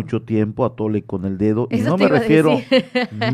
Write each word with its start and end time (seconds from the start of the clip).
mucho 0.00 0.22
tiempo, 0.22 0.64
atole 0.64 1.02
con 1.02 1.24
el 1.24 1.36
dedo. 1.36 1.68
y 1.70 1.80
no 1.80 1.98
me 1.98 2.08
refiero, 2.08 2.60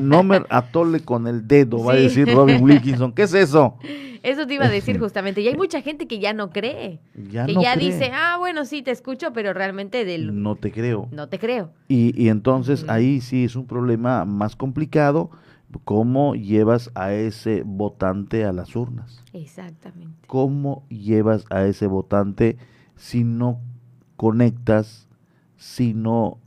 no 0.00 0.22
me 0.22 0.42
atole 0.48 1.00
con 1.00 1.26
el 1.26 1.46
dedo, 1.46 1.84
va 1.84 1.92
a 1.92 1.96
decir 1.96 2.28
Robin 2.32 2.62
Wilkinson. 2.62 3.12
¿Qué 3.12 3.22
es 3.22 3.34
eso? 3.34 3.76
Eso 4.22 4.44
te 4.44 4.54
iba 4.54 4.64
a 4.64 4.68
decir 4.68 4.98
justamente. 5.00 5.40
Y 5.40 5.48
hay 5.48 5.56
mucha 5.56 5.80
gente 5.82 6.08
que 6.08 6.18
ya 6.18 6.32
no 6.32 6.50
cree. 6.50 6.98
Ya 7.30 7.46
que 7.46 7.54
ya 7.54 7.76
dice, 7.76 8.10
ah, 8.12 8.36
bueno, 8.38 8.64
sí, 8.64 8.82
te 8.82 8.90
escucho, 8.90 9.32
pero 9.32 9.52
realmente 9.52 10.04
del... 10.04 10.42
No 10.42 10.56
te 10.56 10.72
creo. 10.72 11.08
No 11.12 11.28
te 11.28 11.38
creo. 11.38 11.70
Y, 11.86 12.20
y 12.20 12.28
entonces 12.28 12.84
ahí 12.88 13.20
sí 13.20 13.44
es 13.44 13.54
un 13.54 13.66
problema 13.66 14.24
más 14.24 14.56
complicado. 14.56 15.30
¿Cómo 15.84 16.34
llevas 16.34 16.90
a 16.94 17.12
ese 17.12 17.62
votante 17.64 18.44
a 18.44 18.52
las 18.52 18.74
urnas? 18.74 19.22
Exactamente. 19.32 20.26
¿Cómo 20.26 20.84
llevas 20.88 21.44
a 21.50 21.64
ese 21.64 21.86
votante 21.86 22.56
si 22.96 23.22
no 23.22 23.60
conectas, 24.16 25.06
si 25.56 25.94
no 25.94 26.38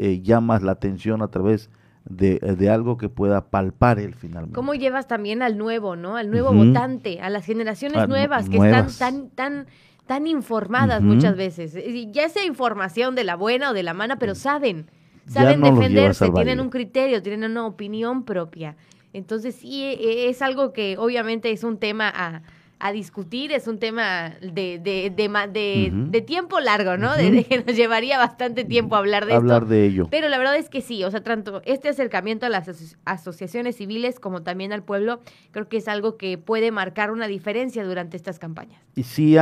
eh, 0.00 0.20
llamas 0.22 0.62
la 0.62 0.72
atención 0.72 1.22
a 1.22 1.28
través 1.28 1.70
de, 2.04 2.38
de, 2.38 2.70
algo 2.70 2.96
que 2.96 3.08
pueda 3.08 3.50
palpar 3.50 3.98
él 3.98 4.14
finalmente. 4.14 4.54
¿Cómo 4.54 4.74
llevas 4.74 5.08
también 5.08 5.42
al 5.42 5.58
nuevo, 5.58 5.96
¿no? 5.96 6.16
Al 6.16 6.30
nuevo 6.30 6.52
votante, 6.52 7.20
a 7.20 7.28
las 7.30 7.44
generaciones 7.44 7.98
ah, 7.98 8.06
nuevas 8.06 8.48
que 8.48 8.58
están 8.58 8.86
tan, 8.96 9.28
tan, 9.30 9.66
tan 10.06 10.26
informadas 10.28 11.02
muchas 11.02 11.36
veces. 11.36 11.76
Ya 12.12 12.28
sea 12.28 12.46
información 12.46 13.16
de 13.16 13.24
la 13.24 13.34
buena 13.34 13.70
o 13.70 13.74
de 13.74 13.82
la 13.82 13.92
mala, 13.92 14.16
pero 14.20 14.36
saben, 14.36 14.88
saben 15.26 15.60
defenderse, 15.60 16.30
tienen 16.30 16.60
un 16.60 16.70
criterio, 16.70 17.20
tienen 17.20 17.50
una 17.50 17.66
opinión 17.66 18.24
propia. 18.24 18.76
Entonces 19.12 19.56
sí, 19.56 19.82
e, 19.82 19.94
e, 19.94 20.28
es 20.28 20.42
algo 20.42 20.72
que 20.72 20.96
obviamente 20.96 21.50
es 21.50 21.64
un 21.64 21.78
tema 21.78 22.08
a 22.14 22.42
a 22.80 22.92
discutir, 22.92 23.50
es 23.52 23.66
un 23.66 23.78
tema 23.78 24.34
de, 24.40 24.78
de, 24.78 25.12
de, 25.14 25.92
de, 26.10 26.20
tiempo 26.22 26.60
largo, 26.60 26.96
¿no? 26.96 27.16
de, 27.16 27.44
que 27.44 27.64
nos 27.64 27.76
llevaría 27.76 28.18
bastante 28.18 28.64
tiempo 28.64 28.94
hablar 28.94 29.26
de 29.26 29.34
hablar 29.34 29.66
de 29.66 29.84
ello. 29.86 30.08
Pero 30.10 30.28
la 30.28 30.38
verdad 30.38 30.56
es 30.56 30.68
que 30.68 30.80
sí, 30.80 31.02
o 31.02 31.10
sea, 31.10 31.22
tanto 31.22 31.60
este 31.64 31.88
acercamiento 31.88 32.46
a 32.46 32.48
las 32.48 32.96
asociaciones 33.04 33.76
civiles 33.76 34.20
como 34.20 34.42
también 34.42 34.72
al 34.72 34.82
pueblo, 34.82 35.20
creo 35.50 35.68
que 35.68 35.78
es 35.78 35.88
algo 35.88 36.16
que 36.16 36.38
puede 36.38 36.70
marcar 36.70 37.10
una 37.10 37.26
diferencia 37.26 37.84
durante 37.84 38.16
estas 38.16 38.38
campañas. 38.38 38.80
Y 38.94 39.02
si, 39.02 39.36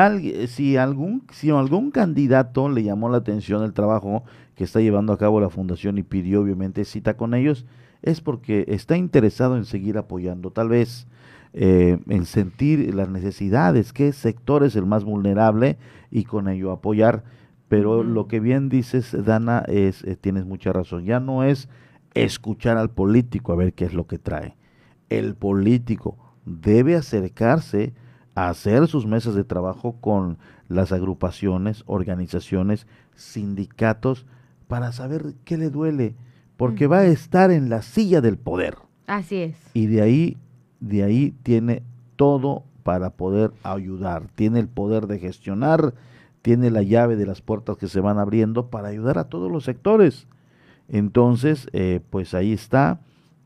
si, 0.49 0.77
algún, 0.77 1.27
si 1.33 1.51
algún 1.51 1.91
candidato 1.91 2.69
le 2.69 2.83
llamó 2.83 3.11
la 3.11 3.19
atención 3.19 3.63
el 3.63 3.75
trabajo 3.75 4.25
que 4.55 4.65
está 4.65 4.81
llevando 4.81 5.13
a 5.13 5.19
cabo 5.19 5.41
la 5.41 5.51
fundación 5.51 5.99
y 5.99 6.03
pidió 6.03 6.41
obviamente 6.41 6.85
cita 6.85 7.17
con 7.17 7.35
ellos, 7.35 7.67
es 8.03 8.21
porque 8.21 8.65
está 8.69 8.97
interesado 8.97 9.57
en 9.57 9.65
seguir 9.65 9.99
apoyando. 9.99 10.51
Tal 10.51 10.69
vez 10.69 11.07
eh, 11.59 11.99
en 12.11 12.27
sentir 12.27 12.95
las 12.95 13.09
necesidades, 13.09 13.95
qué 13.95 14.13
sector 14.13 14.63
es 14.63 14.77
el 14.77 14.85
más 14.85 15.05
vulnerable 15.05 15.79
y 16.11 16.25
con 16.25 16.49
ello 16.49 16.71
apoyar. 16.71 17.25
Pero 17.69 18.05
lo 18.05 18.29
que 18.29 18.41
bien 18.41 18.69
dices, 18.69 19.17
Dana, 19.25 19.65
es, 19.67 20.05
eh, 20.05 20.17
tienes 20.17 20.45
mucha 20.45 20.75
razón. 20.75 21.07
Ya 21.07 21.19
no 21.19 21.45
es 21.45 21.71
escuchar 22.13 22.77
al 22.77 22.91
político 22.91 23.55
a 23.55 23.57
ver 23.57 23.73
qué 23.73 23.87
es 23.87 23.95
lo 23.95 24.07
que 24.07 24.19
trae. 24.19 24.55
El 25.09 25.35
político 25.35 26.19
debe 26.45 26.95
acercarse 26.95 27.95
a 28.35 28.51
hacer 28.51 28.87
sus 28.87 29.07
mesas 29.07 29.35
de 29.35 29.45
trabajo 29.45 29.97
con 29.99 30.37
las 30.69 30.93
agrupaciones, 30.93 31.85
organizaciones, 31.87 32.87
sindicatos, 33.15 34.27
para 34.69 34.93
saber 34.93 35.33
qué 35.47 35.57
le 35.57 35.71
duele, 35.71 36.17
porque 36.59 36.87
va 36.87 36.99
a 36.99 37.07
estar 37.07 37.51
en 37.51 37.71
la 37.71 37.81
silla 37.81 38.21
del 38.21 38.37
poder. 38.37 38.77
Así 39.07 39.37
es. 39.37 39.57
Y 39.73 39.87
de 39.87 40.03
ahí 40.03 40.37
de 40.89 41.03
ahí 41.03 41.35
tiene 41.43 41.83
todo 42.17 42.65
para 42.83 43.11
poder 43.11 43.53
ayudar, 43.63 44.29
tiene 44.35 44.61
el 44.61 44.69
poder 44.69 45.07
de 45.07 45.19
gestionar, 45.19 45.95
tiene 46.43 46.71
la 46.71 46.83
llave 46.83 47.17
de 47.17 47.27
las 47.27 47.43
puertas 47.43 47.77
que 47.77 47.89
se 47.89 48.01
van 48.01 48.19
abriendo 48.19 48.69
para 48.69 48.89
ayudar 48.89 49.19
a 49.19 49.25
todos 49.25 49.51
los 49.51 49.65
sectores. 49.65 50.29
Entonces, 50.89 51.69
eh, 51.73 52.01
pues 52.11 52.35
ahí 52.35 52.53
está 52.53 53.01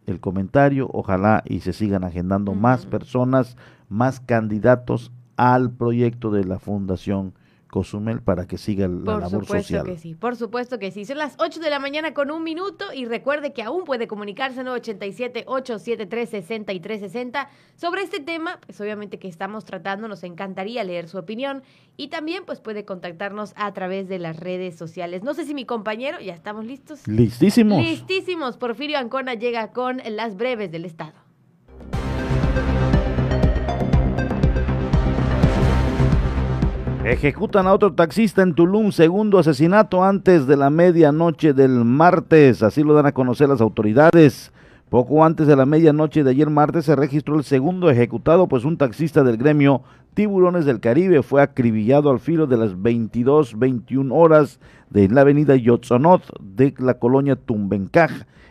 el 0.07 0.21
comentario, 0.21 0.91
ojalá 0.93 1.43
y 1.47 1.61
se 1.61 1.73
sigan 1.73 2.05
agendando 2.05 2.55
más 2.55 2.85
personas, 2.85 3.57
más 3.89 4.21
candidatos 4.21 5.13
al 5.37 5.71
proyecto 5.71 6.31
de 6.31 6.45
la 6.45 6.59
Fundación 6.59 7.33
Cozumel 7.71 8.21
para 8.21 8.47
que 8.47 8.59
siga 8.59 8.89
la 8.89 9.05
por 9.05 9.21
labor 9.21 9.47
social. 9.47 9.51
Por 9.51 9.63
supuesto 9.63 9.85
que 9.85 9.99
sí, 9.99 10.15
por 10.15 10.37
supuesto 10.37 10.79
que 10.79 10.91
sí. 10.91 11.05
Son 11.05 11.19
las 11.19 11.37
8 11.39 11.61
de 11.61 11.69
la 11.71 11.79
mañana 11.79 12.15
con 12.15 12.31
un 12.31 12.43
minuto 12.43 12.87
y 12.93 13.05
recuerde 13.05 13.53
que 13.53 13.63
aún 13.63 13.85
puede 13.85 14.09
comunicarse 14.09 14.63
987-873-6360 14.63 17.49
sobre 17.77 18.03
este 18.03 18.21
tema, 18.21 18.59
pues 18.67 18.81
obviamente 18.81 19.19
que 19.19 19.29
estamos 19.29 19.65
tratando, 19.65 20.09
nos 20.09 20.25
encantaría 20.25 20.83
leer 20.85 21.09
su 21.09 21.19
opinión 21.19 21.63
y 21.97 22.09
también 22.09 22.45
pues 22.45 22.61
puede 22.61 22.85
contactarnos 22.85 23.53
a 23.57 23.73
través 23.73 24.09
de 24.09 24.19
las 24.19 24.37
redes 24.37 24.77
sociales. 24.77 25.23
No 25.23 25.35
sé 25.35 25.45
si 25.45 25.55
mi 25.55 25.65
compañero, 25.65 26.19
ya 26.21 26.35
estamos 26.35 26.65
listos. 26.65 27.07
Listísimos. 27.07 27.81
Listísimos. 27.83 28.57
Porfirio 28.57 28.99
Ancona 28.99 29.35
llega 29.35 29.71
con 29.73 30.01
las 30.05 30.37
breves 30.37 30.73
del 30.73 30.85
Estado. 30.85 31.30
Ejecutan 37.05 37.67
a 37.67 37.73
otro 37.73 37.95
taxista 37.95 38.43
en 38.43 38.55
Tulum, 38.55 38.93
segundo 38.93 39.39
asesinato 39.39 40.05
antes 40.05 40.47
de 40.47 40.59
la 40.59 40.69
medianoche 40.69 41.55
del 41.55 41.83
martes, 41.87 42.63
así 42.63 42.83
lo 42.83 42.93
dan 42.93 43.07
a 43.07 43.13
conocer 43.13 43.49
las 43.49 43.63
autoridades. 43.63 44.53
Poco 44.91 45.25
antes 45.25 45.47
de 45.47 45.57
la 45.57 45.65
medianoche 45.65 46.23
de 46.23 46.31
ayer 46.31 46.51
martes 46.51 46.85
se 46.85 46.97
registró 46.97 47.37
el 47.37 47.45
segundo 47.45 47.89
ejecutado, 47.89 48.49
pues 48.49 48.67
un 48.67 48.77
taxista 48.77 49.25
del 49.25 49.39
gremio 49.39 49.83
Tiburones 50.13 50.67
del 50.67 50.81
Caribe 50.81 51.23
fue 51.23 51.41
acribillado 51.41 52.11
al 52.11 52.21
filo 52.21 52.47
de 52.47 52.59
las 52.59 52.81
22, 52.83 53.59
21 53.59 54.15
horas 54.15 54.61
de 54.91 55.09
la 55.09 55.23
avenida 55.23 55.57
Yotzonot 55.57 56.23
de 56.39 56.75
la 56.79 56.99
colonia 56.99 57.35
Tumbencaj. 57.35 58.11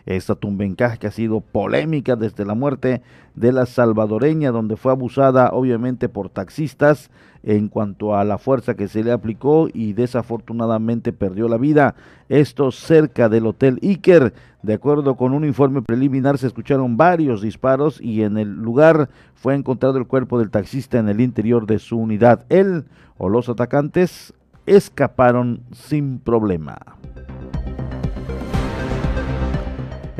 Esta 0.09 0.34
Tumbencaj 0.34 0.97
que 0.97 1.06
ha 1.06 1.12
sido 1.12 1.40
polémica 1.40 2.16
desde 2.16 2.44
la 2.44 2.56
muerte 2.56 3.03
de 3.36 3.52
la 3.52 3.68
salvadoreña, 3.68 4.50
donde 4.50 4.75
fue 4.75 4.92
abusada 4.92 5.52
obviamente 5.53 6.09
por 6.09 6.30
taxistas 6.30 7.12
en 7.44 7.68
cuanto 7.68 8.16
a 8.16 8.24
la 8.24 8.40
fuerza 8.40 8.75
que 8.75 8.88
se 8.88 9.03
le 9.03 9.12
aplicó 9.12 9.68
y 9.72 9.94
desafortunadamente 9.94 11.14
perdió 11.14 11.47
la 11.47 11.58
vida. 11.58 11.94
Esto 12.28 12.72
cerca 12.72 13.30
del 13.30 13.46
Hotel 13.46 13.78
Iker. 13.84 14.34
De 14.64 14.74
acuerdo 14.74 15.16
con 15.16 15.31
un 15.34 15.46
informe 15.46 15.84
preliminar 15.84 16.40
se 16.40 16.47
escucharon 16.47 16.97
varios 16.97 17.44
disparos 17.44 18.02
y 18.02 18.24
en 18.24 18.40
el 18.40 18.50
lugar 18.50 19.09
fue 19.36 19.53
encontrado 19.53 20.00
el 20.00 20.08
cuerpo 20.08 20.40
del 20.40 20.50
taxista 20.50 20.97
en 20.97 21.08
el 21.08 21.22
interior 21.22 21.68
de 21.68 21.78
su 21.78 22.00
unidad. 22.00 22.47
Él 22.50 22.86
o 23.20 23.30
los 23.30 23.47
atacantes 23.47 24.34
escaparon 24.66 25.62
sin 25.72 26.18
problema. 26.18 26.80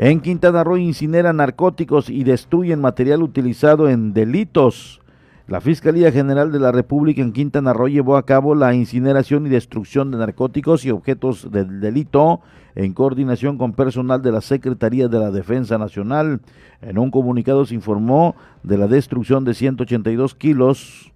En 0.02 0.22
Quintana 0.22 0.64
Roo 0.64 0.78
incineran 0.78 1.36
narcóticos 1.36 2.08
y 2.08 2.24
destruyen 2.24 2.80
material 2.80 3.22
utilizado 3.22 3.86
en 3.90 4.14
delitos. 4.14 5.02
La 5.46 5.60
Fiscalía 5.60 6.10
General 6.10 6.50
de 6.50 6.58
la 6.58 6.72
República 6.72 7.20
en 7.20 7.34
Quintana 7.34 7.74
Roo 7.74 7.88
llevó 7.88 8.16
a 8.16 8.24
cabo 8.24 8.54
la 8.54 8.72
incineración 8.72 9.46
y 9.46 9.50
destrucción 9.50 10.10
de 10.10 10.16
narcóticos 10.16 10.86
y 10.86 10.90
objetos 10.90 11.50
del 11.50 11.80
delito 11.80 12.40
en 12.74 12.94
coordinación 12.94 13.58
con 13.58 13.74
personal 13.74 14.22
de 14.22 14.32
la 14.32 14.40
Secretaría 14.40 15.06
de 15.08 15.18
la 15.18 15.30
Defensa 15.30 15.76
Nacional. 15.76 16.40
En 16.80 16.96
un 16.96 17.10
comunicado 17.10 17.66
se 17.66 17.74
informó 17.74 18.36
de 18.62 18.78
la 18.78 18.88
destrucción 18.88 19.44
de 19.44 19.52
182 19.52 20.34
kilos, 20.34 21.12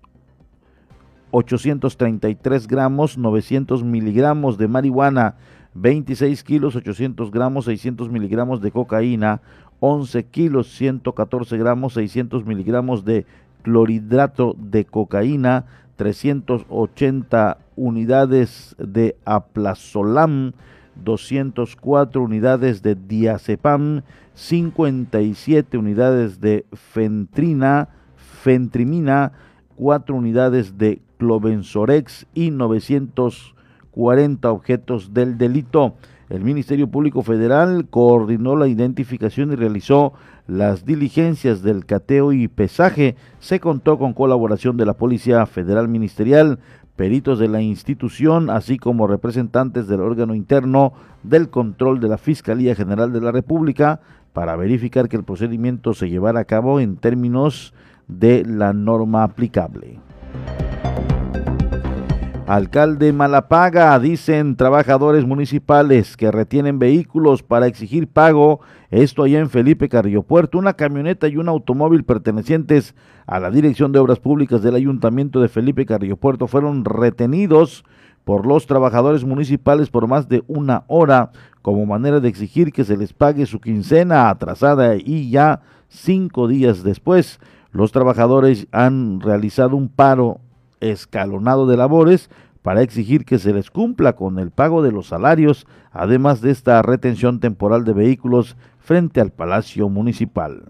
833 1.31 2.69
gramos, 2.69 3.17
900 3.17 3.83
miligramos 3.83 4.59
de 4.59 4.69
marihuana, 4.69 5.37
26 5.75 6.45
kilos, 6.45 6.77
800 6.77 7.31
gramos, 7.31 7.65
600 7.67 8.09
miligramos 8.09 8.61
de 8.61 8.71
cocaína, 8.71 9.41
11 9.81 10.25
kilos, 10.27 10.69
114 10.77 11.59
gramos, 11.59 11.95
600 11.95 12.47
miligramos 12.47 13.05
de 13.05 13.27
clorhidrato 13.63 14.55
de 14.59 14.85
cocaína, 14.85 15.67
380 15.97 17.59
unidades 17.77 18.77
de 18.79 19.17
aplazolam, 19.25 20.53
204 21.03 22.23
unidades 22.23 22.83
de 22.83 22.95
diazepam, 22.95 24.03
57 24.35 25.77
unidades 25.77 26.41
de 26.41 26.65
fentrina, 26.73 27.89
fentrimina, 28.17 29.33
4 29.77 30.15
unidades 30.15 30.79
de 30.79 31.01
clobenzorex 31.19 32.27
y 32.35 32.51
940 33.97 34.51
objetos 34.51 35.15
del 35.15 35.39
delito. 35.39 35.95
El 36.31 36.43
Ministerio 36.43 36.89
Público 36.89 37.23
Federal 37.23 37.87
coordinó 37.89 38.57
la 38.57 38.67
identificación 38.67 39.53
y 39.53 39.57
realizó 39.57 40.15
las 40.47 40.85
diligencias 40.85 41.63
del 41.63 41.85
cateo 41.85 42.33
y 42.33 42.49
pesaje. 42.49 43.15
Se 43.41 43.61
contó 43.61 43.99
con 43.99 44.15
colaboración 44.15 44.77
de 44.77 44.87
la 44.87 44.95
Policía 44.95 45.45
Federal 45.47 45.89
Ministerial, 45.89 46.59
peritos 46.97 47.39
de 47.39 47.49
la 47.49 47.61
institución, 47.61 48.51
así 48.51 48.79
como 48.79 49.07
representantes 49.07 49.87
del 49.87 50.01
órgano 50.01 50.35
interno 50.35 50.93
del 51.23 51.51
control 51.51 52.01
de 52.01 52.09
la 52.09 52.19
Fiscalía 52.19 52.75
General 52.75 53.13
de 53.13 53.21
la 53.21 53.33
República, 53.33 54.01
para 54.33 54.57
verificar 54.57 55.09
que 55.09 55.17
el 55.17 55.25
procedimiento 55.25 55.95
se 55.95 56.09
llevara 56.09 56.41
a 56.41 56.45
cabo 56.45 56.81
en 56.81 56.97
términos 56.97 57.75
de 58.09 58.45
la 58.45 58.73
norma 58.73 59.23
aplicable. 59.23 59.99
Alcalde 62.47 63.15
Malapaga, 63.15 63.99
dicen 63.99 64.57
trabajadores 64.57 65.25
municipales 65.25 66.15
que 66.15 66.31
retienen 66.31 66.79
vehículos 66.79 67.43
para 67.43 67.67
exigir 67.67 68.07
pago. 68.07 68.61
Esto 68.91 69.23
allá 69.23 69.39
en 69.39 69.49
Felipe 69.49 69.89
Carrillo 69.89 70.23
Puerto. 70.23 70.59
Una 70.59 70.75
camioneta 70.75 71.27
y 71.27 71.39
un 71.39 71.49
automóvil 71.49 72.05
pertenecientes 72.05 72.95
a 73.27 73.41
la 73.41 73.51
Dirección 73.51 73.93
de 73.93 73.99
Obras 73.99 74.21
Públicas 74.21 74.63
del 74.63 74.75
Ayuntamiento 74.75 75.41
de 75.41 75.49
Felipe 75.49 75.87
Carrillo 75.87 76.19
Puerto 76.19 76.47
fueron 76.47 76.85
retenidos 76.85 77.83
por 78.25 78.47
los 78.47 78.67
trabajadores 78.67 79.25
municipales 79.25 79.89
por 79.89 80.07
más 80.07 80.29
de 80.29 80.45
una 80.47 80.85
hora 80.87 81.33
como 81.63 81.87
manera 81.87 82.21
de 82.21 82.29
exigir 82.29 82.73
que 82.73 82.85
se 82.85 82.99
les 82.99 83.15
pague 83.15 83.47
su 83.47 83.59
quincena 83.59 84.29
atrasada 84.29 84.97
y 84.97 85.31
ya 85.31 85.63
cinco 85.89 86.47
días 86.47 86.83
después 86.83 87.41
los 87.73 87.91
trabajadores 87.91 88.67
han 88.71 89.21
realizado 89.21 89.77
un 89.77 89.89
paro 89.89 90.41
escalonado 90.91 91.67
de 91.67 91.77
labores 91.77 92.31
para 92.63 92.83
exigir 92.83 93.25
que 93.25 93.39
se 93.39 93.53
les 93.53 93.71
cumpla 93.71 94.15
con 94.15 94.39
el 94.39 94.51
pago 94.51 94.83
de 94.83 94.93
los 94.93 95.09
salarios, 95.09 95.67
además 95.93 96.41
de 96.41 96.51
esta 96.51 96.81
retención 96.83 97.41
temporal 97.41 97.85
de 97.85 97.93
vehículos 97.93 98.57
frente 98.79 99.21
al 99.21 99.31
Palacio 99.31 99.89
Municipal. 99.89 100.63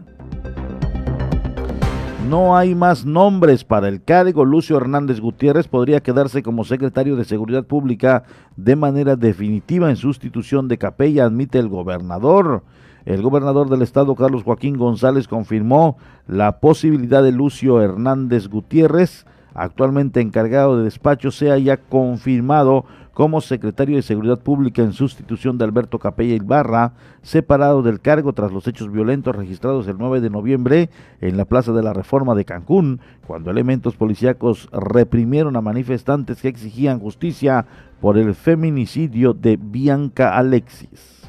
No 2.28 2.56
hay 2.56 2.74
más 2.74 3.04
nombres 3.04 3.64
para 3.64 3.86
el 3.88 4.02
cargo. 4.02 4.46
Lucio 4.46 4.78
Hernández 4.78 5.20
Gutiérrez 5.20 5.68
podría 5.68 6.00
quedarse 6.00 6.42
como 6.42 6.64
secretario 6.64 7.16
de 7.16 7.24
Seguridad 7.24 7.64
Pública 7.64 8.24
de 8.56 8.76
manera 8.76 9.14
definitiva 9.14 9.90
en 9.90 9.96
sustitución 9.96 10.66
de 10.66 10.78
Capella, 10.78 11.26
admite 11.26 11.58
el 11.58 11.68
gobernador. 11.68 12.62
El 13.04 13.20
gobernador 13.20 13.68
del 13.68 13.82
estado, 13.82 14.14
Carlos 14.14 14.42
Joaquín 14.42 14.78
González, 14.78 15.28
confirmó 15.28 15.98
la 16.26 16.60
posibilidad 16.60 17.22
de 17.22 17.32
Lucio 17.32 17.82
Hernández 17.82 18.48
Gutiérrez, 18.48 19.26
actualmente 19.54 20.20
encargado 20.20 20.76
de 20.76 20.84
despacho, 20.84 21.30
sea 21.30 21.56
ya 21.58 21.76
confirmado 21.76 22.84
como 23.14 23.40
secretario 23.40 23.96
de 23.96 24.02
Seguridad 24.02 24.40
Pública 24.40 24.82
en 24.82 24.92
sustitución 24.92 25.56
de 25.56 25.64
Alberto 25.64 25.98
Capella 26.00 26.34
Ibarra, 26.34 26.92
separado 27.22 27.82
del 27.82 28.00
cargo 28.00 28.32
tras 28.32 28.52
los 28.52 28.66
hechos 28.66 28.90
violentos 28.90 29.34
registrados 29.34 29.86
el 29.86 29.96
9 29.98 30.20
de 30.20 30.30
noviembre 30.30 30.90
en 31.20 31.36
la 31.36 31.44
Plaza 31.44 31.72
de 31.72 31.82
la 31.82 31.92
Reforma 31.92 32.34
de 32.34 32.44
Cancún, 32.44 33.00
cuando 33.26 33.50
elementos 33.50 33.94
policíacos 33.94 34.68
reprimieron 34.72 35.56
a 35.56 35.60
manifestantes 35.60 36.42
que 36.42 36.48
exigían 36.48 36.98
justicia 36.98 37.66
por 38.00 38.18
el 38.18 38.34
feminicidio 38.34 39.32
de 39.32 39.56
Bianca 39.56 40.36
Alexis. 40.36 41.23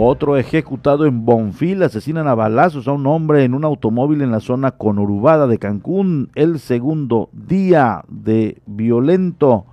Otro 0.00 0.36
ejecutado 0.36 1.06
en 1.06 1.24
Bonfil 1.24 1.82
asesinan 1.82 2.28
a 2.28 2.36
balazos 2.36 2.86
a 2.86 2.92
un 2.92 3.04
hombre 3.08 3.42
en 3.42 3.52
un 3.52 3.64
automóvil 3.64 4.22
en 4.22 4.30
la 4.30 4.38
zona 4.38 4.70
conurbada 4.70 5.48
de 5.48 5.58
Cancún. 5.58 6.30
El 6.36 6.60
segundo 6.60 7.30
día 7.32 8.04
de 8.06 8.62
violento. 8.66 9.64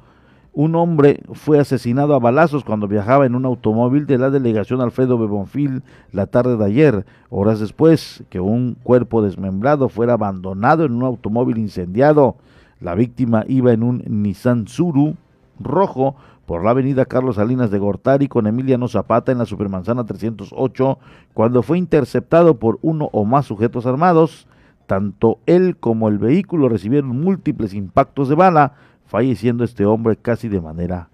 Un 0.51 0.73
hombre 0.73 1.21
fue 1.33 1.59
asesinado 1.59 2.15
a 2.15 2.19
balazos 2.19 2.63
cuando 2.63 2.87
viajaba 2.87 3.27
en 3.27 3.35
un 3.35 3.45
automóvil 3.45 4.07
de 4.07 4.17
la 4.17 4.31
delegación 4.31 4.81
Alfredo 4.81 5.19
de 5.19 5.27
Bonfil 5.27 5.83
la 6.11 6.25
tarde 6.25 6.57
de 6.57 6.65
ayer, 6.65 7.05
horas 7.29 7.59
después 7.59 8.23
que 8.29 8.39
un 8.39 8.77
cuerpo 8.81 9.21
desmembrado 9.21 9.89
fuera 9.89 10.13
abandonado 10.13 10.85
en 10.85 10.93
un 10.93 11.03
automóvil 11.03 11.59
incendiado. 11.59 12.35
La 12.81 12.95
víctima 12.95 13.43
iba 13.47 13.73
en 13.73 13.83
un 13.83 14.03
Nissan 14.07 14.67
Suru 14.67 15.17
rojo 15.59 16.15
por 16.45 16.63
la 16.63 16.71
avenida 16.71 17.05
Carlos 17.05 17.37
Salinas 17.37 17.71
de 17.71 17.79
Gortari 17.79 18.27
con 18.27 18.47
Emiliano 18.47 18.87
Zapata 18.87 19.31
en 19.31 19.37
la 19.37 19.45
Supermanzana 19.45 20.05
308 20.05 20.99
cuando 21.33 21.63
fue 21.63 21.77
interceptado 21.77 22.57
por 22.57 22.79
uno 22.81 23.09
o 23.11 23.25
más 23.25 23.45
sujetos 23.45 23.85
armados. 23.85 24.47
Tanto 24.87 25.39
él 25.47 25.77
como 25.77 26.07
el 26.07 26.19
vehículo 26.19 26.69
recibieron 26.69 27.19
múltiples 27.19 27.73
impactos 27.73 28.29
de 28.29 28.35
bala, 28.35 28.73
falleciendo 29.07 29.63
este 29.63 29.85
hombre 29.85 30.15
casi 30.15 30.47
de 30.47 30.61
manera 30.61 31.09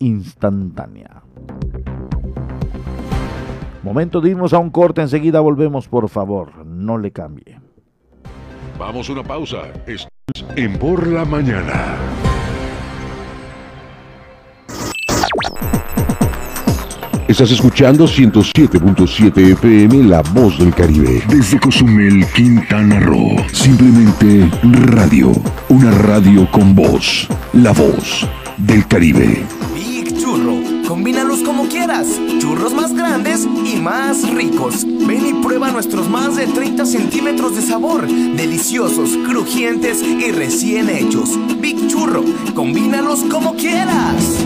instantánea. 0.00 1.22
Momento 3.84 4.20
de 4.20 4.30
irnos 4.30 4.52
a 4.52 4.58
un 4.58 4.70
corte, 4.70 5.00
enseguida 5.00 5.40
volvemos, 5.40 5.88
por 5.88 6.08
favor, 6.08 6.64
no 6.66 6.98
le 6.98 7.10
cambie. 7.12 7.60
Vamos 8.78 9.08
a 9.08 9.12
una 9.12 9.22
pausa. 9.22 9.58
Estás 9.86 10.08
en 10.56 10.78
Por 10.78 11.06
la 11.06 11.24
Mañana. 11.24 11.96
Estás 17.32 17.50
escuchando 17.50 18.06
107.7 18.06 19.52
FM 19.52 20.04
La 20.04 20.20
Voz 20.20 20.58
del 20.58 20.74
Caribe. 20.74 21.22
Desde 21.28 21.58
Cozumel, 21.58 22.26
Quintana 22.36 23.00
Roo. 23.00 23.36
Simplemente 23.50 24.50
radio. 24.62 25.32
Una 25.70 25.90
radio 25.92 26.46
con 26.50 26.74
voz. 26.74 27.26
La 27.54 27.72
Voz 27.72 28.28
del 28.58 28.86
Caribe. 28.86 29.46
Big 29.74 30.14
Churro. 30.20 30.58
Combínalos 30.86 31.40
como 31.40 31.68
quieras. 31.68 32.06
Churros 32.38 32.74
más 32.74 32.92
grandes 32.94 33.48
y 33.64 33.80
más 33.80 34.30
ricos. 34.30 34.84
Ven 34.84 35.26
y 35.26 35.42
prueba 35.42 35.70
nuestros 35.70 36.10
más 36.10 36.36
de 36.36 36.46
30 36.48 36.84
centímetros 36.84 37.56
de 37.56 37.62
sabor. 37.62 38.06
Deliciosos, 38.06 39.16
crujientes 39.26 40.02
y 40.02 40.30
recién 40.32 40.90
hechos. 40.90 41.30
Big 41.62 41.88
Churro. 41.88 42.22
Combínalos 42.54 43.20
como 43.30 43.56
quieras. 43.56 44.44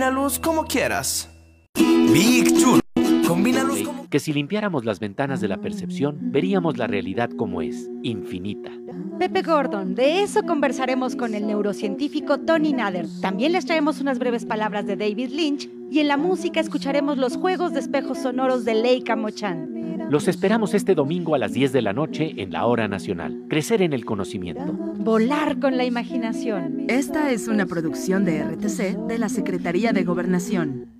Combínalos 0.00 0.38
como 0.38 0.64
quieras. 0.64 1.28
Big 1.74 2.58
Churro. 2.58 2.80
Combínalos 3.28 3.82
como... 3.82 4.08
Que 4.08 4.18
si 4.18 4.32
limpiáramos 4.32 4.86
las 4.86 4.98
ventanas 4.98 5.42
de 5.42 5.48
la 5.48 5.58
percepción, 5.58 6.16
veríamos 6.32 6.78
la 6.78 6.86
realidad 6.86 7.28
como 7.36 7.60
es, 7.60 7.86
infinita. 8.02 8.70
Pepe 9.18 9.42
Gordon, 9.42 9.94
de 9.94 10.22
eso 10.22 10.42
conversaremos 10.44 11.16
con 11.16 11.34
el 11.34 11.46
neurocientífico 11.46 12.38
Tony 12.38 12.72
Nader. 12.72 13.04
También 13.20 13.52
les 13.52 13.66
traemos 13.66 14.00
unas 14.00 14.18
breves 14.18 14.46
palabras 14.46 14.86
de 14.86 14.96
David 14.96 15.32
Lynch 15.32 15.68
y 15.90 16.00
en 16.00 16.08
la 16.08 16.16
música 16.16 16.60
escucharemos 16.60 17.18
los 17.18 17.36
juegos 17.36 17.72
de 17.72 17.80
espejos 17.80 18.18
sonoros 18.18 18.64
de 18.64 18.74
Leica 18.74 19.16
Mochan. 19.16 20.08
Los 20.10 20.28
esperamos 20.28 20.74
este 20.74 20.94
domingo 20.94 21.34
a 21.34 21.38
las 21.38 21.52
10 21.52 21.72
de 21.72 21.82
la 21.82 21.92
noche 21.92 22.34
en 22.36 22.52
la 22.52 22.66
Hora 22.66 22.88
Nacional. 22.88 23.44
Crecer 23.48 23.82
en 23.82 23.92
el 23.92 24.04
conocimiento. 24.04 24.72
Volar 24.72 25.60
con 25.60 25.76
la 25.76 25.84
imaginación. 25.84 26.86
Esta 26.88 27.30
es 27.30 27.48
una 27.48 27.66
producción 27.66 28.24
de 28.24 28.42
RTC 28.42 29.06
de 29.06 29.18
la 29.18 29.28
Secretaría 29.28 29.92
de 29.92 30.02
Gobernación. 30.02 30.99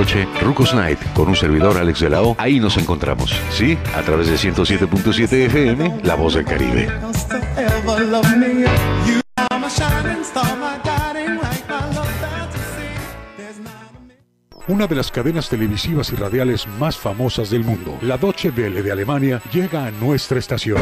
Rucos 0.41 0.73
Night, 0.73 0.97
con 1.13 1.27
un 1.27 1.35
servidor 1.35 1.77
Alex 1.77 1.99
de 1.99 2.09
la. 2.09 2.21
Ahí 2.37 2.59
nos 2.59 2.75
encontramos, 2.77 3.35
¿sí? 3.51 3.77
A 3.95 4.01
través 4.01 4.27
de 4.27 4.35
107.7 4.35 5.31
FM, 5.45 5.99
La 6.03 6.15
Voz 6.15 6.33
del 6.33 6.45
Caribe. 6.45 6.89
Una 14.67 14.87
de 14.87 14.95
las 14.95 15.11
cadenas 15.11 15.49
televisivas 15.49 16.11
y 16.11 16.15
radiales 16.15 16.67
más 16.79 16.97
famosas 16.97 17.51
del 17.51 17.63
mundo, 17.63 17.97
la 18.01 18.17
Deutsche 18.17 18.49
Welle 18.49 18.81
de 18.81 18.91
Alemania, 18.91 19.41
llega 19.51 19.85
a 19.85 19.91
nuestra 19.91 20.39
estación. 20.39 20.81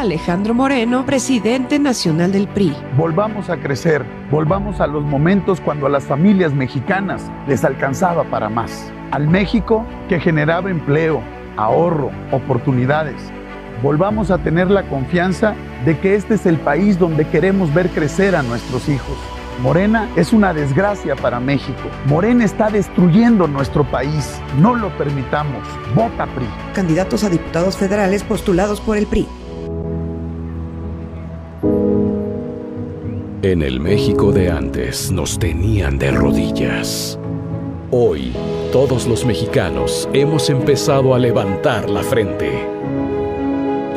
Alejandro 0.00 0.54
Moreno, 0.54 1.04
presidente 1.04 1.78
nacional 1.78 2.32
del 2.32 2.48
PRI. 2.48 2.74
Volvamos 2.96 3.50
a 3.50 3.58
crecer, 3.58 4.02
volvamos 4.30 4.80
a 4.80 4.86
los 4.86 5.04
momentos 5.04 5.60
cuando 5.60 5.84
a 5.84 5.90
las 5.90 6.04
familias 6.04 6.54
mexicanas 6.54 7.30
les 7.46 7.66
alcanzaba 7.66 8.24
para 8.24 8.48
más. 8.48 8.90
Al 9.10 9.28
México 9.28 9.84
que 10.08 10.18
generaba 10.18 10.70
empleo, 10.70 11.20
ahorro, 11.58 12.10
oportunidades. 12.32 13.20
Volvamos 13.82 14.30
a 14.30 14.38
tener 14.38 14.70
la 14.70 14.84
confianza 14.84 15.54
de 15.84 15.98
que 15.98 16.14
este 16.14 16.34
es 16.34 16.46
el 16.46 16.56
país 16.56 16.98
donde 16.98 17.28
queremos 17.28 17.72
ver 17.74 17.90
crecer 17.90 18.34
a 18.34 18.42
nuestros 18.42 18.88
hijos. 18.88 19.18
Morena 19.60 20.08
es 20.16 20.32
una 20.32 20.54
desgracia 20.54 21.14
para 21.14 21.40
México. 21.40 21.90
Morena 22.06 22.46
está 22.46 22.70
destruyendo 22.70 23.46
nuestro 23.46 23.84
país. 23.84 24.40
No 24.58 24.74
lo 24.74 24.88
permitamos. 24.96 25.62
Vota 25.94 26.24
PRI. 26.24 26.46
Candidatos 26.72 27.22
a 27.24 27.28
diputados 27.28 27.76
federales 27.76 28.24
postulados 28.24 28.80
por 28.80 28.96
el 28.96 29.06
PRI. 29.06 29.28
En 33.42 33.62
el 33.62 33.80
México 33.80 34.32
de 34.32 34.50
antes 34.50 35.10
nos 35.10 35.38
tenían 35.38 35.98
de 35.98 36.10
rodillas. 36.10 37.18
Hoy, 37.90 38.34
todos 38.70 39.06
los 39.06 39.24
mexicanos 39.24 40.06
hemos 40.12 40.50
empezado 40.50 41.14
a 41.14 41.18
levantar 41.18 41.88
la 41.88 42.02
frente. 42.02 42.50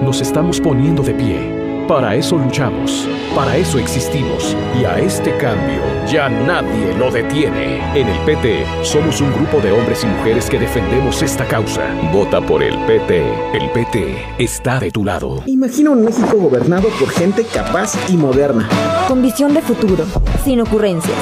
Nos 0.01 0.21
estamos 0.21 0.61
poniendo 0.61 1.03
de 1.03 1.13
pie 1.13 1.52
para 1.87 2.15
eso 2.15 2.37
luchamos, 2.37 3.07
para 3.35 3.57
eso 3.57 3.77
existimos 3.77 4.55
y 4.79 4.85
a 4.85 4.99
este 4.99 5.35
cambio 5.37 5.81
ya 6.07 6.29
nadie 6.29 6.93
lo 6.97 7.11
detiene. 7.11 7.81
En 7.99 8.07
el 8.07 8.19
PT 8.25 8.65
somos 8.83 9.21
un 9.21 9.31
grupo 9.33 9.59
de 9.59 9.71
hombres 9.71 10.03
y 10.03 10.07
mujeres 10.07 10.49
que 10.49 10.59
defendemos 10.59 11.21
esta 11.21 11.45
causa. 11.47 11.81
Vota 12.11 12.41
por 12.41 12.63
el 12.63 12.77
PT. 12.85 13.23
El 13.53 13.69
PT 13.71 14.17
está 14.37 14.79
de 14.79 14.91
tu 14.91 15.03
lado. 15.03 15.43
Imagina 15.45 15.91
un 15.91 16.03
México 16.03 16.37
gobernado 16.37 16.87
por 16.99 17.09
gente 17.09 17.45
capaz 17.45 17.93
y 18.09 18.17
moderna. 18.17 18.67
Con 19.07 19.21
visión 19.21 19.53
de 19.53 19.61
futuro, 19.61 20.05
sin 20.43 20.61
ocurrencias. 20.61 21.17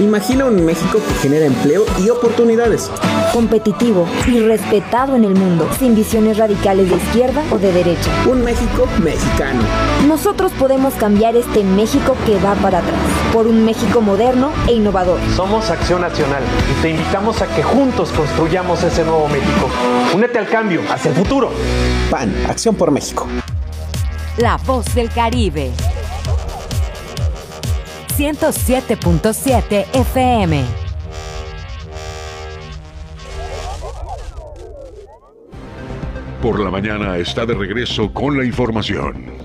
Imagina 0.00 0.46
un 0.46 0.64
México 0.64 0.98
que 1.06 1.14
genera 1.14 1.46
empleo 1.46 1.84
y 2.04 2.10
oportunidades. 2.10 2.90
Competitivo 3.34 4.06
y 4.28 4.38
respetado 4.38 5.16
en 5.16 5.24
el 5.24 5.34
mundo, 5.34 5.68
sin 5.76 5.96
visiones 5.96 6.38
radicales 6.38 6.88
de 6.88 6.94
izquierda 6.94 7.42
o 7.50 7.58
de 7.58 7.72
derecha. 7.72 8.08
Un 8.30 8.44
México 8.44 8.86
mexicano. 9.02 9.60
Nosotros 10.06 10.52
podemos 10.52 10.94
cambiar 10.94 11.34
este 11.34 11.64
México 11.64 12.16
que 12.26 12.38
va 12.38 12.54
para 12.54 12.78
atrás, 12.78 13.00
por 13.32 13.48
un 13.48 13.64
México 13.64 14.00
moderno 14.00 14.52
e 14.68 14.74
innovador. 14.74 15.18
Somos 15.34 15.68
Acción 15.68 16.02
Nacional 16.02 16.44
y 16.70 16.80
te 16.80 16.90
invitamos 16.90 17.42
a 17.42 17.48
que 17.48 17.64
juntos 17.64 18.12
construyamos 18.12 18.84
ese 18.84 19.02
nuevo 19.02 19.26
México. 19.26 19.68
Únete 20.14 20.38
al 20.38 20.46
cambio, 20.46 20.82
hacia 20.88 21.08
el 21.08 21.16
futuro. 21.16 21.50
PAN, 22.12 22.32
Acción 22.48 22.76
por 22.76 22.92
México. 22.92 23.26
La 24.36 24.58
voz 24.58 24.94
del 24.94 25.10
Caribe. 25.10 25.72
107.7 28.16 29.86
FM. 29.92 30.83
Por 36.44 36.60
la 36.60 36.70
mañana 36.70 37.16
está 37.16 37.46
de 37.46 37.54
regreso 37.54 38.12
con 38.12 38.36
la 38.36 38.44
información. 38.44 39.43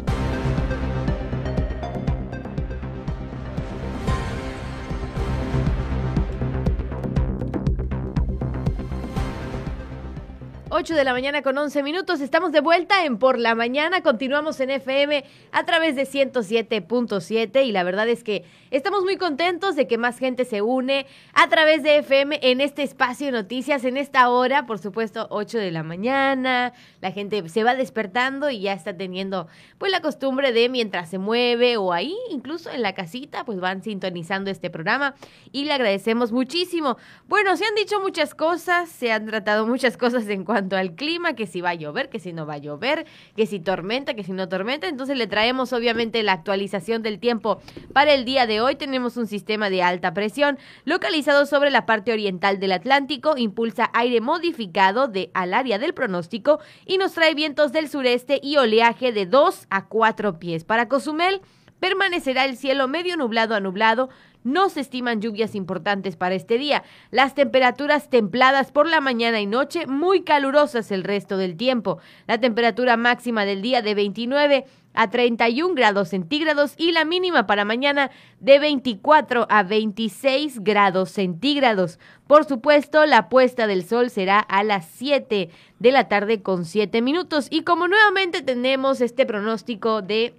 8 10.79 10.95
de 10.95 11.03
la 11.03 11.11
mañana 11.11 11.41
con 11.41 11.57
11 11.57 11.83
minutos. 11.83 12.21
Estamos 12.21 12.53
de 12.53 12.61
vuelta 12.61 13.03
en 13.03 13.17
Por 13.17 13.37
la 13.37 13.53
Mañana. 13.53 14.01
Continuamos 14.01 14.61
en 14.61 14.69
FM 14.69 15.25
a 15.51 15.65
través 15.65 15.97
de 15.97 16.03
107.7 16.03 17.65
y 17.65 17.73
la 17.73 17.83
verdad 17.83 18.07
es 18.07 18.23
que 18.23 18.45
estamos 18.71 19.03
muy 19.03 19.17
contentos 19.17 19.75
de 19.75 19.87
que 19.87 19.97
más 19.97 20.17
gente 20.17 20.45
se 20.45 20.61
une 20.61 21.05
a 21.33 21.49
través 21.49 21.83
de 21.83 21.97
FM 21.97 22.39
en 22.41 22.61
este 22.61 22.83
espacio 22.83 23.25
de 23.25 23.33
noticias, 23.33 23.83
en 23.83 23.97
esta 23.97 24.29
hora, 24.29 24.65
por 24.67 24.79
supuesto, 24.79 25.27
8 25.31 25.57
de 25.57 25.71
la 25.71 25.83
mañana. 25.83 26.71
La 27.01 27.11
gente 27.11 27.49
se 27.49 27.65
va 27.65 27.75
despertando 27.75 28.49
y 28.49 28.61
ya 28.61 28.71
está 28.71 28.95
teniendo 28.95 29.47
pues 29.79 29.91
la 29.91 29.99
costumbre 29.99 30.53
de 30.53 30.69
mientras 30.69 31.09
se 31.09 31.17
mueve 31.17 31.75
o 31.75 31.91
ahí, 31.91 32.15
incluso 32.31 32.69
en 32.69 32.83
la 32.83 32.93
casita, 32.93 33.43
pues 33.43 33.59
van 33.59 33.83
sintonizando 33.83 34.49
este 34.49 34.69
programa 34.69 35.15
y 35.51 35.65
le 35.65 35.73
agradecemos 35.73 36.31
muchísimo. 36.31 36.95
Bueno, 37.27 37.57
se 37.57 37.65
han 37.65 37.75
dicho 37.75 37.99
muchas 37.99 38.33
cosas, 38.33 38.87
se 38.87 39.11
han 39.11 39.25
tratado 39.25 39.67
muchas 39.67 39.97
cosas 39.97 40.25
en 40.29 40.45
cuanto 40.45 40.68
al 40.77 40.95
clima, 40.95 41.33
que 41.33 41.47
si 41.47 41.61
va 41.61 41.71
a 41.71 41.75
llover, 41.75 42.09
que 42.09 42.19
si 42.19 42.33
no 42.33 42.45
va 42.45 42.55
a 42.55 42.57
llover, 42.57 43.05
que 43.35 43.45
si 43.45 43.59
tormenta, 43.59 44.13
que 44.13 44.23
si 44.23 44.31
no 44.31 44.49
tormenta. 44.49 44.87
Entonces 44.87 45.17
le 45.17 45.27
traemos 45.27 45.73
obviamente 45.73 46.23
la 46.23 46.33
actualización 46.33 47.01
del 47.01 47.19
tiempo 47.19 47.61
para 47.93 48.13
el 48.13 48.25
día 48.25 48.47
de 48.47 48.61
hoy. 48.61 48.75
Tenemos 48.75 49.17
un 49.17 49.27
sistema 49.27 49.69
de 49.69 49.83
alta 49.83 50.13
presión 50.13 50.57
localizado 50.85 51.45
sobre 51.45 51.71
la 51.71 51.85
parte 51.85 52.11
oriental 52.11 52.59
del 52.59 52.71
Atlántico, 52.71 53.37
impulsa 53.37 53.89
aire 53.93 54.21
modificado 54.21 55.07
de 55.07 55.31
al 55.33 55.53
área 55.53 55.79
del 55.79 55.93
pronóstico 55.93 56.59
y 56.85 56.97
nos 56.97 57.13
trae 57.13 57.33
vientos 57.35 57.71
del 57.71 57.89
sureste 57.89 58.39
y 58.41 58.57
oleaje 58.57 59.11
de 59.11 59.25
2 59.25 59.67
a 59.69 59.85
4 59.87 60.39
pies. 60.39 60.63
Para 60.63 60.87
Cozumel 60.87 61.41
permanecerá 61.79 62.45
el 62.45 62.57
cielo 62.57 62.87
medio 62.87 63.15
nublado 63.17 63.55
a 63.55 63.59
nublado 63.59 64.09
no 64.43 64.69
se 64.69 64.79
estiman 64.79 65.21
lluvias 65.21 65.55
importantes 65.55 66.15
para 66.15 66.35
este 66.35 66.57
día. 66.57 66.83
Las 67.11 67.35
temperaturas 67.35 68.09
templadas 68.09 68.71
por 68.71 68.87
la 68.87 69.01
mañana 69.01 69.41
y 69.41 69.45
noche, 69.45 69.85
muy 69.87 70.21
calurosas 70.21 70.91
el 70.91 71.03
resto 71.03 71.37
del 71.37 71.57
tiempo. 71.57 71.99
La 72.27 72.39
temperatura 72.39 72.97
máxima 72.97 73.45
del 73.45 73.61
día 73.61 73.81
de 73.81 73.95
29 73.95 74.65
a 74.93 75.09
31 75.09 75.75
grados 75.75 76.09
centígrados 76.09 76.73
y 76.77 76.91
la 76.91 77.05
mínima 77.05 77.47
para 77.47 77.65
mañana 77.65 78.11
de 78.39 78.59
24 78.59 79.47
a 79.49 79.63
26 79.63 80.63
grados 80.63 81.11
centígrados. 81.11 81.99
Por 82.27 82.45
supuesto, 82.45 83.05
la 83.05 83.29
puesta 83.29 83.67
del 83.67 83.85
sol 83.85 84.09
será 84.09 84.39
a 84.39 84.63
las 84.63 84.87
7 84.87 85.49
de 85.79 85.91
la 85.91 86.07
tarde 86.07 86.41
con 86.41 86.65
7 86.65 87.01
minutos. 87.01 87.47
Y 87.49 87.63
como 87.63 87.87
nuevamente 87.87 88.41
tenemos 88.41 89.01
este 89.01 89.25
pronóstico 89.25 90.01
de 90.01 90.33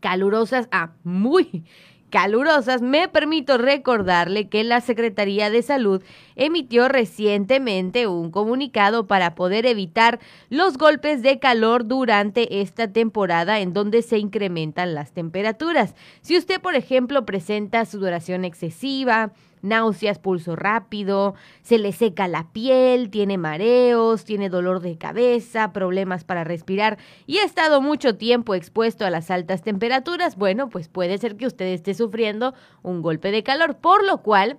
calurosas 0.00 0.68
a 0.70 0.92
muy 1.02 1.64
calurosas, 2.10 2.82
me 2.82 3.08
permito 3.08 3.58
recordarle 3.58 4.48
que 4.48 4.64
la 4.64 4.80
Secretaría 4.80 5.50
de 5.50 5.62
Salud 5.62 6.02
emitió 6.34 6.88
recientemente 6.88 8.06
un 8.06 8.30
comunicado 8.30 9.06
para 9.06 9.34
poder 9.34 9.66
evitar 9.66 10.18
los 10.48 10.78
golpes 10.78 11.22
de 11.22 11.38
calor 11.38 11.86
durante 11.86 12.60
esta 12.60 12.92
temporada 12.92 13.60
en 13.60 13.72
donde 13.72 14.02
se 14.02 14.18
incrementan 14.18 14.94
las 14.94 15.12
temperaturas. 15.12 15.94
Si 16.20 16.36
usted, 16.36 16.60
por 16.60 16.74
ejemplo, 16.74 17.26
presenta 17.26 17.84
sudoración 17.84 18.44
excesiva, 18.44 19.32
náuseas, 19.66 20.18
pulso 20.18 20.56
rápido, 20.56 21.34
se 21.62 21.78
le 21.78 21.92
seca 21.92 22.28
la 22.28 22.50
piel, 22.52 23.10
tiene 23.10 23.36
mareos, 23.36 24.24
tiene 24.24 24.48
dolor 24.48 24.80
de 24.80 24.96
cabeza, 24.96 25.72
problemas 25.72 26.24
para 26.24 26.44
respirar 26.44 26.98
y 27.26 27.38
ha 27.38 27.44
estado 27.44 27.82
mucho 27.82 28.16
tiempo 28.16 28.54
expuesto 28.54 29.04
a 29.04 29.10
las 29.10 29.30
altas 29.30 29.62
temperaturas, 29.62 30.36
bueno, 30.36 30.70
pues 30.70 30.88
puede 30.88 31.18
ser 31.18 31.36
que 31.36 31.46
usted 31.46 31.66
esté 31.66 31.92
sufriendo 31.94 32.54
un 32.82 33.02
golpe 33.02 33.30
de 33.30 33.42
calor, 33.42 33.76
por 33.76 34.04
lo 34.04 34.22
cual 34.22 34.58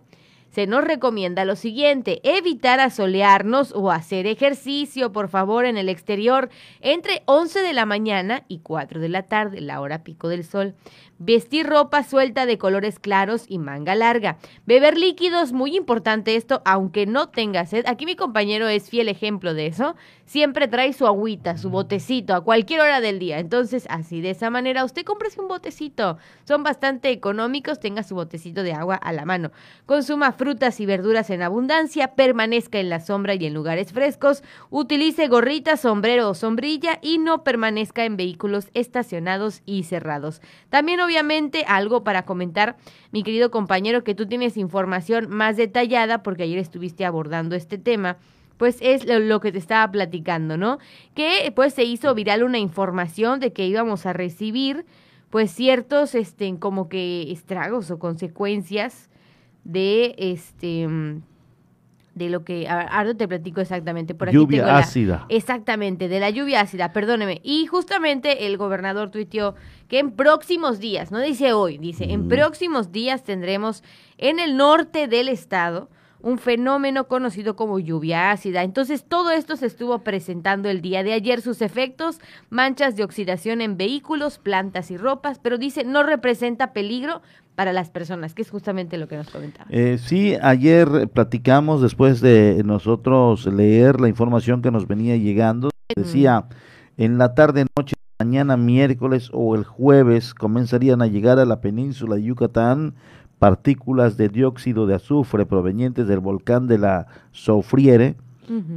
se 0.49 0.65
nos 0.65 0.83
recomienda 0.83 1.45
lo 1.45 1.55
siguiente, 1.55 2.19
evitar 2.23 2.79
asolearnos 2.79 3.73
o 3.75 3.91
hacer 3.91 4.25
ejercicio, 4.25 5.11
por 5.11 5.27
favor, 5.29 5.65
en 5.65 5.77
el 5.77 5.89
exterior 5.89 6.49
entre 6.81 7.21
11 7.25 7.59
de 7.59 7.73
la 7.73 7.85
mañana 7.85 8.43
y 8.47 8.59
4 8.59 8.99
de 8.99 9.09
la 9.09 9.23
tarde, 9.23 9.61
la 9.61 9.81
hora 9.81 10.03
pico 10.03 10.29
del 10.29 10.43
sol. 10.43 10.73
Vestir 11.19 11.65
ropa 11.65 12.03
suelta 12.03 12.45
de 12.45 12.59
colores 12.59 12.99
claros 12.99 13.45
y 13.47 13.57
manga 13.57 13.95
larga. 13.95 14.37
Beber 14.67 14.97
líquidos, 14.97 15.51
muy 15.51 15.75
importante 15.75 16.35
esto, 16.35 16.61
aunque 16.63 17.07
no 17.07 17.29
tenga 17.29 17.65
sed. 17.65 17.85
Aquí 17.87 18.05
mi 18.05 18.15
compañero 18.15 18.67
es 18.67 18.89
fiel 18.89 19.09
ejemplo 19.09 19.55
de 19.55 19.65
eso. 19.65 19.95
Siempre 20.25 20.67
trae 20.67 20.93
su 20.93 21.07
agüita, 21.07 21.57
su 21.57 21.71
botecito 21.71 22.35
a 22.35 22.41
cualquier 22.41 22.81
hora 22.81 23.01
del 23.01 23.17
día. 23.17 23.39
Entonces, 23.39 23.87
así 23.89 24.21
de 24.21 24.29
esa 24.29 24.51
manera, 24.51 24.85
usted 24.85 25.05
cómprese 25.05 25.41
un 25.41 25.47
botecito. 25.47 26.19
Son 26.43 26.61
bastante 26.61 27.09
económicos, 27.09 27.79
tenga 27.79 28.03
su 28.03 28.13
botecito 28.13 28.61
de 28.61 28.73
agua 28.73 28.95
a 28.95 29.11
la 29.11 29.25
mano. 29.25 29.51
Consuma 29.87 30.33
frutas 30.33 30.79
y 30.79 30.85
verduras 30.85 31.31
en 31.31 31.41
abundancia, 31.41 32.13
permanezca 32.13 32.77
en 32.77 32.89
la 32.89 32.99
sombra 32.99 33.33
y 33.33 33.45
en 33.45 33.55
lugares 33.55 33.91
frescos, 33.91 34.43
utilice 34.69 35.27
gorrita, 35.27 35.77
sombrero 35.77 36.29
o 36.29 36.35
sombrilla 36.35 36.99
y 37.01 37.17
no 37.17 37.43
permanezca 37.43 38.05
en 38.05 38.17
vehículos 38.17 38.69
estacionados 38.75 39.61
y 39.65 39.83
cerrados. 39.83 40.41
También 40.69 40.99
obviamente 41.07 41.63
algo 41.67 42.03
para 42.03 42.25
comentar, 42.25 42.77
mi 43.11 43.23
querido 43.23 43.49
compañero, 43.49 44.03
que 44.03 44.13
tú 44.13 44.27
tienes 44.27 44.57
información 44.57 45.29
más 45.29 45.57
detallada, 45.57 46.21
porque 46.21 46.43
ayer 46.43 46.59
estuviste 46.59 47.05
abordando 47.05 47.55
este 47.55 47.77
tema 47.77 48.17
pues 48.57 48.79
es 48.81 49.05
lo, 49.05 49.39
que 49.39 49.51
te 49.51 49.59
estaba 49.59 49.89
platicando, 49.91 50.57
¿no? 50.57 50.79
Que 51.13 51.51
pues 51.55 51.75
se 51.75 51.83
hizo 51.83 52.13
viral 52.15 52.43
una 52.43 52.57
información 52.57 53.39
de 53.39 53.53
que 53.53 53.67
íbamos 53.67 54.05
a 54.05 54.13
recibir 54.13 54.85
pues 55.29 55.51
ciertos 55.51 56.15
este 56.15 56.57
como 56.57 56.89
que 56.89 57.31
estragos 57.31 57.91
o 57.91 57.99
consecuencias 57.99 59.09
de 59.63 60.15
este 60.17 60.87
de 62.17 62.29
lo 62.29 62.43
que 62.43 62.67
ahora 62.67 63.13
te 63.13 63.27
platico 63.27 63.61
exactamente 63.61 64.15
por 64.15 64.29
aquí 64.29 64.35
lluvia 64.37 64.77
ácida. 64.77 65.25
Exactamente 65.29 66.07
de 66.07 66.19
la 66.19 66.29
lluvia 66.29 66.61
ácida 66.61 66.91
perdóneme. 66.91 67.41
Y 67.43 67.67
justamente 67.67 68.47
el 68.47 68.57
gobernador 68.57 69.09
tuiteó 69.09 69.55
que 69.87 69.99
en 69.99 70.11
próximos 70.11 70.79
días 70.79 71.11
no 71.11 71.19
dice 71.19 71.53
hoy 71.53 71.77
dice 71.77 72.11
en 72.11 72.27
próximos 72.27 72.91
días 72.91 73.23
tendremos 73.23 73.83
en 74.17 74.39
el 74.39 74.57
norte 74.57 75.07
del 75.07 75.29
estado 75.29 75.89
un 76.21 76.37
fenómeno 76.37 77.07
conocido 77.07 77.55
como 77.55 77.79
lluvia 77.79 78.31
ácida. 78.31 78.63
Entonces 78.63 79.05
todo 79.07 79.31
esto 79.31 79.55
se 79.55 79.65
estuvo 79.65 79.99
presentando 79.99 80.69
el 80.69 80.81
día 80.81 81.03
de 81.03 81.13
ayer, 81.13 81.41
sus 81.41 81.61
efectos, 81.61 82.19
manchas 82.49 82.95
de 82.95 83.03
oxidación 83.03 83.61
en 83.61 83.77
vehículos, 83.77 84.37
plantas 84.37 84.91
y 84.91 84.97
ropas, 84.97 85.39
pero 85.39 85.57
dice 85.57 85.83
no 85.83 86.03
representa 86.03 86.73
peligro 86.73 87.21
para 87.55 87.73
las 87.73 87.89
personas, 87.89 88.35
que 88.35 88.43
es 88.43 88.51
justamente 88.51 88.97
lo 88.97 89.07
que 89.07 89.17
nos 89.17 89.29
comentaba. 89.29 89.67
Eh, 89.71 89.97
sí, 89.97 90.35
ayer 90.43 91.09
platicamos 91.11 91.81
después 91.81 92.21
de 92.21 92.61
nosotros 92.63 93.47
leer 93.47 93.99
la 93.99 94.09
información 94.09 94.61
que 94.61 94.69
nos 94.69 94.87
venía 94.87 95.17
llegando, 95.17 95.71
decía, 95.95 96.45
en 96.97 97.17
la 97.17 97.33
tarde, 97.33 97.65
noche, 97.75 97.95
mañana 98.19 98.57
miércoles 98.57 99.29
o 99.33 99.55
el 99.55 99.63
jueves 99.63 100.33
comenzarían 100.33 101.01
a 101.01 101.07
llegar 101.07 101.39
a 101.39 101.45
la 101.45 101.61
península 101.61 102.15
de 102.15 102.23
Yucatán 102.23 102.95
partículas 103.39 104.17
de 104.17 104.29
dióxido 104.29 104.87
de 104.87 104.95
azufre 104.95 105.45
provenientes 105.45 106.07
del 106.07 106.19
volcán 106.19 106.67
de 106.67 106.77
la 106.77 107.07
Soufriere, 107.31 108.15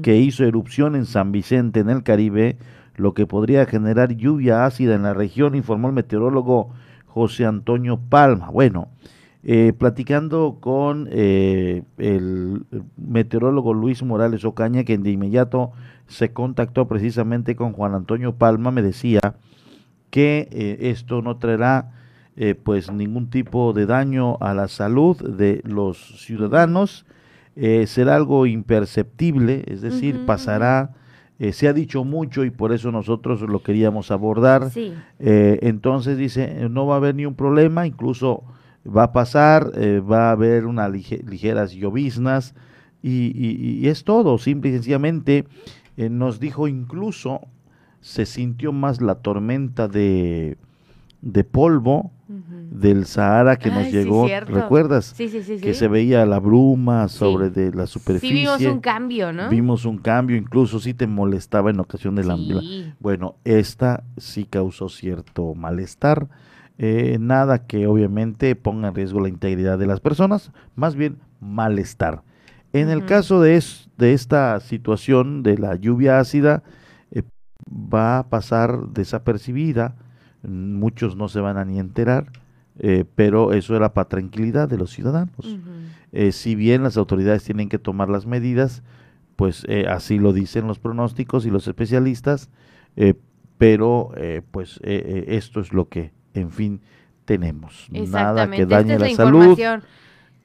que 0.02 0.16
hizo 0.16 0.44
erupción 0.44 0.96
en 0.96 1.06
San 1.06 1.30
Vicente, 1.30 1.78
en 1.78 1.90
el 1.90 2.02
Caribe, 2.02 2.56
lo 2.96 3.14
que 3.14 3.26
podría 3.26 3.66
generar 3.66 4.16
lluvia 4.16 4.64
ácida 4.64 4.96
en 4.96 5.04
la 5.04 5.14
región, 5.14 5.54
informó 5.54 5.86
el 5.88 5.94
meteorólogo 5.94 6.70
José 7.06 7.46
Antonio 7.46 8.00
Palma. 8.08 8.50
Bueno, 8.50 8.88
eh, 9.42 9.72
platicando 9.76 10.58
con 10.60 11.08
eh, 11.10 11.84
el 11.98 12.64
meteorólogo 12.96 13.72
Luis 13.72 14.02
Morales 14.02 14.44
Ocaña, 14.44 14.84
que 14.84 14.98
de 14.98 15.10
inmediato 15.10 15.72
se 16.08 16.32
contactó 16.32 16.88
precisamente 16.88 17.56
con 17.56 17.72
Juan 17.72 17.94
Antonio 17.94 18.34
Palma, 18.34 18.70
me 18.70 18.82
decía 18.82 19.20
que 20.10 20.48
eh, 20.50 20.90
esto 20.90 21.22
no 21.22 21.38
traerá 21.38 21.92
pues 22.62 22.90
ningún 22.90 23.28
tipo 23.28 23.72
de 23.72 23.84
daño 23.84 24.38
a 24.40 24.54
la 24.54 24.68
salud 24.68 25.16
de 25.16 25.60
los 25.64 26.24
ciudadanos, 26.24 27.04
será 27.54 28.16
algo 28.16 28.46
imperceptible, 28.46 29.64
es 29.66 29.82
decir, 29.82 30.24
pasará 30.24 30.94
eh, 31.40 31.54
se 31.54 31.68
ha 31.68 31.72
dicho 31.72 32.04
mucho 32.04 32.44
y 32.44 32.50
por 32.50 32.70
eso 32.70 32.92
nosotros 32.92 33.40
lo 33.40 33.62
queríamos 33.62 34.10
abordar. 34.10 34.70
Eh, 34.76 35.58
entonces 35.62 36.18
dice, 36.18 36.68
no 36.68 36.86
va 36.86 36.94
a 36.94 36.96
haber 36.98 37.14
ni 37.14 37.24
un 37.24 37.34
problema, 37.34 37.86
incluso 37.86 38.44
va 38.86 39.04
a 39.04 39.12
pasar, 39.12 39.72
eh, 39.74 40.00
va 40.00 40.28
a 40.28 40.32
haber 40.32 40.66
unas 40.66 40.92
ligeras 40.92 41.72
lloviznas 41.72 42.54
y, 43.02 43.88
es 43.88 44.04
todo, 44.04 44.36
simple 44.36 44.68
y 44.68 44.74
sencillamente 44.74 45.46
nos 45.96 46.40
dijo 46.40 46.68
incluso 46.68 47.40
se 48.00 48.26
sintió 48.26 48.72
más 48.72 49.00
la 49.00 49.14
tormenta 49.16 49.88
de, 49.88 50.58
de 51.22 51.44
polvo 51.44 52.12
del 52.70 53.04
Sahara 53.06 53.56
que 53.56 53.70
nos 53.70 53.90
llegó, 53.90 54.26
¿recuerdas? 54.46 55.12
Sí, 55.16 55.28
sí, 55.28 55.58
que 55.58 55.74
se 55.74 55.88
veía 55.88 56.24
la 56.24 56.38
bruma 56.38 57.08
sobre 57.08 57.50
de 57.50 57.72
la 57.72 57.86
superficie. 57.86 58.28
Sí, 58.28 58.34
vimos 58.34 58.62
un 58.62 58.80
cambio, 58.80 59.32
¿no? 59.32 59.48
Vimos 59.48 59.84
un 59.84 59.98
cambio, 59.98 60.36
incluso 60.36 60.78
sí 60.78 60.94
te 60.94 61.06
molestaba 61.06 61.70
en 61.70 61.80
ocasión 61.80 62.14
de 62.14 62.24
la... 62.24 62.38
Bueno, 63.00 63.36
esta 63.44 64.04
sí 64.16 64.44
causó 64.44 64.88
cierto 64.88 65.54
malestar, 65.54 66.28
eh, 66.78 67.18
nada 67.20 67.66
que 67.66 67.86
obviamente 67.86 68.54
ponga 68.54 68.88
en 68.88 68.94
riesgo 68.94 69.20
la 69.20 69.28
integridad 69.28 69.78
de 69.78 69.86
las 69.86 70.00
personas, 70.00 70.52
más 70.76 70.94
bien 70.94 71.18
malestar. 71.40 72.22
En 72.72 72.88
el 72.88 73.04
caso 73.04 73.42
de, 73.42 73.62
de 73.98 74.12
esta 74.12 74.60
situación 74.60 75.42
de 75.42 75.58
la 75.58 75.74
lluvia 75.74 76.20
ácida, 76.20 76.62
eh, 77.10 77.24
va 77.68 78.20
a 78.20 78.28
pasar 78.28 78.90
desapercibida, 78.92 79.96
muchos 80.42 81.16
no 81.16 81.28
se 81.28 81.40
van 81.40 81.56
a 81.56 81.64
ni 81.64 81.78
enterar, 81.78 82.30
eh, 82.78 83.04
pero 83.14 83.52
eso 83.52 83.76
era 83.76 83.92
para 83.92 84.08
tranquilidad 84.08 84.68
de 84.68 84.78
los 84.78 84.90
ciudadanos. 84.90 85.58
Eh, 86.12 86.32
si 86.32 86.54
bien 86.54 86.82
las 86.82 86.96
autoridades 86.96 87.44
tienen 87.44 87.68
que 87.68 87.78
tomar 87.78 88.08
las 88.08 88.26
medidas, 88.26 88.82
pues 89.36 89.64
eh, 89.68 89.86
así 89.88 90.18
lo 90.18 90.32
dicen 90.32 90.66
los 90.66 90.78
pronósticos 90.78 91.46
y 91.46 91.50
los 91.50 91.66
especialistas, 91.68 92.50
pero 93.58 94.12
pues 94.50 94.80
esto 94.82 95.60
es 95.60 95.72
lo 95.72 95.88
que, 95.88 96.12
en 96.34 96.50
fin, 96.50 96.80
tenemos. 97.24 97.88
Nada 97.90 98.50
que 98.50 98.66
dañe 98.66 98.98
la, 98.98 99.10
salud. 99.10 99.58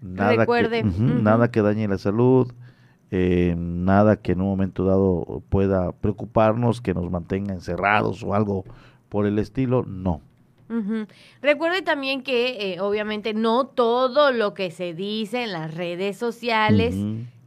Nada 0.01 0.45
que, 0.45 0.83
nada 1.21 1.51
que 1.51 1.61
dañe 1.61 1.87
la 1.87 1.97
salud. 1.97 2.51
nada 3.11 4.17
que 4.17 4.33
en 4.33 4.41
un 4.41 4.47
momento 4.47 4.83
dado 4.83 5.41
pueda 5.49 5.93
preocuparnos, 5.93 6.81
que 6.81 6.93
nos 6.93 7.09
mantenga 7.09 7.53
encerrados 7.53 8.23
o 8.23 8.35
algo 8.35 8.65
por 9.09 9.25
el 9.25 9.39
estilo, 9.39 9.83
no. 9.83 10.21
Recuerde 11.41 11.83
también 11.83 12.23
que 12.23 12.73
eh, 12.73 12.79
obviamente 12.79 13.33
no 13.33 13.67
todo 13.67 14.31
lo 14.31 14.53
que 14.53 14.71
se 14.71 14.93
dice 14.93 15.43
en 15.43 15.51
las 15.51 15.75
redes 15.75 16.17
sociales 16.17 16.95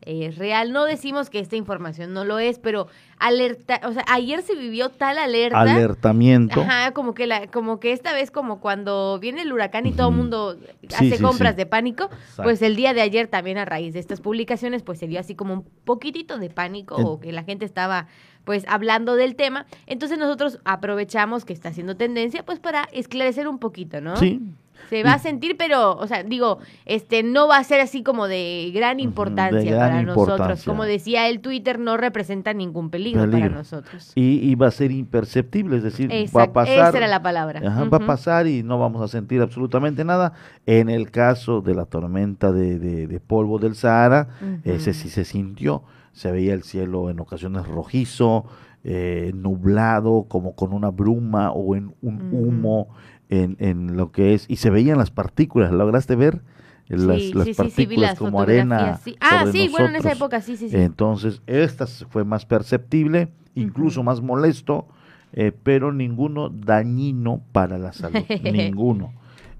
es 0.09 0.39
real. 0.39 0.73
No 0.73 0.85
decimos 0.85 1.29
que 1.29 1.39
esta 1.39 1.57
información 1.57 2.15
no 2.15 2.25
lo 2.25 2.39
es, 2.39 2.59
pero 2.59 2.87
alerta, 3.19 3.81
o 3.85 3.93
sea, 3.93 4.05
ayer 4.09 4.41
se 4.43 4.55
vivió 4.55 4.89
tal 4.89 5.19
alerta. 5.19 5.61
Alertamiento. 5.61 6.63
Ajá, 6.63 6.93
como 6.93 7.13
que 7.13 7.27
la, 7.27 7.49
como 7.49 7.79
que 7.79 7.93
esta 7.93 8.15
vez 8.15 8.31
como 8.31 8.61
cuando 8.61 9.19
viene 9.19 9.43
el 9.43 9.53
huracán 9.53 9.87
y 9.87 9.93
todo 9.93 10.09
el 10.09 10.15
mundo 10.15 10.57
hace 10.97 11.21
compras 11.21 11.57
de 11.57 11.67
pánico, 11.67 12.09
pues 12.37 12.63
el 12.63 12.75
día 12.75 12.95
de 12.95 13.03
ayer 13.03 13.27
también 13.27 13.59
a 13.59 13.67
raíz 13.67 13.93
de 13.93 14.01
estas 14.01 14.21
publicaciones, 14.21 14.83
pues 14.83 14.99
se 14.99 15.07
dio 15.07 15.21
así 15.21 15.35
como 15.35 15.53
un 15.53 15.65
poquitito 15.85 16.39
de 16.39 16.49
pánico 16.49 16.97
o 16.97 17.21
que 17.21 17.33
la 17.33 17.43
gente 17.43 17.67
estaba 17.67 18.07
pues 18.49 18.65
hablando 18.67 19.15
del 19.15 19.37
tema. 19.37 19.67
Entonces 19.87 20.17
nosotros 20.17 20.59
aprovechamos 20.65 21.45
que 21.45 21.53
está 21.53 21.69
haciendo 21.69 21.97
tendencia 21.97 22.47
pues 22.47 22.59
para 22.59 22.85
esclarecer 22.93 23.47
un 23.47 23.59
poquito, 23.59 24.01
¿no? 24.01 24.17
Sí. 24.17 24.41
Se 24.89 25.03
va 25.03 25.13
a 25.13 25.19
sentir, 25.19 25.59
pero, 25.59 25.99
o 25.99 26.07
sea, 26.07 26.23
digo, 26.23 26.61
este, 26.87 27.23
no 27.23 27.47
va 27.47 27.59
a 27.59 27.65
ser 27.65 27.83
así 27.83 28.03
como 28.03 28.27
de 28.27 28.71
gran 28.73 29.01
importancia 29.01 29.77
para 29.77 30.03
nosotros. 30.03 30.65
Como 30.65 30.85
decía 30.85 31.29
el 31.29 31.41
Twitter, 31.41 31.79
no 31.79 31.99
representa 31.99 32.55
ningún 32.55 32.89
peligro, 32.89 33.31
para 33.31 33.51
nosotros. 33.51 34.13
Y, 34.15 34.55
va 34.55 34.69
a 34.69 34.71
ser 34.71 34.93
imperceptible, 34.93 35.77
es 35.77 35.83
decir, 35.83 36.11
va 36.35 36.45
a 36.45 36.53
pasar. 36.55 36.89
Esa 36.89 36.97
era 36.97 37.07
la 37.07 37.21
palabra. 37.21 37.61
Va 37.61 37.99
a 37.99 38.07
pasar 38.07 38.47
y 38.47 38.63
no 38.63 38.79
vamos 38.79 39.03
a 39.03 39.09
sentir 39.09 39.43
absolutamente 39.43 40.07
nada. 40.07 40.33
En 40.65 40.89
el 40.89 41.11
caso 41.11 41.61
de 41.61 41.75
la 41.75 41.85
tormenta 41.85 42.51
de, 42.51 42.79
de, 42.79 43.21
polvo 43.21 43.59
del 43.59 43.75
Sahara, 43.75 44.29
ese 44.65 44.95
sí 44.95 45.11
se 45.11 45.27
sintió 45.27 45.83
se 46.19 46.33
veía 46.33 46.53
el 46.53 46.65
cielo 46.65 47.11
en 47.11 47.21
ocasiones 47.21 47.65
rojizo, 47.69 48.45
eh, 48.83 49.31
nublado, 49.37 50.27
como 50.27 50.57
con 50.57 50.73
una 50.73 50.91
bruma 50.91 51.53
o 51.53 51.77
en 51.77 51.95
un 52.03 52.31
humo 52.33 52.89
en, 53.29 53.57
en, 53.61 53.97
lo 53.97 54.11
que 54.11 54.35
es, 54.35 54.45
y 54.49 54.57
se 54.57 54.71
veían 54.71 54.99
las 54.99 55.13
partículas, 55.13 55.71
¿lograste 55.71 56.17
ver? 56.17 56.43
Las, 56.89 57.23
las 57.37 57.51
partículas 57.51 58.19
como 58.19 58.41
arena. 58.41 58.99
Ah, 59.21 59.47
sí, 59.53 59.69
bueno, 59.69 59.91
en 59.91 59.97
esa 59.97 60.11
época 60.11 60.41
sí, 60.41 60.57
sí, 60.57 60.71
sí. 60.71 60.77
Entonces, 60.77 61.41
esta 61.47 61.87
fue 61.87 62.25
más 62.25 62.47
perceptible, 62.47 63.29
incluso 63.55 64.03
más 64.03 64.21
molesto, 64.21 64.89
eh, 65.33 65.53
pero 65.63 65.93
ninguno 65.93 66.49
dañino 66.49 67.43
para 67.53 67.79
la 67.79 67.93
salud, 67.93 68.25
ninguno. 68.43 69.13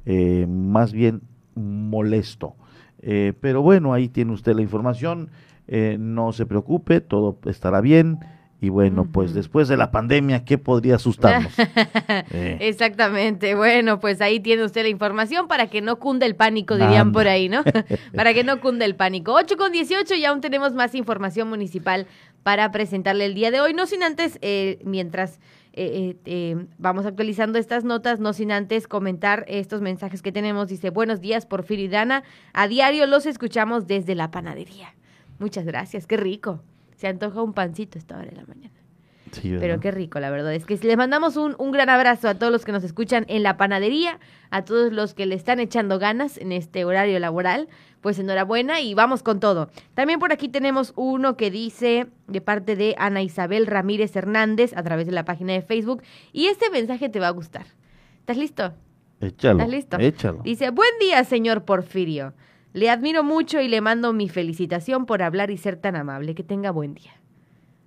Eh, 0.07 0.45
más 0.49 0.91
bien 0.93 1.23
molesto. 1.55 2.57
pero 3.41 3.63
bueno, 3.63 3.93
ahí 3.93 4.09
tiene 4.09 4.33
usted 4.33 4.57
la 4.57 4.63
información. 4.63 5.31
Eh, 5.69 5.99
no 6.01 6.33
se 6.33 6.47
preocupe, 6.47 7.01
todo 7.03 7.39
estará 7.45 7.81
bien. 7.83 8.19
Y 8.61 8.71
bueno, 8.71 9.07
pues 9.13 9.35
después 9.35 9.69
de 9.69 9.77
la 9.77 9.93
pandemia, 9.93 10.45
¿qué 10.45 10.59
podría 10.59 10.97
asustarnos? 10.97 11.53
Eh. 12.33 12.57
Exactamente. 12.61 13.55
Bueno, 13.55 14.01
pues 14.01 14.21
ahí 14.21 14.41
tiene 14.41 14.65
usted 14.65 14.83
la 14.83 14.89
información 14.89 15.47
para 15.47 15.69
que 15.69 15.81
no 15.81 16.01
cunda 16.01 16.27
el 16.27 16.35
pánico, 16.35 16.75
dirían 16.77 17.13
por 17.13 17.29
ahí, 17.29 17.49
¿no? 17.49 17.63
para 18.17 18.35
que 18.35 18.43
no 18.43 18.61
cunda 18.61 18.85
el 18.85 18.97
pánico. 18.97 19.33
8 19.35 19.57
con 19.57 19.71
18 19.71 20.13
y 20.15 20.25
aún 20.25 20.41
tenemos 20.41 20.75
más 20.75 20.97
información 20.97 21.49
municipal 21.49 22.09
para 22.43 22.69
presentarle 22.73 23.27
el 23.27 23.35
día 23.35 23.53
de 23.53 23.61
hoy. 23.61 23.75
No 23.75 23.87
sin 23.87 24.03
antes, 24.03 24.39
eh, 24.43 24.81
mientras 24.85 25.39
vamos 26.79 27.07
actualizando 27.07 27.57
estas 27.57 27.85
notas, 27.85 28.19
no 28.19 28.33
sin 28.33 28.51
antes 28.51 28.89
comentar 28.89 29.45
estos 29.47 29.81
mensajes 29.81 30.23
que 30.23 30.33
tenemos. 30.33 30.67
Dice, 30.67 30.91
buenos 30.91 31.21
días, 31.21 31.47
Porfirio 31.47 31.85
y 31.85 31.89
Dana. 31.89 32.25
A 32.53 32.67
diario 32.67 33.07
los 33.07 33.27
escuchamos 33.27 33.87
desde 33.87 34.17
la 34.17 34.33
panadería. 34.33 34.95
Muchas 35.39 35.65
gracias, 35.65 36.07
qué 36.07 36.17
rico. 36.17 36.63
Se 36.97 37.07
antoja 37.07 37.43
un 37.43 37.53
pancito 37.53 37.99
esta 37.99 38.17
hora 38.17 38.31
de 38.31 38.37
la 38.37 38.45
mañana. 38.45 38.75
Sí, 39.33 39.55
Pero 39.61 39.79
qué 39.81 39.91
rico, 39.91 40.21
la 40.21 40.31
verdad. 40.31 40.55
Es 40.55 40.65
que 40.65 40.77
les 40.77 40.97
mandamos 40.97 41.37
un, 41.37 41.55
un, 41.59 41.71
gran 41.71 41.91
abrazo 41.91 42.29
a 42.29 42.35
todos 42.35 42.51
los 42.51 42.65
que 42.65 42.73
nos 42.73 42.83
escuchan 42.83 43.25
en 43.29 43.43
la 43.43 43.57
panadería, 43.57 44.19
a 44.51 44.65
todos 44.65 44.93
los 44.93 45.15
que 45.15 45.27
le 45.27 45.35
están 45.35 45.61
echando 45.61 45.99
ganas 45.99 46.39
en 46.39 46.51
este 46.51 46.85
horario 46.85 47.19
laboral. 47.19 47.69
Pues 48.01 48.19
enhorabuena 48.19 48.81
y 48.81 48.95
vamos 48.95 49.23
con 49.23 49.41
todo. 49.41 49.71
También 49.95 50.21
por 50.21 50.33
aquí 50.33 50.49
tenemos 50.49 50.93
uno 50.97 51.37
que 51.37 51.51
dice 51.51 52.07
de 52.29 52.41
parte 52.41 52.77
de 52.77 52.95
Ana 52.97 53.23
Isabel 53.23 53.67
Ramírez 53.67 54.15
Hernández 54.15 54.73
a 54.77 54.83
través 54.83 55.07
de 55.07 55.13
la 55.13 55.25
página 55.25 55.53
de 55.53 55.63
Facebook. 55.63 56.03
Y 56.33 56.47
este 56.47 56.71
mensaje 56.71 57.09
te 57.09 57.21
va 57.21 57.27
a 57.27 57.33
gustar. 57.33 57.67
¿Estás 58.21 58.37
listo? 58.37 58.73
Échalo. 59.21 59.59
¿Estás 59.59 59.71
listo? 59.71 59.99
Échalo. 59.99 60.43
Dice, 60.43 60.71
buen 60.71 60.91
día, 61.01 61.25
señor 61.25 61.65
Porfirio. 61.65 62.35
Le 62.73 62.91
admiro 62.91 63.25
mucho 63.25 63.61
y 63.61 63.69
le 63.69 63.81
mando 63.81 64.13
mi 64.13 64.29
felicitación 64.29 65.07
por 65.07 65.23
hablar 65.23 65.51
y 65.51 65.57
ser 65.57 65.77
tan 65.77 65.97
amable. 65.97 66.35
Que 66.35 66.43
tenga 66.45 66.71
buen 66.71 66.95
día. 66.95 67.13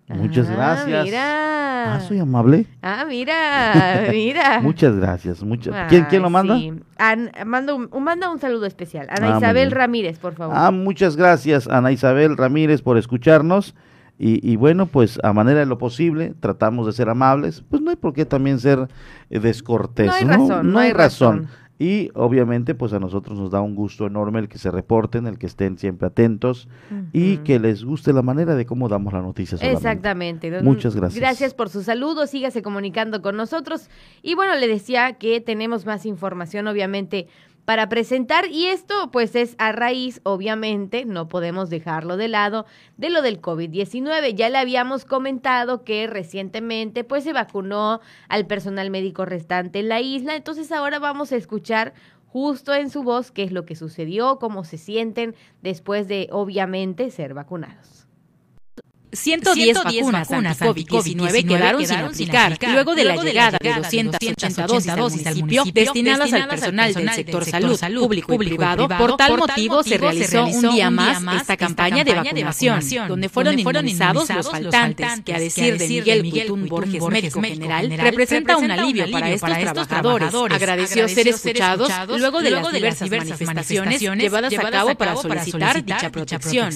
Muchas 0.09 0.49
Ah, 0.49 0.53
gracias. 0.53 1.05
Mira. 1.05 1.95
Ah, 1.95 1.99
soy 2.01 2.19
amable. 2.19 2.65
Ah, 2.81 3.05
mira, 3.07 4.07
mira. 4.11 4.59
Muchas 4.59 4.95
gracias. 4.97 5.41
Muchas. 5.41 5.73
¿Quién, 5.87 6.05
quién 6.09 6.21
lo 6.21 6.29
manda? 6.29 6.57
sí. 6.57 6.73
An- 6.97 7.31
mando 7.45 7.79
manda 7.99 8.29
un 8.29 8.39
saludo 8.39 8.65
especial. 8.65 9.07
Ana 9.09 9.35
Ah, 9.35 9.37
Isabel. 9.37 9.71
Ramírez, 9.71 10.19
por 10.19 10.33
favor. 10.35 10.53
Ah, 10.57 10.71
muchas 10.71 11.15
gracias, 11.15 11.67
Ana 11.67 11.91
Isabel 11.93 12.35
Ramírez, 12.35 12.81
por 12.81 12.97
escucharnos. 12.97 13.73
Y, 14.19 14.47
y 14.47 14.55
bueno, 14.57 14.85
pues 14.85 15.17
a 15.23 15.33
manera 15.33 15.61
de 15.61 15.65
lo 15.65 15.77
posible, 15.79 16.33
tratamos 16.41 16.85
de 16.85 16.91
ser 16.91 17.09
amables. 17.09 17.63
Pues 17.69 17.81
no 17.81 17.89
hay 17.89 17.95
por 17.95 18.13
qué 18.13 18.25
también 18.25 18.59
ser 18.59 18.87
eh, 19.29 19.39
descortés. 19.39 20.07
No 20.07 20.13
hay 20.13 20.25
razón, 20.25 20.71
no 20.73 20.79
hay 20.79 20.91
razón. 20.93 21.47
Y 21.81 22.11
obviamente, 22.13 22.75
pues 22.75 22.93
a 22.93 22.99
nosotros 22.99 23.39
nos 23.39 23.49
da 23.49 23.59
un 23.59 23.73
gusto 23.73 24.05
enorme 24.05 24.37
el 24.39 24.47
que 24.47 24.59
se 24.59 24.69
reporten, 24.69 25.25
el 25.25 25.39
que 25.39 25.47
estén 25.47 25.79
siempre 25.79 26.05
atentos 26.09 26.67
y 27.11 27.37
que 27.37 27.57
les 27.57 27.83
guste 27.83 28.13
la 28.13 28.21
manera 28.21 28.53
de 28.53 28.67
cómo 28.67 28.87
damos 28.87 29.13
la 29.13 29.21
noticia. 29.23 29.57
solamente. 29.57 29.79
Exactamente. 29.87 30.51
Don- 30.51 30.63
Muchas 30.63 30.95
gracias. 30.95 31.19
Gracias 31.19 31.53
por 31.55 31.69
su 31.69 31.81
saludo, 31.81 32.27
sígase 32.27 32.61
comunicando 32.61 33.23
con 33.23 33.35
nosotros. 33.35 33.89
Y 34.21 34.35
bueno, 34.35 34.55
le 34.57 34.67
decía 34.67 35.13
que 35.13 35.41
tenemos 35.41 35.87
más 35.87 36.05
información, 36.05 36.67
obviamente, 36.67 37.25
para 37.65 37.89
presentar. 37.89 38.47
Y 38.47 38.67
esto, 38.67 39.11
pues, 39.11 39.35
es 39.35 39.55
a 39.57 39.71
raíz, 39.71 40.21
obviamente, 40.23 41.05
no 41.05 41.27
podemos 41.27 41.69
dejarlo 41.69 42.17
de 42.17 42.27
lado, 42.27 42.65
de 42.97 43.09
lo 43.09 43.21
del 43.21 43.41
COVID-19. 43.41 44.33
Ya 44.35 44.49
le 44.49 44.57
habíamos 44.57 45.05
comentado 45.05 45.83
que 45.83 46.07
recientemente, 46.07 47.03
pues, 47.03 47.23
se 47.23 47.33
vacunó 47.33 48.01
al 48.29 48.47
personal 48.47 48.89
médico 48.89 49.25
restante 49.25 49.79
en 49.79 49.89
la 49.89 50.01
isla. 50.01 50.35
Entonces, 50.35 50.71
ahora 50.71 50.99
vamos 50.99 51.31
a 51.31 51.37
escuchar 51.37 51.93
justo 52.27 52.73
en 52.73 52.89
su 52.89 53.03
voz 53.03 53.31
qué 53.31 53.43
es 53.43 53.51
lo 53.51 53.65
que 53.65 53.75
sucedió, 53.75 54.39
cómo 54.39 54.63
se 54.63 54.77
sienten 54.77 55.35
después 55.61 56.07
de, 56.07 56.29
obviamente, 56.31 57.11
ser 57.11 57.33
vacunados. 57.33 58.00
110 59.13 59.83
vacunas 59.83 60.31
anti-COVID-19 60.31 61.47
quedaron 61.47 61.85
sin 61.85 61.97
aplicar 61.97 62.57
luego 62.71 62.95
de 62.95 63.03
la 63.03 63.15
llegada 63.17 63.57
de 63.61 63.73
282 63.73 64.85
dosis 64.95 65.27
al 65.27 65.35
municipio 65.37 65.63
destinadas 65.73 66.33
al 66.33 66.47
personal 66.47 66.93
del 66.93 67.09
sector 67.11 67.45
salud 67.45 67.79
público 67.99 68.33
y 68.35 68.37
privado. 68.37 68.87
Por 68.87 69.17
tal 69.17 69.37
motivo 69.37 69.83
se 69.83 69.97
realizó 69.97 70.45
un 70.45 70.71
día 70.71 70.89
más 70.89 71.21
esta 71.41 71.57
campaña 71.57 72.03
de 72.03 72.13
vacunación, 72.13 72.81
donde 73.07 73.29
fueron 73.29 73.59
inmunizados 73.59 74.29
los 74.29 74.49
faltantes, 74.49 75.21
que 75.25 75.35
a 75.35 75.39
decir 75.39 75.77
de 75.77 76.21
Miguel 76.21 76.49
Gutún 76.49 76.67
Borges, 76.67 77.03
médico 77.03 77.41
general, 77.41 77.91
representa 77.97 78.57
un 78.57 78.71
alivio 78.71 79.09
para 79.11 79.29
estos 79.29 79.87
trabajadores. 79.87 80.33
Agradeció 80.33 81.07
ser 81.07 81.27
escuchados 81.27 81.91
luego 82.07 82.41
de 82.41 82.49
las 82.51 82.71
diversas 82.71 83.09
manifestaciones 83.09 83.99
llevadas 83.99 84.53
a 84.57 84.71
cabo 84.71 84.95
para 84.95 85.15
solicitar 85.15 85.83
dicha 85.83 86.09
protección. 86.09 86.71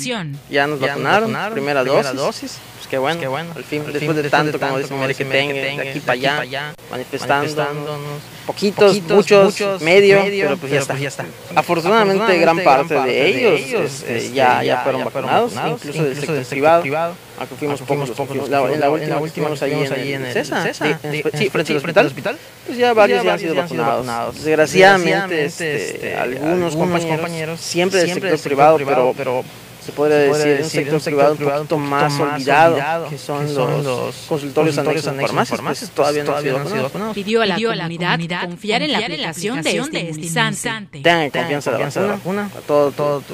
Ya 0.50 0.68
nos 0.68 0.80
vacunaron, 0.80 1.36
primera 1.54 1.84
dosis. 1.84 2.25
Pues 2.26 2.88
qué 2.90 2.98
bueno, 3.00 3.54
al 3.56 3.64
fin, 3.64 3.84
después 3.92 4.16
de 4.16 4.30
tanto, 4.30 4.60
como 4.60 4.78
dice 4.78 4.94
Mary, 4.94 5.16
que 5.16 5.26
tenga, 5.26 5.84
de 5.84 5.90
aquí 5.90 6.00
para 6.00 6.42
allá, 6.42 6.76
manifestándonos, 6.92 8.00
poquitos, 8.46 9.02
muchos, 9.02 9.82
medio, 9.82 10.22
pero 10.24 10.58
pues 10.58 10.72
ya 10.72 10.80
está. 10.80 11.26
Afortunadamente, 11.56 12.38
gran 12.38 12.60
parte 12.60 12.94
de 12.94 13.28
ellos 13.28 14.04
este, 14.04 14.32
ya, 14.34 14.64
ya 14.64 14.82
fueron 14.84 15.04
vacunados, 15.04 15.54
incluso 15.68 16.04
del 16.04 16.16
sector 16.16 16.46
privado, 16.46 17.16
aunque 17.40 17.56
fuimos 17.56 17.82
pocos, 17.82 18.12
pocos, 18.12 18.50
la, 18.50 18.72
en 18.72 18.80
la 18.80 18.90
última 18.90 19.20
que 19.22 19.30
fuimos 19.32 19.92
ahí 19.92 20.14
en 20.14 20.26
el 20.26 20.34
CESA, 20.34 20.74
sí, 20.74 21.50
frente 21.50 22.00
al 22.00 22.06
hospital, 22.06 22.38
pues 22.66 22.78
ya 22.78 22.94
varios 22.94 23.24
ya 23.24 23.34
han 23.34 23.40
sido 23.40 23.56
vacunados. 23.56 24.36
Desgraciadamente, 24.36 25.46
este, 25.46 26.16
algunos 26.16 26.76
compañeros, 26.76 27.60
siempre 27.60 28.00
del 28.02 28.14
sector 28.14 28.40
privado, 28.40 28.78
pero 29.18 29.44
se 29.86 29.92
podría 29.92 30.18
decir, 30.18 30.92
un 30.92 31.00
sector, 31.00 31.36
privado 31.36 31.62
un 31.62 31.68
poquito 31.68 31.78
más 31.78 32.20
olvidado, 32.20 33.08
que 33.08 33.18
son 33.18 33.54
los 33.54 34.16
consultorios 34.28 34.78
anexos 34.80 35.14
en 35.14 35.28
farmacias, 35.28 35.62
pues 35.62 35.90
todavía 35.92 36.24
no 36.24 36.36
han 36.36 36.44
sido 36.44 36.84
vacunados. 36.84 37.14
Pidió 37.14 37.42
a 37.42 37.46
la 37.46 37.56
comunidad 37.56 38.20
confiar 38.46 38.82
en 38.82 38.92
la 38.92 39.00
aplicación 39.00 39.62
de 39.62 39.78
este 39.78 40.00
inmunizante. 40.00 41.02
Tengan 41.02 41.30
confianza 41.30 41.72
en 41.72 42.08
la 42.08 42.14
vacuna, 42.14 42.50
a 42.58 42.62
todo, 42.62 42.92
todo 42.92 43.22
tu 43.22 43.34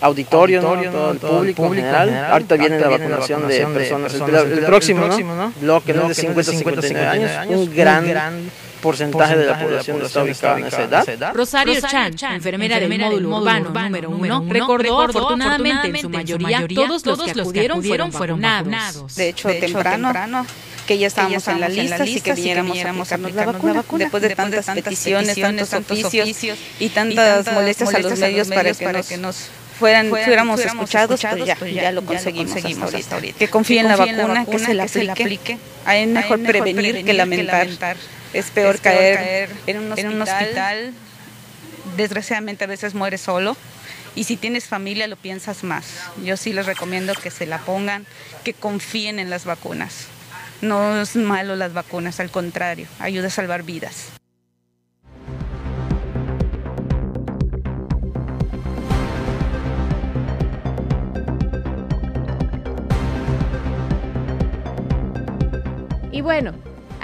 auditorio, 0.00 0.62
¿no? 0.62 0.74
todo 0.86 1.10
el 1.10 1.18
público 1.18 1.66
en 1.66 1.74
general. 1.74 2.26
Ahorita 2.30 2.56
viene 2.56 2.80
la 2.80 2.88
vacunación 2.88 3.46
de 3.46 3.66
personas, 3.66 4.14
el 4.14 4.64
próximo, 4.64 5.06
¿no? 5.06 5.52
Bloque 5.60 5.92
¿no? 5.92 6.08
de 6.08 6.14
50 6.14 6.50
a 6.50 6.54
59 6.54 7.06
años, 7.06 7.58
un 7.58 7.74
gran 7.74 8.50
porcentaje 8.86 9.36
de 9.36 9.46
la 9.46 9.58
población 9.58 10.02
está 10.02 10.22
ubicada 10.22 10.58
en 10.58 10.66
esa 10.66 10.82
edad. 10.82 11.34
Rosario 11.34 11.80
Chan, 11.80 12.34
enfermera 12.34 12.78
del 12.78 12.98
módulo 12.98 13.36
urbano 13.36 13.70
número 13.70 14.10
uno, 14.10 14.44
recordó 14.48 15.02
afortunadamente 15.02 15.88
en 15.88 15.96
su 15.98 16.08
mayoría 16.08 16.66
todos 16.72 17.04
los 17.04 17.18
que 17.22 17.40
acudieron 17.40 17.82
fueron 18.12 18.40
vacunados. 18.40 19.16
De 19.16 19.28
hecho, 19.28 19.48
temprano 19.48 20.46
que 20.86 20.98
ya 20.98 21.08
estábamos 21.08 21.48
en 21.48 21.60
la 21.60 21.68
lista, 21.68 21.96
así 21.96 22.20
que 22.20 22.34
viéramos 22.34 23.10
a 23.12 23.16
aplicarnos 23.16 23.64
la 23.64 23.72
vacuna. 23.72 24.04
Después 24.04 24.22
de 24.22 24.36
tantas 24.36 24.66
peticiones, 24.66 25.40
tantos 25.40 25.72
oficios 25.72 26.58
y 26.78 26.88
tantas 26.90 27.52
molestias 27.52 27.92
a 27.92 27.98
los 27.98 28.18
medios 28.18 28.48
para 28.48 29.02
que 29.02 29.16
nos 29.16 29.48
fueran, 29.78 30.08
fuéramos 30.08 30.60
escuchados, 30.60 31.20
pues 31.20 31.44
ya, 31.44 31.56
ya 31.82 31.92
lo 31.92 32.04
conseguimos, 32.04 32.94
hasta 32.94 33.14
ahorita. 33.16 33.38
Que 33.38 33.48
confíen 33.48 33.86
en 33.86 33.88
la 33.88 33.96
vacuna, 33.96 34.46
que 34.46 34.58
se 34.58 34.74
la 34.74 34.84
aplique. 35.12 35.58
Hay 35.84 36.06
mejor 36.06 36.40
prevenir 36.42 37.04
que 37.04 37.12
lamentar. 37.12 37.68
Es 38.36 38.50
peor 38.50 38.78
caer 38.80 39.48
en 39.66 39.78
un 39.78 40.20
hospital. 40.20 40.92
Desgraciadamente 41.96 42.64
a 42.64 42.66
veces 42.66 42.92
mueres 42.92 43.22
solo. 43.22 43.56
Y 44.14 44.24
si 44.24 44.36
tienes 44.36 44.66
familia 44.66 45.06
lo 45.06 45.16
piensas 45.16 45.64
más. 45.64 45.86
Yo 46.22 46.36
sí 46.36 46.52
les 46.52 46.66
recomiendo 46.66 47.14
que 47.14 47.30
se 47.30 47.46
la 47.46 47.58
pongan, 47.60 48.04
que 48.44 48.52
confíen 48.52 49.18
en 49.18 49.30
las 49.30 49.46
vacunas. 49.46 50.08
No 50.60 51.00
es 51.00 51.16
malo 51.16 51.56
las 51.56 51.72
vacunas, 51.72 52.20
al 52.20 52.30
contrario, 52.30 52.86
ayuda 52.98 53.28
a 53.28 53.30
salvar 53.30 53.62
vidas. 53.62 54.08
Y 66.12 66.20
bueno, 66.20 66.52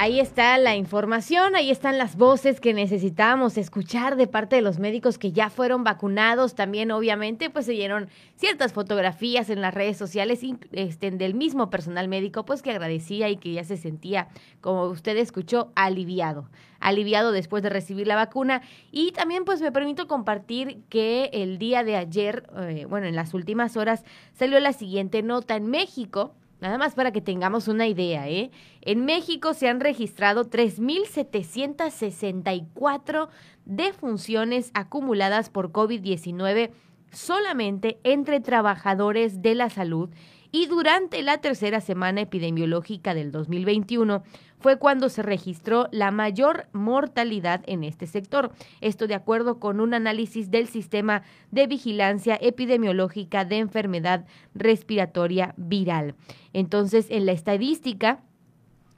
ahí 0.03 0.19
está 0.19 0.59
la 0.59 0.75
información, 0.75 1.55
ahí 1.55 1.71
están 1.71 1.97
las 1.97 2.17
voces 2.17 2.61
que 2.61 2.75
necesitábamos 2.75 3.57
escuchar 3.57 4.17
de 4.17 4.27
parte 4.27 4.57
de 4.57 4.63
los 4.63 4.81
médicos 4.81 5.17
que 5.17 5.31
ya 5.31 5.49
fueron 5.49 5.85
vacunados. 5.85 6.57
También, 6.57 6.91
obviamente, 6.91 7.51
pues 7.51 7.67
se 7.67 7.73
dieron 7.73 8.09
ciertas 8.35 8.73
fotografías 8.73 9.49
en 9.49 9.61
las 9.61 9.73
redes 9.73 9.97
sociales 9.97 10.41
este, 10.73 11.13
del 11.13 11.35
mismo 11.35 11.71
personal 11.71 12.09
médico, 12.09 12.45
pues 12.45 12.63
que 12.63 12.73
agradecía 12.73 13.29
y 13.29 13.37
que 13.37 13.53
ya 13.53 13.63
se 13.63 13.77
sentía, 13.77 14.27
como 14.61 14.87
usted 14.87 15.17
escuchó, 15.17 15.71
aliviado. 15.77 16.49
Aliviado 16.81 17.31
después 17.31 17.63
de 17.63 17.69
recibir 17.69 18.09
la 18.09 18.17
vacuna. 18.17 18.63
Y 18.91 19.13
también, 19.13 19.45
pues 19.45 19.61
me 19.61 19.71
permito 19.71 20.09
compartir 20.09 20.83
que 20.89 21.31
el 21.33 21.59
día 21.59 21.85
de 21.85 21.95
ayer, 21.95 22.51
eh, 22.57 22.87
bueno, 22.89 23.07
en 23.07 23.15
las 23.15 23.35
últimas 23.35 23.77
horas, 23.77 24.03
salió 24.33 24.59
la 24.59 24.73
siguiente 24.73 25.23
nota 25.23 25.55
en 25.55 25.69
México. 25.69 26.35
Nada 26.63 26.79
más 26.79 26.95
para 26.95 27.11
que 27.11 27.21
tengamos 27.21 27.67
una 27.67 27.89
idea, 27.89 28.29
¿eh? 28.29 28.53
En 28.83 29.05
México 29.05 29.53
se 29.53 29.69
han 29.69 29.81
registrado 29.81 30.49
3.764 30.49 33.29
defunciones 33.65 34.71
acumuladas 34.73 35.51
por 35.51 35.73
COVID-19 35.73 36.71
solamente 37.11 37.99
entre 38.05 38.39
trabajadores 38.39 39.43
de 39.43 39.57
la 39.57 39.71
salud 39.71 40.11
y 40.53 40.67
durante 40.67 41.23
la 41.23 41.39
tercera 41.39 41.81
semana 41.81 42.21
epidemiológica 42.21 43.15
del 43.15 43.33
2021 43.33 44.23
fue 44.61 44.79
cuando 44.79 45.09
se 45.09 45.23
registró 45.23 45.89
la 45.91 46.11
mayor 46.11 46.69
mortalidad 46.73 47.63
en 47.67 47.83
este 47.83 48.07
sector. 48.07 48.53
Esto 48.81 49.07
de 49.07 49.15
acuerdo 49.15 49.59
con 49.59 49.81
un 49.81 49.95
análisis 49.95 50.51
del 50.51 50.69
sistema 50.69 51.23
de 51.51 51.67
vigilancia 51.67 52.39
epidemiológica 52.41 53.45
de 53.47 53.59
enfermedad 53.59 54.27
respiratoria 54.55 55.55
viral. 55.57 56.15
Entonces, 56.53 57.07
en 57.09 57.27
la 57.27 57.33
estadística, 57.33 58.23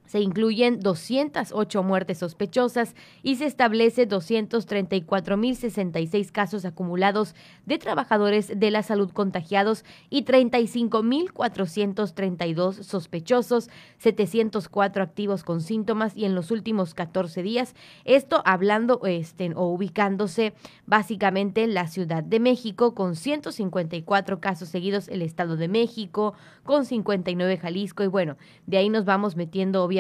se 0.07 0.21
incluyen 0.21 0.81
208 0.81 1.83
muertes 1.83 2.19
sospechosas 2.19 2.95
y 3.23 3.37
se 3.37 3.47
establece 3.47 4.07
234.066 4.09 6.31
casos 6.31 6.67
acumulados 6.67 7.35
de 7.65 7.79
trabajadores 7.79 8.59
de 8.59 8.71
la 8.71 8.83
salud 8.83 9.11
contagiados 9.11 9.87
y 10.11 10.25
35.432 10.25 12.83
sospechosos, 12.83 13.71
704 13.99 15.03
activos 15.03 15.43
con 15.43 15.63
síntomas 15.63 16.15
y 16.17 16.27
en 16.27 16.35
los 16.35 16.51
últimos 16.51 16.93
14 16.93 17.43
días, 17.43 17.75
esto 18.05 18.43
hablando 18.45 19.01
este, 19.07 19.55
o 19.55 19.69
ubicándose 19.69 20.53
básicamente 20.87 21.65
en 21.65 21.73
la 21.73 21.89
Ciudad 21.89 22.23
de 22.23 22.41
México 22.41 22.95
con 22.95 23.17
154 23.17 24.41
casos 24.41 24.69
seguidos 24.69 25.09
el 25.09 25.23
Estado 25.23 25.57
de 25.57 25.69
México, 25.69 26.35
con 26.63 26.85
59 26.85 27.57
Jalisco 27.57 28.05
y 28.05 28.09
bueno, 28.09 28.37
de 28.67 28.77
ahí 28.77 28.91
nos 28.91 29.07
vamos 29.07 29.37
metiendo 29.37 29.83
obviamente 29.83 29.94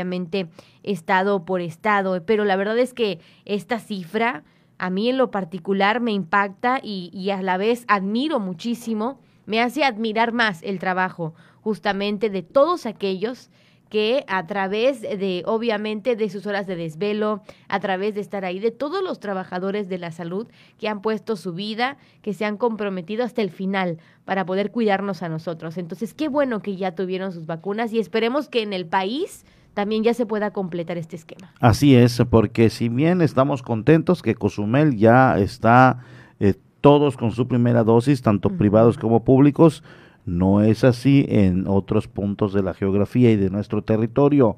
estado 0.82 1.44
por 1.44 1.60
estado, 1.60 2.24
pero 2.24 2.44
la 2.44 2.56
verdad 2.56 2.78
es 2.78 2.94
que 2.94 3.20
esta 3.44 3.78
cifra 3.78 4.44
a 4.78 4.90
mí 4.90 5.08
en 5.08 5.18
lo 5.18 5.30
particular 5.30 6.00
me 6.00 6.12
impacta 6.12 6.80
y, 6.82 7.10
y 7.12 7.30
a 7.30 7.42
la 7.42 7.56
vez 7.56 7.84
admiro 7.88 8.40
muchísimo, 8.40 9.20
me 9.46 9.60
hace 9.60 9.84
admirar 9.84 10.32
más 10.32 10.62
el 10.62 10.78
trabajo 10.78 11.34
justamente 11.62 12.28
de 12.30 12.42
todos 12.42 12.86
aquellos 12.86 13.50
que 13.94 14.24
a 14.26 14.44
través 14.46 15.02
de, 15.02 15.44
obviamente, 15.46 16.16
de 16.16 16.28
sus 16.28 16.46
horas 16.46 16.66
de 16.66 16.74
desvelo, 16.74 17.42
a 17.68 17.78
través 17.78 18.14
de 18.16 18.22
estar 18.22 18.44
ahí, 18.44 18.58
de 18.58 18.72
todos 18.72 19.04
los 19.04 19.20
trabajadores 19.20 19.88
de 19.88 19.98
la 19.98 20.10
salud 20.10 20.48
que 20.78 20.88
han 20.88 21.00
puesto 21.00 21.36
su 21.36 21.52
vida, 21.52 21.96
que 22.20 22.34
se 22.34 22.44
han 22.44 22.56
comprometido 22.56 23.22
hasta 23.22 23.40
el 23.40 23.50
final 23.50 23.98
para 24.24 24.44
poder 24.44 24.72
cuidarnos 24.72 25.22
a 25.22 25.28
nosotros. 25.28 25.78
Entonces, 25.78 26.12
qué 26.12 26.28
bueno 26.28 26.60
que 26.60 26.74
ya 26.74 26.96
tuvieron 26.96 27.30
sus 27.30 27.46
vacunas 27.46 27.92
y 27.92 28.00
esperemos 28.00 28.48
que 28.48 28.62
en 28.62 28.72
el 28.72 28.86
país 28.86 29.44
también 29.74 30.04
ya 30.04 30.14
se 30.14 30.24
pueda 30.24 30.52
completar 30.52 30.96
este 30.96 31.16
esquema. 31.16 31.52
Así 31.60 31.94
es, 31.94 32.22
porque 32.30 32.70
si 32.70 32.88
bien 32.88 33.20
estamos 33.20 33.62
contentos 33.62 34.22
que 34.22 34.34
Cozumel 34.34 34.96
ya 34.96 35.38
está 35.38 35.98
eh, 36.40 36.54
todos 36.80 37.16
con 37.16 37.32
su 37.32 37.46
primera 37.46 37.84
dosis, 37.84 38.22
tanto 38.22 38.50
privados 38.50 38.96
como 38.96 39.24
públicos, 39.24 39.82
no 40.26 40.62
es 40.62 40.84
así 40.84 41.26
en 41.28 41.66
otros 41.66 42.08
puntos 42.08 42.54
de 42.54 42.62
la 42.62 42.72
geografía 42.72 43.30
y 43.30 43.36
de 43.36 43.50
nuestro 43.50 43.82
territorio. 43.82 44.56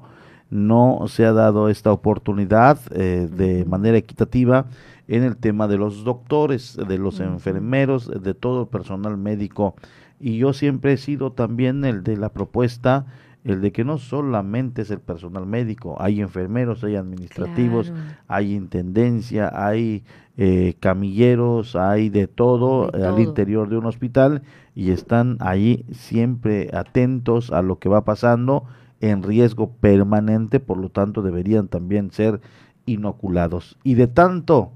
No 0.49 1.03
se 1.07 1.25
ha 1.25 1.33
dado 1.33 1.67
esta 1.67 1.91
oportunidad 1.91 2.79
eh, 2.91 3.27
de 3.29 3.65
manera 3.65 3.97
equitativa 3.97 4.67
en 5.09 5.23
el 5.23 5.35
tema 5.35 5.67
de 5.67 5.77
los 5.77 6.03
doctores, 6.03 6.77
de 6.87 6.97
los 6.97 7.19
enfermeros, 7.19 8.09
de 8.21 8.33
todo 8.33 8.61
el 8.61 8.67
personal 8.67 9.17
médico. 9.17 9.75
Y 10.19 10.37
yo 10.37 10.53
siempre 10.53 10.93
he 10.93 10.97
sido 10.97 11.31
también 11.31 11.83
el 11.85 12.03
de 12.03 12.17
la 12.17 12.29
propuesta, 12.29 13.05
el 13.47 13.61
de 13.61 13.71
que 13.71 13.85
no 13.85 13.97
solamente 13.97 14.81
es 14.81 14.91
el 14.91 14.99
personal 14.99 15.45
médico, 15.45 15.95
hay 15.99 16.19
enfermeros, 16.19 16.83
hay 16.83 16.97
administrativos, 16.97 17.93
hay 18.27 18.53
intendencia, 18.53 19.49
hay 19.53 20.03
eh, 20.35 20.75
camilleros, 20.81 21.77
hay 21.77 22.09
de 22.09 22.27
todo, 22.27 22.91
eh, 22.93 23.05
al 23.05 23.19
interior 23.19 23.69
de 23.69 23.77
un 23.77 23.85
hospital 23.85 24.41
y 24.75 24.91
están 24.91 25.37
ahí 25.39 25.85
siempre 25.91 26.69
atentos 26.73 27.51
a 27.51 27.61
lo 27.61 27.79
que 27.79 27.87
va 27.87 28.03
pasando 28.03 28.65
en 28.99 29.23
riesgo 29.23 29.71
permanente, 29.71 30.59
por 30.59 30.77
lo 30.77 30.89
tanto 30.89 31.21
deberían 31.21 31.69
también 31.69 32.11
ser 32.11 32.41
inoculados. 32.85 33.77
Y 33.83 33.93
de 33.93 34.07
tanto 34.07 34.73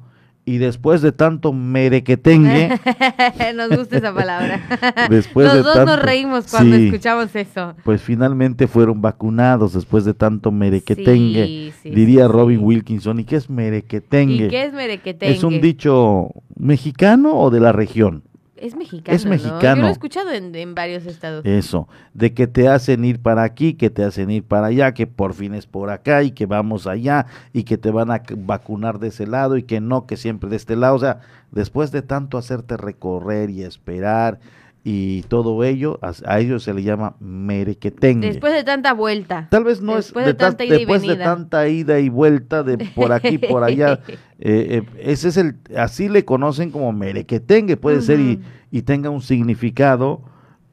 y 0.52 0.58
después 0.58 1.02
de 1.02 1.14
tanto 1.14 1.54
merequetengue. 1.54 2.78
nos 3.56 3.70
gusta 3.70 3.98
esa 3.98 4.14
palabra. 4.14 4.60
después 5.10 5.54
Los 5.54 5.64
dos 5.64 5.86
nos 5.86 6.02
reímos 6.02 6.48
cuando 6.52 6.76
escuchamos 6.76 7.34
eso. 7.38 7.74
Pues 7.86 8.02
finalmente 8.02 8.68
fueron 8.68 9.02
vacunados 9.02 9.74
después 9.74 10.04
de 10.04 10.14
tanto 10.14 10.52
merequetengue. 10.52 11.72
diría 11.86 12.28
Robin 12.28 12.60
Wilkinson. 12.62 13.22
¿Y 13.22 13.24
qué 13.24 13.38
es 13.38 13.50
merequetengue? 13.50 14.48
¿Y 14.48 14.50
qué 14.50 14.64
es 14.66 14.74
merequetengue? 14.74 15.34
¿Es 15.34 15.44
un 15.46 15.62
dicho 15.62 16.32
mexicano 16.58 17.40
o 17.40 17.50
de 17.50 17.62
la 17.62 17.72
región? 17.72 18.24
Es 18.62 18.76
mexicano. 18.76 19.15
Es 19.15 19.26
mexicano. 19.26 19.78
Yo 19.78 19.82
lo 19.82 19.88
he 19.88 19.91
escuchado 19.91 20.32
en, 20.32 20.76
varios 20.76 21.08
estados. 21.08 21.43
Eso, 21.45 21.88
de 22.13 22.34
que 22.36 22.45
te 22.45 22.67
hacen 22.67 23.04
ir 23.04 23.19
para 23.19 23.41
aquí, 23.41 23.74
que 23.74 23.89
te 23.89 24.04
hacen 24.04 24.30
ir 24.30 24.43
para 24.43 24.67
allá, 24.67 24.93
que 24.93 25.08
por 25.08 25.34
fin 25.34 25.56
es 25.56 25.65
por 25.65 25.89
acá 25.89 26.21
y 26.21 26.32
que 26.32 26.45
vamos 26.45 26.86
allá 26.86 27.26
y 27.54 27.63
que 27.63 27.80
te 27.80 27.89
van 27.89 28.12
a 28.12 28.21
vacunar 28.38 29.00
de 29.00 29.08
ese 29.08 29.26
lado 29.26 29.58
y 29.58 29.63
que 29.63 29.82
no, 29.82 30.06
que 30.06 30.15
siempre 30.15 30.47
de 30.47 30.58
este 30.58 30.76
lado. 30.76 30.93
O 30.95 31.00
sea, 31.00 31.21
después 31.50 31.91
de 31.91 32.04
tanto 32.04 32.38
hacerte 32.38 32.78
recorrer 32.78 33.50
y 33.50 33.63
esperar 33.63 34.39
y 34.84 35.22
todo 35.24 35.63
ello, 35.63 36.00
a, 36.02 36.39
ellos 36.39 36.63
se 36.63 36.74
le 36.74 36.82
llama 36.82 37.15
merequetengue. 37.20 38.28
Después 38.28 38.54
de 38.54 38.63
tanta 38.63 38.94
vuelta. 38.94 39.48
Tal 39.52 39.63
vez 39.63 39.82
no 39.82 39.98
es 39.98 40.12
de 40.12 40.34
tanta 40.34 40.65
ida 40.65 40.78
después 40.78 41.04
de 41.04 41.15
tanta 41.17 41.67
ida 41.67 42.00
y 42.00 42.10
vuelta 42.10 42.63
de 42.63 42.78
por 42.96 43.12
aquí, 43.12 43.38
por 43.38 43.63
allá. 43.63 44.00
Eh, 44.44 44.82
eh, 44.82 45.12
ese 45.12 45.28
es 45.28 45.38
el, 45.38 45.58
así 45.78 46.10
le 46.10 46.26
conocen 46.26 46.72
como 46.72 46.91
merequetengue, 46.91 47.78
puede 47.78 48.02
ser 48.02 48.20
y, 48.20 48.41
y, 48.72 48.82
tenga 48.82 49.12
un 49.12 49.22
significado, 49.22 50.24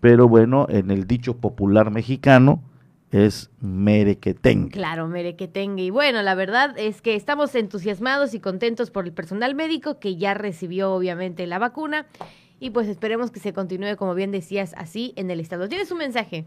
pero 0.00 0.26
bueno, 0.26 0.66
en 0.70 0.90
el 0.90 1.06
dicho 1.06 1.36
popular 1.36 1.90
mexicano 1.90 2.62
es 3.10 3.50
merequetengue. 3.60 4.70
Claro, 4.70 5.06
merequetengue. 5.06 5.82
Y 5.82 5.90
bueno, 5.90 6.22
la 6.22 6.34
verdad 6.34 6.74
es 6.78 7.02
que 7.02 7.14
estamos 7.14 7.54
entusiasmados 7.54 8.32
y 8.32 8.40
contentos 8.40 8.90
por 8.90 9.04
el 9.04 9.12
personal 9.12 9.54
médico 9.54 9.98
que 9.98 10.16
ya 10.16 10.32
recibió 10.32 10.92
obviamente 10.94 11.46
la 11.46 11.58
vacuna 11.58 12.06
y 12.60 12.70
pues 12.70 12.88
esperemos 12.88 13.30
que 13.30 13.40
se 13.40 13.52
continúe, 13.52 13.96
como 13.96 14.14
bien 14.14 14.32
decías, 14.32 14.74
así 14.76 15.12
en 15.16 15.30
el 15.30 15.40
estado. 15.40 15.68
¿Tienes 15.68 15.90
un 15.92 15.98
mensaje? 15.98 16.46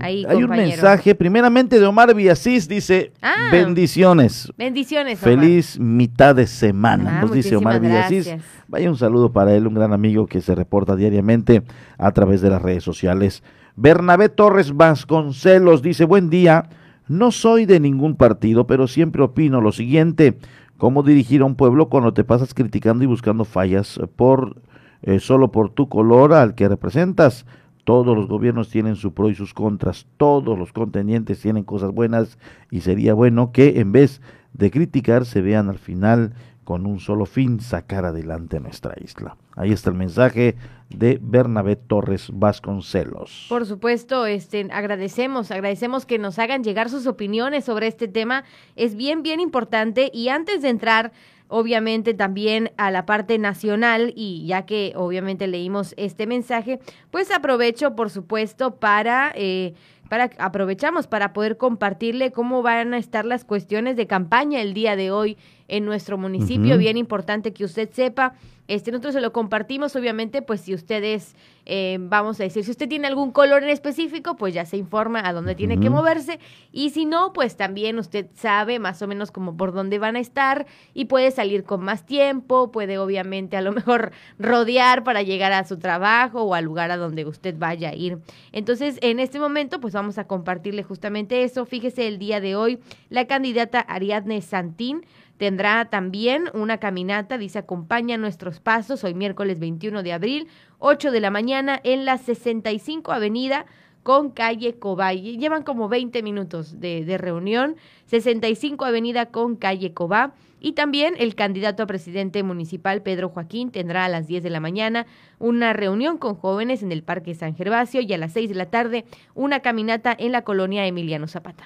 Ahí, 0.00 0.24
Hay 0.28 0.42
un 0.42 0.50
mensaje, 0.50 1.14
primeramente 1.14 1.78
de 1.78 1.86
Omar 1.86 2.14
Villasís, 2.14 2.68
dice, 2.68 3.12
ah, 3.22 3.48
bendiciones. 3.50 4.52
Bendiciones. 4.58 5.18
Feliz 5.20 5.78
mitad 5.78 6.34
de 6.34 6.46
semana, 6.46 7.18
ah, 7.18 7.22
nos 7.22 7.32
dice 7.32 7.56
Omar 7.56 7.80
Villasís. 7.80 8.34
Vaya 8.66 8.90
un 8.90 8.96
saludo 8.96 9.32
para 9.32 9.54
él, 9.54 9.66
un 9.66 9.74
gran 9.74 9.92
amigo 9.92 10.26
que 10.26 10.40
se 10.40 10.54
reporta 10.54 10.96
diariamente 10.96 11.62
a 11.96 12.12
través 12.12 12.40
de 12.40 12.50
las 12.50 12.60
redes 12.60 12.84
sociales. 12.84 13.42
Bernabé 13.76 14.28
Torres 14.28 14.76
Vasconcelos 14.76 15.80
dice, 15.80 16.04
buen 16.04 16.28
día, 16.28 16.68
no 17.06 17.30
soy 17.30 17.64
de 17.64 17.80
ningún 17.80 18.16
partido, 18.16 18.66
pero 18.66 18.88
siempre 18.88 19.22
opino 19.22 19.60
lo 19.60 19.72
siguiente, 19.72 20.36
cómo 20.76 21.02
dirigir 21.02 21.40
a 21.40 21.44
un 21.44 21.54
pueblo 21.54 21.88
cuando 21.88 22.12
te 22.12 22.24
pasas 22.24 22.52
criticando 22.52 23.04
y 23.04 23.06
buscando 23.06 23.44
fallas 23.44 24.00
por 24.16 24.60
eh, 25.02 25.20
solo 25.20 25.50
por 25.52 25.70
tu 25.70 25.88
color 25.88 26.32
al 26.32 26.54
que 26.54 26.68
representas. 26.68 27.46
Todos 27.84 28.16
los 28.16 28.28
gobiernos 28.28 28.68
tienen 28.68 28.96
su 28.96 29.14
pro 29.14 29.30
y 29.30 29.34
sus 29.34 29.54
contras, 29.54 30.06
todos 30.18 30.58
los 30.58 30.72
contendientes 30.72 31.40
tienen 31.40 31.64
cosas 31.64 31.90
buenas 31.90 32.38
y 32.70 32.80
sería 32.80 33.14
bueno 33.14 33.50
que 33.50 33.80
en 33.80 33.92
vez 33.92 34.20
de 34.52 34.70
criticar 34.70 35.24
se 35.24 35.40
vean 35.40 35.70
al 35.70 35.78
final 35.78 36.34
con 36.68 36.84
un 36.84 37.00
solo 37.00 37.24
fin, 37.24 37.60
sacar 37.60 38.04
adelante 38.04 38.60
nuestra 38.60 38.94
isla. 39.02 39.38
Ahí 39.56 39.72
está 39.72 39.88
el 39.88 39.96
mensaje 39.96 40.54
de 40.90 41.18
Bernabé 41.22 41.76
Torres 41.76 42.28
Vasconcelos. 42.30 43.46
Por 43.48 43.64
supuesto, 43.64 44.26
este, 44.26 44.68
agradecemos, 44.70 45.50
agradecemos 45.50 46.04
que 46.04 46.18
nos 46.18 46.38
hagan 46.38 46.62
llegar 46.62 46.90
sus 46.90 47.06
opiniones 47.06 47.64
sobre 47.64 47.86
este 47.86 48.06
tema. 48.06 48.44
Es 48.76 48.96
bien, 48.96 49.22
bien 49.22 49.40
importante 49.40 50.10
y 50.12 50.28
antes 50.28 50.60
de 50.60 50.68
entrar 50.68 51.12
obviamente 51.48 52.14
también 52.14 52.70
a 52.76 52.90
la 52.90 53.06
parte 53.06 53.38
nacional 53.38 54.12
y 54.14 54.46
ya 54.46 54.66
que 54.66 54.92
obviamente 54.96 55.46
leímos 55.46 55.94
este 55.96 56.26
mensaje, 56.26 56.78
pues 57.10 57.30
aprovecho 57.30 57.96
por 57.96 58.10
supuesto 58.10 58.76
para... 58.76 59.32
Eh, 59.34 59.74
para 60.08 60.30
aprovechamos 60.38 61.06
para 61.06 61.34
poder 61.34 61.58
compartirle 61.58 62.32
cómo 62.32 62.62
van 62.62 62.94
a 62.94 62.98
estar 62.98 63.26
las 63.26 63.44
cuestiones 63.44 63.94
de 63.94 64.06
campaña 64.06 64.62
el 64.62 64.72
día 64.72 64.96
de 64.96 65.10
hoy 65.10 65.36
en 65.68 65.84
nuestro 65.84 66.16
municipio. 66.16 66.78
Bien 66.78 66.96
importante 66.96 67.52
que 67.52 67.64
usted 67.64 67.90
sepa 67.92 68.32
este, 68.68 68.92
nosotros 68.92 69.14
se 69.14 69.22
lo 69.22 69.32
compartimos, 69.32 69.96
obviamente, 69.96 70.42
pues 70.42 70.60
si 70.60 70.74
ustedes, 70.74 71.34
eh, 71.64 71.96
vamos 72.00 72.38
a 72.38 72.42
decir, 72.44 72.64
si 72.64 72.70
usted 72.70 72.86
tiene 72.86 73.06
algún 73.06 73.32
color 73.32 73.62
en 73.62 73.70
específico, 73.70 74.36
pues 74.36 74.52
ya 74.52 74.66
se 74.66 74.76
informa 74.76 75.26
a 75.26 75.32
dónde 75.32 75.54
tiene 75.54 75.80
que 75.80 75.88
moverse. 75.88 76.38
Y 76.70 76.90
si 76.90 77.06
no, 77.06 77.32
pues 77.32 77.56
también 77.56 77.98
usted 77.98 78.26
sabe 78.34 78.78
más 78.78 79.00
o 79.00 79.08
menos 79.08 79.30
como 79.30 79.56
por 79.56 79.72
dónde 79.72 79.98
van 79.98 80.16
a 80.16 80.20
estar 80.20 80.66
y 80.92 81.06
puede 81.06 81.30
salir 81.30 81.64
con 81.64 81.82
más 81.82 82.04
tiempo, 82.04 82.70
puede 82.70 82.98
obviamente 82.98 83.56
a 83.56 83.62
lo 83.62 83.72
mejor 83.72 84.12
rodear 84.38 85.02
para 85.02 85.22
llegar 85.22 85.52
a 85.52 85.64
su 85.64 85.78
trabajo 85.78 86.42
o 86.42 86.54
al 86.54 86.66
lugar 86.66 86.90
a 86.90 86.98
donde 86.98 87.24
usted 87.24 87.54
vaya 87.58 87.88
a 87.88 87.94
ir. 87.94 88.18
Entonces, 88.52 88.98
en 89.00 89.18
este 89.18 89.40
momento, 89.40 89.80
pues 89.80 89.94
vamos 89.94 90.18
a 90.18 90.26
compartirle 90.26 90.82
justamente 90.82 91.42
eso. 91.42 91.64
Fíjese 91.64 92.06
el 92.06 92.18
día 92.18 92.42
de 92.42 92.54
hoy, 92.54 92.80
la 93.08 93.26
candidata 93.26 93.80
Ariadne 93.80 94.42
Santín 94.42 95.06
Tendrá 95.38 95.84
también 95.84 96.50
una 96.52 96.78
caminata, 96.78 97.38
dice, 97.38 97.60
acompaña 97.60 98.18
nuestros 98.18 98.58
pasos 98.58 99.04
hoy 99.04 99.14
miércoles 99.14 99.60
21 99.60 100.02
de 100.02 100.12
abril, 100.12 100.48
8 100.80 101.12
de 101.12 101.20
la 101.20 101.30
mañana 101.30 101.80
en 101.84 102.04
la 102.04 102.18
65 102.18 103.12
Avenida 103.12 103.64
con 104.02 104.30
calle 104.30 104.78
Cobay. 104.78 105.36
Llevan 105.36 105.62
como 105.62 105.88
20 105.88 106.22
minutos 106.22 106.80
de, 106.80 107.04
de, 107.04 107.18
reunión, 107.18 107.76
65 108.06 108.84
Avenida 108.84 109.26
con 109.26 109.54
calle 109.54 109.92
Cobá. 109.92 110.32
Y 110.60 110.72
también 110.72 111.14
el 111.18 111.36
candidato 111.36 111.84
a 111.84 111.86
presidente 111.86 112.42
municipal 112.42 113.02
Pedro 113.02 113.28
Joaquín 113.28 113.70
tendrá 113.70 114.06
a 114.06 114.08
las 114.08 114.26
10 114.26 114.42
de 114.42 114.50
la 114.50 114.58
mañana 114.58 115.06
una 115.38 115.72
reunión 115.72 116.18
con 116.18 116.34
jóvenes 116.34 116.82
en 116.82 116.90
el 116.90 117.04
Parque 117.04 117.36
San 117.36 117.54
Gervasio 117.54 118.00
y 118.00 118.12
a 118.12 118.18
las 118.18 118.32
6 118.32 118.48
de 118.48 118.54
la 118.56 118.66
tarde 118.66 119.04
una 119.36 119.60
caminata 119.60 120.16
en 120.18 120.32
la 120.32 120.42
colonia 120.42 120.84
Emiliano 120.84 121.28
Zapata. 121.28 121.64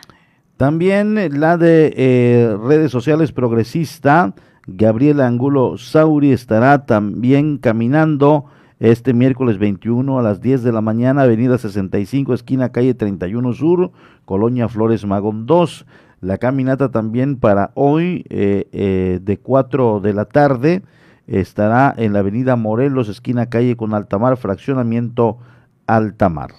También 0.63 1.41
la 1.41 1.57
de 1.57 1.93
eh, 1.97 2.57
redes 2.57 2.93
sociales 2.93 3.33
progresista, 3.33 4.33
Gabriela 4.69 5.27
Angulo 5.27 5.77
Sauri 5.77 6.31
estará 6.31 6.87
también 6.87 7.59
caminando 7.59 8.45
este 8.79 9.13
miércoles 9.13 9.59
21 9.59 10.21
a 10.21 10.23
las 10.23 10.41
10 10.41 10.63
de 10.63 10.71
la 10.71 10.81
mañana, 10.81 11.23
avenida 11.23 11.59
65, 11.59 12.33
esquina 12.33 12.71
calle 12.71 12.95
31 12.95 13.53
Sur, 13.55 13.91
Colonia 14.25 14.69
Flores 14.69 15.05
Magón 15.05 15.47
2. 15.47 15.85
La 16.21 16.39
caminata 16.39 16.93
también 16.93 17.41
para 17.41 17.73
hoy 17.75 18.25
eh, 18.31 18.69
eh, 18.71 19.19
de 19.21 19.39
4 19.39 19.99
de 19.99 20.15
la 20.15 20.27
tarde 20.27 20.83
estará 21.27 21.93
en 21.97 22.13
la 22.13 22.21
avenida 22.21 22.55
Morelos, 22.55 23.09
esquina 23.09 23.47
calle 23.47 23.75
con 23.75 23.95
Altamar, 23.95 24.37
fraccionamiento 24.37 25.39
Altamar. 25.89 26.53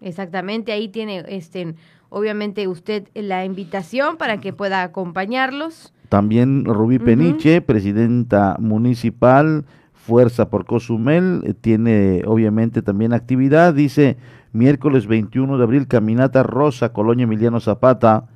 Exactamente, 0.00 0.70
ahí 0.70 0.86
tiene 0.90 1.24
este 1.26 1.74
obviamente 2.10 2.68
usted 2.68 3.08
la 3.14 3.44
invitación 3.44 4.16
para 4.16 4.38
que 4.38 4.52
pueda 4.52 4.82
acompañarlos 4.82 5.92
También 6.08 6.64
Rubí 6.64 6.98
Peniche, 6.98 7.60
presidenta 7.60 8.56
municipal, 8.58 9.64
Fuerza 9.92 10.48
por 10.48 10.64
Cozumel, 10.64 11.42
eh, 11.44 11.52
tiene 11.52 12.22
obviamente 12.26 12.80
también 12.80 13.12
actividad. 13.12 13.74
Dice 13.74 14.16
miércoles 14.52 15.06
21 15.06 15.58
de 15.58 15.64
abril, 15.64 15.86
Caminata 15.86 16.42
Rosa, 16.42 16.92
Colonia 16.94 17.24
Emiliano 17.24 17.60
Zapata. 17.60 18.28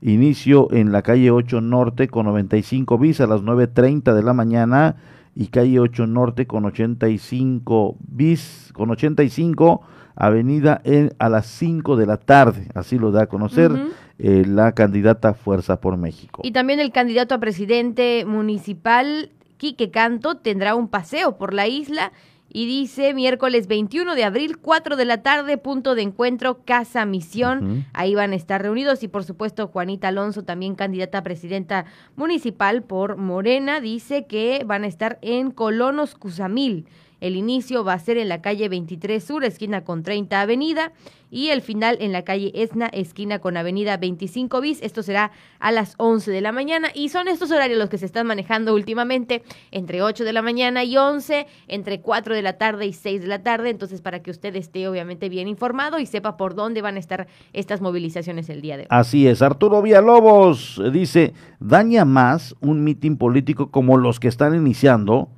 Inicio 0.00 0.70
en 0.72 0.92
la 0.92 1.02
calle 1.02 1.30
8 1.30 1.60
Norte 1.62 2.06
con 2.06 2.26
95 2.26 2.98
bis 2.98 3.20
a 3.20 3.26
las 3.26 3.42
9.30 3.42 4.14
de 4.14 4.22
la 4.22 4.34
mañana 4.34 4.96
y 5.34 5.48
calle 5.48 5.80
8 5.80 6.06
Norte 6.06 6.46
con 6.46 6.64
85 6.64 7.96
bis, 8.06 8.70
con 8.72 8.90
85 8.90 9.82
avenida 10.16 10.80
en, 10.84 11.14
a 11.18 11.28
las 11.28 11.46
5 11.46 11.96
de 11.96 12.06
la 12.06 12.16
tarde. 12.16 12.68
Así 12.74 12.98
lo 12.98 13.12
da 13.12 13.22
a 13.22 13.26
conocer 13.26 13.70
eh, 14.18 14.44
la 14.46 14.72
candidata 14.72 15.34
Fuerza 15.34 15.80
por 15.80 15.96
México. 15.96 16.40
Y 16.42 16.52
también 16.52 16.80
el 16.80 16.90
candidato 16.90 17.34
a 17.34 17.38
presidente 17.38 18.24
municipal, 18.26 19.30
Quique 19.58 19.90
Canto, 19.90 20.38
tendrá 20.38 20.74
un 20.74 20.88
paseo 20.88 21.36
por 21.36 21.54
la 21.54 21.68
isla 21.68 22.12
y 22.48 22.64
dice 22.64 23.12
miércoles 23.12 23.66
21 23.66 24.14
de 24.14 24.24
abril, 24.24 24.56
4 24.56 24.96
de 24.96 25.04
la 25.04 25.22
tarde, 25.22 25.58
punto 25.58 25.94
de 25.94 26.02
encuentro, 26.02 26.60
Casa 26.64 27.04
Misión. 27.04 27.84
Ahí 27.92 28.14
van 28.14 28.32
a 28.32 28.36
estar 28.36 28.62
reunidos 28.62 29.02
y 29.02 29.08
por 29.08 29.24
supuesto 29.24 29.68
Juanita 29.68 30.08
Alonso, 30.08 30.44
también 30.44 30.74
candidata 30.74 31.18
a 31.18 31.22
presidenta 31.22 31.84
municipal 32.14 32.82
por 32.82 33.16
Morena, 33.16 33.80
dice 33.80 34.24
que 34.24 34.62
van 34.64 34.84
a 34.84 34.86
estar 34.86 35.18
en 35.20 35.50
Colonos 35.50 36.14
Cusamil. 36.14 36.86
El 37.26 37.34
inicio 37.34 37.82
va 37.82 37.92
a 37.94 37.98
ser 37.98 38.18
en 38.18 38.28
la 38.28 38.40
calle 38.40 38.68
23 38.68 39.22
Sur, 39.22 39.44
esquina 39.44 39.82
con 39.82 40.04
30 40.04 40.40
Avenida, 40.40 40.92
y 41.28 41.48
el 41.48 41.60
final 41.60 41.96
en 42.00 42.12
la 42.12 42.22
calle 42.22 42.52
Esna, 42.54 42.86
esquina 42.86 43.40
con 43.40 43.56
Avenida 43.56 43.96
25 43.96 44.60
Bis. 44.60 44.80
Esto 44.80 45.02
será 45.02 45.32
a 45.58 45.72
las 45.72 45.94
11 45.98 46.30
de 46.30 46.40
la 46.40 46.52
mañana 46.52 46.88
y 46.94 47.08
son 47.08 47.26
estos 47.26 47.50
horarios 47.50 47.80
los 47.80 47.90
que 47.90 47.98
se 47.98 48.06
están 48.06 48.28
manejando 48.28 48.74
últimamente, 48.74 49.42
entre 49.72 50.02
8 50.02 50.22
de 50.22 50.32
la 50.32 50.40
mañana 50.40 50.84
y 50.84 50.96
11, 50.96 51.48
entre 51.66 52.00
4 52.00 52.32
de 52.32 52.42
la 52.42 52.58
tarde 52.58 52.86
y 52.86 52.92
6 52.92 53.22
de 53.22 53.26
la 53.26 53.42
tarde. 53.42 53.70
Entonces, 53.70 54.02
para 54.02 54.22
que 54.22 54.30
usted 54.30 54.54
esté 54.54 54.86
obviamente 54.86 55.28
bien 55.28 55.48
informado 55.48 55.98
y 55.98 56.06
sepa 56.06 56.36
por 56.36 56.54
dónde 56.54 56.80
van 56.80 56.94
a 56.94 57.00
estar 57.00 57.26
estas 57.52 57.80
movilizaciones 57.80 58.48
el 58.50 58.60
día 58.60 58.76
de 58.76 58.82
hoy. 58.84 58.88
Así 58.90 59.26
es, 59.26 59.42
Arturo 59.42 59.82
Villalobos 59.82 60.80
dice, 60.92 61.34
daña 61.58 62.04
más 62.04 62.54
un 62.60 62.84
mitin 62.84 63.16
político 63.16 63.72
como 63.72 63.96
los 63.96 64.20
que 64.20 64.28
están 64.28 64.54
iniciando 64.54 65.28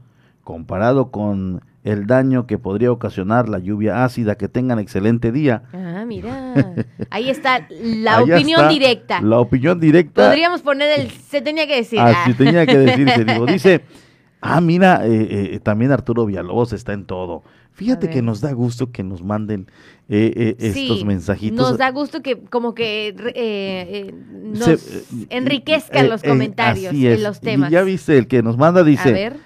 comparado 0.49 1.11
con 1.11 1.61
el 1.85 2.07
daño 2.07 2.47
que 2.47 2.59
podría 2.59 2.91
ocasionar 2.93 3.49
la 3.49 3.59
lluvia 3.59 4.05
ácida. 4.05 4.37
Que 4.37 4.49
tengan 4.49 4.79
excelente 4.79 5.33
día. 5.33 5.63
Ah, 5.73 6.05
mira. 6.07 6.55
Ahí 7.11 7.31
está 7.31 7.67
la 7.71 8.23
opinión 8.23 8.69
directa. 8.69 9.21
La 9.21 9.39
opinión 9.39 9.81
directa. 9.81 10.27
Podríamos 10.27 10.63
poner 10.63 11.01
el 11.01 11.11
se 11.11 11.41
tenía 11.41 11.67
que 11.67 11.77
decir. 11.77 12.01
Ah, 12.01 12.25
se 12.27 12.35
tenía 12.35 12.67
que 12.67 12.77
decirse. 12.77 13.25
digo, 13.25 13.47
dice, 13.47 13.83
ah, 14.41 14.61
mira, 14.61 15.07
eh, 15.07 15.55
eh, 15.55 15.61
también 15.61 15.93
Arturo 15.93 16.27
Villalobos 16.27 16.73
está 16.73 16.93
en 16.93 17.05
todo. 17.05 17.43
Fíjate 17.73 18.11
que 18.11 18.23
nos 18.23 18.41
da 18.41 18.51
gusto 18.53 18.91
que 18.91 19.05
nos 19.05 19.23
manden 19.23 19.71
eh, 20.09 20.57
estos 20.59 21.05
mensajitos. 21.05 21.57
Nos 21.57 21.79
da 21.79 21.93
gusto 21.93 22.23
que 22.23 22.41
como 22.41 22.75
que 22.75 24.13
nos 24.43 25.05
enriquezcan 25.31 26.09
los 26.09 26.25
comentarios 26.25 26.93
en 26.93 27.23
los 27.23 27.41
temas. 27.41 27.71
Y 27.71 27.75
ya 27.75 27.83
viste, 27.83 28.19
el 28.19 28.27
que 28.27 28.43
nos 28.43 28.57
manda 28.57 28.83
dice, 28.83 29.09
a 29.09 29.13
ver. 29.13 29.37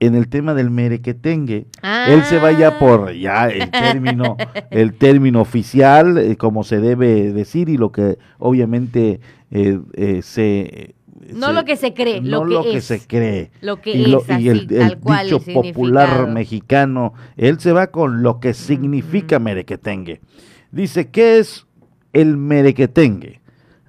En 0.00 0.14
el 0.14 0.28
tema 0.28 0.54
del 0.54 0.70
merequetengue. 0.70 1.66
Él 2.08 2.22
se 2.24 2.38
vaya 2.38 2.68
ah. 2.68 2.78
por 2.78 3.12
ya 3.12 3.48
el 3.48 3.70
término, 3.70 4.36
el 4.70 4.94
término 4.94 5.40
oficial, 5.40 6.18
eh, 6.18 6.36
como 6.36 6.62
se 6.62 6.80
debe 6.80 7.32
decir, 7.32 7.68
y 7.68 7.76
lo 7.76 7.90
que 7.90 8.18
obviamente 8.38 9.20
eh, 9.50 9.80
eh, 9.94 10.20
se 10.22 10.94
no 11.34 11.52
lo 11.52 11.64
que 11.64 11.76
se 11.76 11.94
cree, 11.94 12.20
lo, 12.22 12.44
que, 12.44 12.54
lo 12.54 12.62
que 12.62 12.80
se 12.80 13.00
cree. 13.00 13.50
Lo 13.60 13.80
que 13.80 13.92
es, 14.02 14.38
y 14.38 14.48
el, 14.48 14.66
dicho 14.66 15.40
popular 15.52 16.28
mexicano, 16.28 17.14
él 17.36 17.60
se 17.60 17.72
va 17.72 17.88
con 17.88 18.22
lo 18.22 18.40
que 18.40 18.54
significa 18.54 19.38
merequetengue. 19.38 20.20
Dice, 20.70 21.10
¿qué 21.10 21.38
es 21.38 21.66
el 22.12 22.36
merequetengue? 22.36 23.40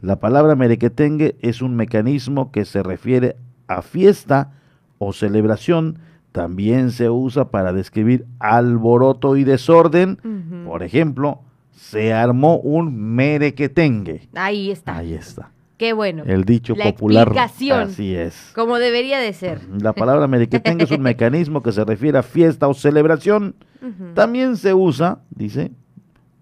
La 0.01 0.19
palabra 0.19 0.55
merequetengue 0.55 1.35
es 1.41 1.61
un 1.61 1.75
mecanismo 1.75 2.51
que 2.51 2.65
se 2.65 2.83
refiere 2.83 3.35
a 3.67 3.81
fiesta, 3.81 4.51
o 4.99 5.13
celebración 5.13 5.97
también 6.31 6.91
se 6.91 7.09
usa 7.09 7.49
para 7.49 7.73
describir 7.73 8.25
alboroto 8.39 9.35
y 9.35 9.43
desorden. 9.43 10.17
Por 10.65 10.83
ejemplo, 10.83 11.41
se 11.71 12.13
armó 12.13 12.57
un 12.57 13.15
merequetengue. 13.15 14.29
Ahí 14.35 14.69
está. 14.69 14.97
Ahí 14.97 15.13
está. 15.13 15.51
Qué 15.77 15.93
bueno. 15.93 16.23
El 16.27 16.43
dicho 16.43 16.75
popular. 16.75 17.27
Explicación, 17.27 17.81
así 17.89 18.13
es. 18.13 18.51
Como 18.53 18.77
debería 18.77 19.19
de 19.19 19.31
ser. 19.33 19.61
La 19.81 19.93
palabra 19.93 20.27
merequetengue 20.27 20.83
es 20.83 20.91
un 20.91 21.01
mecanismo 21.01 21.63
que 21.63 21.71
se 21.71 21.83
refiere 21.85 22.17
a 22.17 22.23
fiesta 22.23 22.67
o 22.67 22.73
celebración. 22.73 23.55
También 24.13 24.57
se 24.57 24.73
usa, 24.73 25.19
dice, 25.29 25.71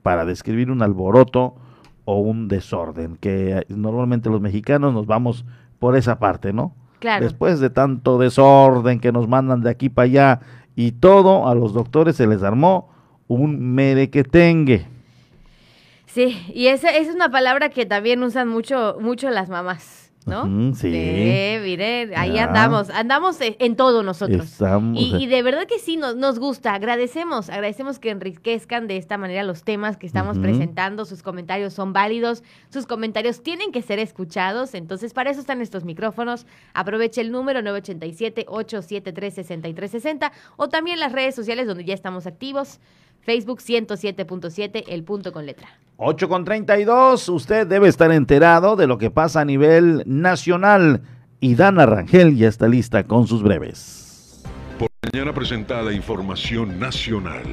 para 0.01 0.25
describir 0.25 0.71
un 0.71 0.81
alboroto 0.81 1.55
o 2.03 2.19
un 2.19 2.47
desorden, 2.47 3.15
que 3.17 3.63
normalmente 3.69 4.29
los 4.29 4.41
mexicanos 4.41 4.91
nos 4.91 5.05
vamos 5.05 5.45
por 5.77 5.95
esa 5.95 6.17
parte, 6.17 6.51
¿no? 6.51 6.73
Después 7.01 7.59
de 7.59 7.69
tanto 7.69 8.17
desorden 8.17 8.99
que 8.99 9.11
nos 9.11 9.27
mandan 9.27 9.61
de 9.61 9.69
aquí 9.69 9.89
para 9.89 10.05
allá 10.05 10.39
y 10.75 10.93
todo, 10.93 11.47
a 11.47 11.55
los 11.55 11.73
doctores 11.73 12.15
se 12.15 12.27
les 12.27 12.43
armó 12.43 12.89
un 13.27 13.75
merequetengue. 13.75 14.85
Sí, 16.05 16.43
y 16.53 16.67
esa, 16.67 16.89
esa 16.89 17.09
es 17.09 17.15
una 17.15 17.29
palabra 17.29 17.69
que 17.69 17.85
también 17.85 18.23
usan 18.23 18.47
mucho, 18.47 18.97
mucho 18.99 19.29
las 19.29 19.49
mamás. 19.49 20.06
¿No? 20.27 20.73
sí. 20.75 20.89
mire, 20.89 22.11
ahí 22.15 22.37
andamos, 22.37 22.89
andamos 22.89 23.37
en 23.39 23.75
todo 23.75 24.03
nosotros. 24.03 24.57
Y, 24.93 25.27
de 25.27 25.41
verdad 25.41 25.65
que 25.67 25.79
sí, 25.79 25.97
nos, 25.97 26.15
nos 26.15 26.39
gusta, 26.39 26.73
agradecemos, 26.73 27.49
agradecemos 27.49 27.99
que 27.99 28.11
enriquezcan 28.11 28.87
de 28.87 28.95
esta 28.97 29.17
manera 29.17 29.43
los 29.43 29.63
temas 29.63 29.97
que 29.97 30.05
estamos 30.05 30.37
presentando, 30.37 31.05
sus 31.05 31.23
comentarios 31.23 31.73
son 31.73 31.93
válidos, 31.93 32.43
sus 32.69 32.85
comentarios 32.85 33.41
tienen 33.41 33.71
que 33.71 33.81
ser 33.81 33.99
escuchados, 33.99 34.73
entonces 34.73 35.13
para 35.13 35.31
eso 35.31 35.39
están 35.39 35.61
estos 35.61 35.85
micrófonos, 35.85 36.45
aproveche 36.73 37.21
el 37.21 37.31
número 37.31 37.61
987-873-6360 37.61 40.31
o 40.57 40.67
también 40.69 40.99
las 40.99 41.11
redes 41.11 41.35
sociales 41.35 41.67
donde 41.67 41.85
ya 41.85 41.93
estamos 41.93 42.25
activos. 42.27 42.79
Facebook 43.27 43.59
107.7, 43.59 44.85
el 44.87 45.03
punto 45.03 45.33
con 45.33 45.45
letra. 45.45 45.67
8 45.97 46.29
con 46.29 46.45
32, 46.45 47.27
usted 47.27 47.67
debe 47.67 47.89
estar 47.89 48.09
enterado 48.13 48.77
de 48.77 48.87
lo 48.87 48.97
que 48.97 49.11
pasa 49.11 49.41
a 49.41 49.45
nivel 49.45 50.01
nacional. 50.05 51.01
Y 51.41 51.55
Dana 51.55 51.85
Rangel 51.85 52.37
ya 52.37 52.47
está 52.47 52.69
lista 52.69 53.03
con 53.03 53.27
sus 53.27 53.43
breves. 53.43 54.41
Por 54.79 54.87
mañana 55.11 55.33
presenta 55.33 55.81
la 55.81 55.91
información 55.91 56.79
nacional. 56.79 57.43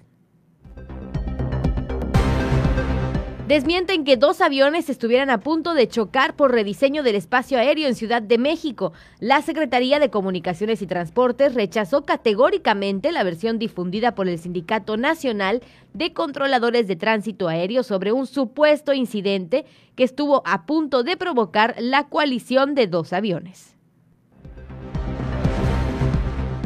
Desmienten 3.52 4.06
que 4.06 4.16
dos 4.16 4.40
aviones 4.40 4.90
estuvieran 4.90 5.30
a 5.30 5.42
punto 5.42 5.74
de 5.74 5.90
chocar 5.90 6.38
por 6.38 6.54
rediseño 6.54 7.04
del 7.04 7.16
espacio 7.16 7.58
aéreo 7.58 7.90
en 7.90 7.96
Ciudad 7.96 8.22
de 8.22 8.38
México. 8.38 8.94
La 9.20 9.42
Secretaría 9.42 10.00
de 10.00 10.10
Comunicaciones 10.10 10.82
y 10.82 10.88
Transportes 10.88 11.54
rechazó 11.54 12.06
categóricamente 12.06 13.12
la 13.12 13.26
versión 13.26 13.60
difundida 13.60 14.16
por 14.16 14.30
el 14.30 14.40
Sindicato 14.40 14.96
Nacional 14.96 15.62
de 15.94 16.14
Controladores 16.14 16.88
de 16.88 16.96
Tránsito 16.96 17.50
Aéreo 17.50 17.84
sobre 17.84 18.14
un 18.14 18.26
supuesto 18.26 18.94
incidente 18.94 19.66
que 19.98 20.06
estuvo 20.06 20.44
a 20.46 20.66
punto 20.66 21.04
de 21.04 21.18
provocar 21.18 21.76
la 21.78 22.08
coalición 22.08 22.74
de 22.74 22.88
dos 22.88 23.12
aviones. 23.12 23.76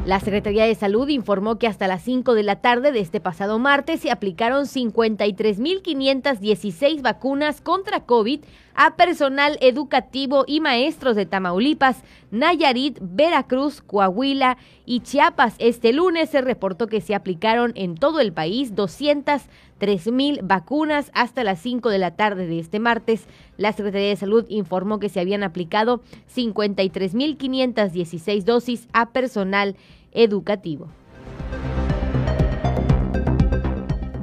La 0.06 0.20
Secretaría 0.20 0.66
de 0.66 0.76
Salud 0.76 1.10
informó 1.10 1.58
que 1.58 1.66
hasta 1.66 1.88
las 1.88 2.04
5 2.04 2.36
de 2.36 2.44
la 2.44 2.58
tarde 2.58 2.92
de 2.92 3.00
este 3.00 3.20
pasado 3.20 3.58
martes 3.58 4.02
se 4.02 4.12
aplicaron 4.12 4.66
53.516 4.66 7.02
vacunas 7.02 7.60
contra 7.60 8.02
COVID 8.02 8.42
a 8.76 8.98
personal 8.98 9.58
educativo 9.62 10.44
y 10.46 10.60
maestros 10.60 11.16
de 11.16 11.26
Tamaulipas, 11.26 12.04
Nayarit, 12.30 13.00
Veracruz, 13.02 13.82
Coahuila 13.82 14.58
y 14.86 15.00
Chiapas. 15.00 15.56
Este 15.58 15.92
lunes 15.92 16.30
se 16.30 16.42
reportó 16.42 16.86
que 16.86 17.02
se 17.02 17.16
aplicaron 17.16 17.72
en 17.76 17.96
todo 17.96 18.20
el 18.20 18.32
país 18.32 18.76
203 18.76 20.12
mil 20.12 20.40
vacunas 20.44 21.10
hasta 21.16 21.44
las 21.44 21.60
5 21.62 21.90
de 21.90 21.98
la 21.98 22.12
tarde 22.12 22.46
de 22.46 22.60
este 22.60 22.80
martes. 22.80 23.26
La 23.58 23.72
Secretaría 23.72 24.10
de 24.10 24.18
Salud 24.18 24.46
informó 24.50 25.00
que 25.00 25.10
se 25.10 25.20
habían 25.20 25.42
aplicado 25.42 26.04
53 26.28 27.16
mil 27.16 27.38
516 27.38 28.46
dosis 28.46 28.88
a 28.94 29.10
personal 29.12 29.76
educativo. 30.16 30.90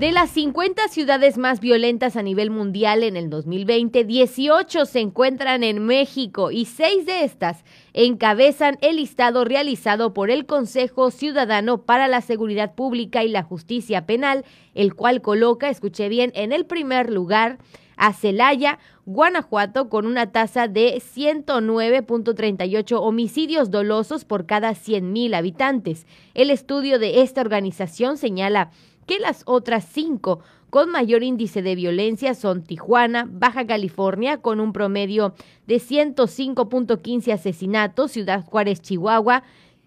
De 0.02 0.10
las 0.10 0.30
50 0.30 0.88
ciudades 0.88 1.38
más 1.38 1.60
violentas 1.60 2.16
a 2.16 2.24
nivel 2.24 2.50
mundial 2.50 3.04
en 3.04 3.16
el 3.16 3.30
2020, 3.30 4.02
18 4.02 4.84
se 4.84 4.98
encuentran 4.98 5.62
en 5.62 5.86
México 5.86 6.50
y 6.50 6.64
seis 6.64 7.06
de 7.06 7.22
estas 7.22 7.64
encabezan 7.92 8.78
el 8.80 8.96
listado 8.96 9.44
realizado 9.44 10.12
por 10.12 10.32
el 10.32 10.44
Consejo 10.44 11.12
Ciudadano 11.12 11.82
para 11.82 12.08
la 12.08 12.20
Seguridad 12.20 12.74
Pública 12.74 13.22
y 13.22 13.28
la 13.28 13.44
Justicia 13.44 14.04
Penal, 14.04 14.44
el 14.74 14.96
cual 14.96 15.22
coloca, 15.22 15.68
escuche 15.68 16.08
bien, 16.08 16.32
en 16.34 16.50
el 16.50 16.66
primer 16.66 17.08
lugar 17.08 17.58
a 17.96 18.12
Celaya, 18.12 18.80
Guanajuato, 19.04 19.88
con 19.88 20.06
una 20.06 20.30
tasa 20.30 20.68
de 20.68 20.94
109.38 20.94 22.98
homicidios 23.00 23.70
dolosos 23.70 24.24
por 24.24 24.46
cada 24.46 24.72
100.000 24.72 25.34
habitantes. 25.34 26.06
El 26.34 26.50
estudio 26.50 26.98
de 26.98 27.22
esta 27.22 27.40
organización 27.40 28.16
señala 28.16 28.70
que 29.06 29.18
las 29.18 29.42
otras 29.46 29.84
cinco 29.84 30.40
con 30.70 30.90
mayor 30.90 31.22
índice 31.22 31.60
de 31.60 31.74
violencia 31.74 32.34
son 32.34 32.62
Tijuana, 32.62 33.28
Baja 33.28 33.66
California, 33.66 34.38
con 34.38 34.58
un 34.58 34.72
promedio 34.72 35.34
de 35.66 35.76
105.15 35.76 37.32
asesinatos, 37.32 38.12
Ciudad 38.12 38.44
Juárez, 38.44 38.80
Chihuahua, 38.80 39.42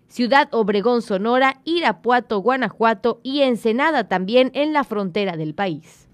Ciudad 0.09 0.53
Obregón, 0.53 1.01
Sonora, 1.01 1.61
Irapuato, 1.63 2.39
Guanajuato 2.39 3.20
y 3.24 3.41
Ensenada 3.41 4.07
también 4.07 4.51
en 4.53 4.74
la 4.74 4.84
frontera 4.84 5.38
del 5.38 5.55
país. 5.55 6.05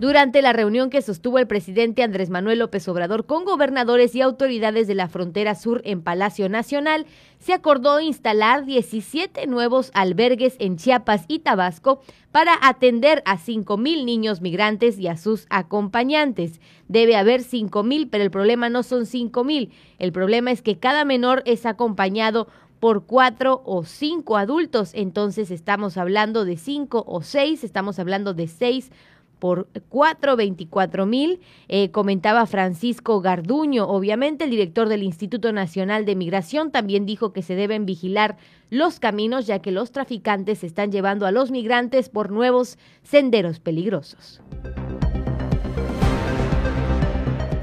Durante 0.00 0.42
la 0.42 0.52
reunión 0.52 0.90
que 0.90 1.02
sostuvo 1.02 1.40
el 1.40 1.48
presidente 1.48 2.04
Andrés 2.04 2.30
Manuel 2.30 2.60
López 2.60 2.86
Obrador 2.86 3.26
con 3.26 3.44
gobernadores 3.44 4.14
y 4.14 4.20
autoridades 4.20 4.86
de 4.86 4.94
la 4.94 5.08
frontera 5.08 5.56
sur 5.56 5.82
en 5.84 6.02
Palacio 6.02 6.48
Nacional, 6.48 7.04
se 7.40 7.52
acordó 7.52 7.98
instalar 7.98 8.64
17 8.64 9.48
nuevos 9.48 9.90
albergues 9.94 10.54
en 10.60 10.76
Chiapas 10.76 11.24
y 11.26 11.40
Tabasco 11.40 12.00
para 12.30 12.52
atender 12.62 13.24
a 13.26 13.38
5.000 13.38 14.04
niños 14.04 14.40
migrantes 14.40 15.00
y 15.00 15.08
a 15.08 15.16
sus 15.16 15.46
acompañantes. 15.50 16.60
Debe 16.86 17.16
haber 17.16 17.40
5.000, 17.40 18.06
pero 18.08 18.22
el 18.22 18.30
problema 18.30 18.68
no 18.68 18.84
son 18.84 19.02
5.000. 19.02 19.70
El 19.98 20.12
problema 20.12 20.52
es 20.52 20.62
que 20.62 20.78
cada 20.78 21.04
menor 21.04 21.42
es 21.44 21.66
acompañado 21.66 22.46
por 22.78 23.06
cuatro 23.06 23.62
o 23.64 23.82
cinco 23.82 24.36
adultos. 24.36 24.92
Entonces 24.94 25.50
estamos 25.50 25.96
hablando 25.96 26.44
de 26.44 26.56
cinco 26.56 27.02
o 27.08 27.22
seis, 27.22 27.64
estamos 27.64 27.98
hablando 27.98 28.34
de 28.34 28.46
seis 28.46 28.92
por 29.38 29.68
424 29.88 31.06
mil, 31.06 31.40
eh, 31.68 31.90
comentaba 31.90 32.46
Francisco 32.46 33.20
Garduño. 33.20 33.86
Obviamente, 33.86 34.44
el 34.44 34.50
director 34.50 34.88
del 34.88 35.02
Instituto 35.02 35.52
Nacional 35.52 36.04
de 36.04 36.16
Migración 36.16 36.70
también 36.70 37.06
dijo 37.06 37.32
que 37.32 37.42
se 37.42 37.54
deben 37.54 37.86
vigilar 37.86 38.36
los 38.70 39.00
caminos, 39.00 39.46
ya 39.46 39.60
que 39.60 39.70
los 39.70 39.92
traficantes 39.92 40.64
están 40.64 40.92
llevando 40.92 41.26
a 41.26 41.32
los 41.32 41.50
migrantes 41.50 42.08
por 42.08 42.30
nuevos 42.30 42.78
senderos 43.02 43.60
peligrosos 43.60 44.40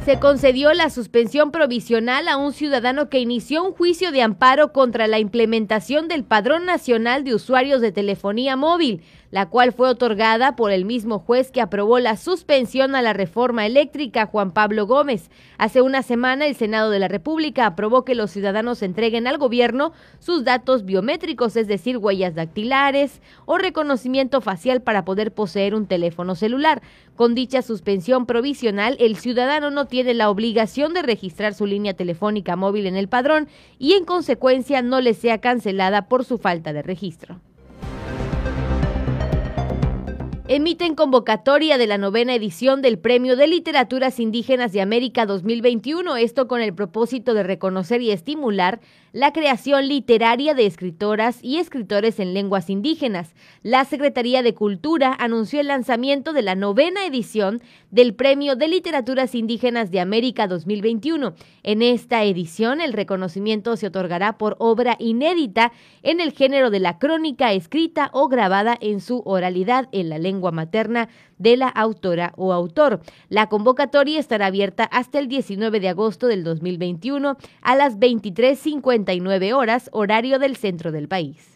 se 0.06 0.20
concedió 0.20 0.72
la 0.74 0.92
suspensión 0.92 1.50
provisional 1.50 2.28
a 2.28 2.38
un 2.38 2.54
ciudadano 2.54 3.10
que 3.10 3.18
inició 3.18 3.64
un 3.64 3.74
juicio 3.74 4.12
de 4.12 4.22
amparo 4.22 4.72
contra 4.72 5.08
la 5.08 5.18
implementación 5.18 6.08
del 6.08 6.24
Padrón 6.24 6.64
Nacional 6.64 7.24
de 7.24 7.34
Usuarios 7.34 7.82
de 7.82 7.92
Telefonía 7.92 8.56
Móvil, 8.56 9.02
la 9.32 9.48
cual 9.50 9.74
fue 9.74 9.90
otorgada 9.90 10.56
por 10.56 10.72
el 10.72 10.86
mismo 10.86 11.20
juez 11.20 11.52
que 11.52 11.62
aprobó 11.62 12.00
la 12.00 12.18
suspensión 12.18 12.96
a 12.96 13.02
la 13.02 13.14
reforma 13.14 13.66
eléctrica, 13.66 14.26
Juan 14.26 14.52
Pablo 14.52 14.86
Gómez. 14.88 15.30
Hace 15.58 15.82
una 15.82 16.04
semana 16.04 16.46
el 16.46 16.56
Senado 16.56 16.90
de 16.90 17.00
la 17.00 17.08
República 17.08 17.66
aprobó 17.66 18.06
que 18.06 18.16
los 18.16 18.32
ciudadanos 18.32 18.82
entreguen 18.82 19.28
al 19.28 19.38
gobierno 19.38 19.94
sus 20.20 20.44
datos 20.44 20.86
biométricos, 20.86 21.56
es 21.56 21.68
decir, 21.68 21.98
huellas 21.98 22.36
dactilares 22.36 23.22
o 23.46 23.58
reconocimiento 23.58 24.42
facial 24.42 24.82
para 24.82 25.06
poder 25.06 25.34
poseer 25.34 25.76
un 25.76 25.88
teléfono 25.88 26.36
celular. 26.36 26.82
Con 27.16 27.34
dicha 27.36 27.62
suspensión 27.62 28.26
provisional, 28.26 28.98
el 29.00 29.16
ciudadano 29.16 29.72
no 29.72 29.86
tiene 29.86 30.14
la 30.14 30.30
obligación 30.30 30.94
de 30.94 31.02
registrar 31.02 31.54
su 31.54 31.66
línea 31.66 31.94
telefónica 31.94 32.56
móvil 32.56 32.88
en 32.88 32.96
el 32.96 33.08
padrón 33.08 33.48
y 33.80 33.94
en 33.94 34.06
consecuencia 34.06 34.82
no 34.82 35.02
le 35.02 35.14
sea 35.14 35.40
cancelada 35.40 36.08
por 36.08 36.26
su 36.26 36.38
falta 36.38 36.74
de 36.74 36.82
registro 36.82 37.40
emiten 40.48 40.94
convocatoria 40.94 41.80
de 41.80 41.88
la 41.88 41.98
novena 41.98 42.36
edición 42.36 42.84
del 42.84 43.00
Premio 43.00 43.36
de 43.36 43.48
Literaturas 43.48 44.20
Indígenas 44.20 44.72
de 44.74 44.82
América 44.82 45.26
2021, 45.26 46.18
esto 46.18 46.48
con 46.48 46.62
el 46.62 46.76
propósito 46.76 47.34
de 47.34 47.42
reconocer 47.42 48.02
y 48.02 48.12
estimular 48.12 48.80
la 49.12 49.32
creación 49.32 49.88
literaria 49.88 50.54
de 50.54 50.66
escritoras 50.66 51.40
y 51.42 51.58
escritores 51.58 52.20
en 52.20 52.34
lenguas 52.34 52.70
indígenas. 52.70 53.34
La 53.64 53.86
Secretaría 53.86 54.44
de 54.44 54.54
Cultura 54.54 55.16
anunció 55.18 55.62
el 55.62 55.68
lanzamiento 55.68 56.32
de 56.32 56.42
la 56.42 56.54
novena 56.54 57.06
edición 57.06 57.62
del 57.90 58.14
Premio 58.14 58.56
de 58.56 58.68
Literaturas 58.68 59.34
Indígenas 59.34 59.90
de 59.90 60.02
América 60.02 60.48
2021. 60.48 61.34
En 61.64 61.82
esta 61.82 62.24
edición, 62.24 62.82
el 62.82 62.94
reconocimiento 62.94 63.78
se 63.78 63.88
otorgará 63.88 64.38
por 64.38 64.58
obra 64.60 64.96
inédita 65.00 65.72
en 66.04 66.20
el 66.20 66.34
género 66.34 66.70
de 66.70 66.82
la 66.82 67.00
crónica 67.00 67.54
escrita 67.54 68.12
o 68.14 68.28
grabada 68.28 68.78
en 68.80 69.00
su 69.00 69.24
oralidad 69.26 69.88
en 69.94 70.10
la 70.10 70.20
lengua 70.20 70.35
materna 70.52 71.10
de 71.38 71.58
la 71.58 71.68
autora 71.68 72.34
o 72.38 72.54
autor. 72.54 73.02
La 73.30 73.48
convocatoria 73.48 74.20
estará 74.20 74.48
abierta 74.48 74.84
hasta 74.86 75.20
el 75.20 75.28
19 75.28 75.80
de 75.80 75.90
agosto 75.90 76.28
del 76.28 76.44
2021 76.44 77.38
a 77.62 77.76
las 77.76 78.00
23.59 78.00 79.54
horas, 79.54 79.90
horario 79.92 80.40
del 80.40 80.56
centro 80.56 80.92
del 80.92 81.08
país. 81.08 81.56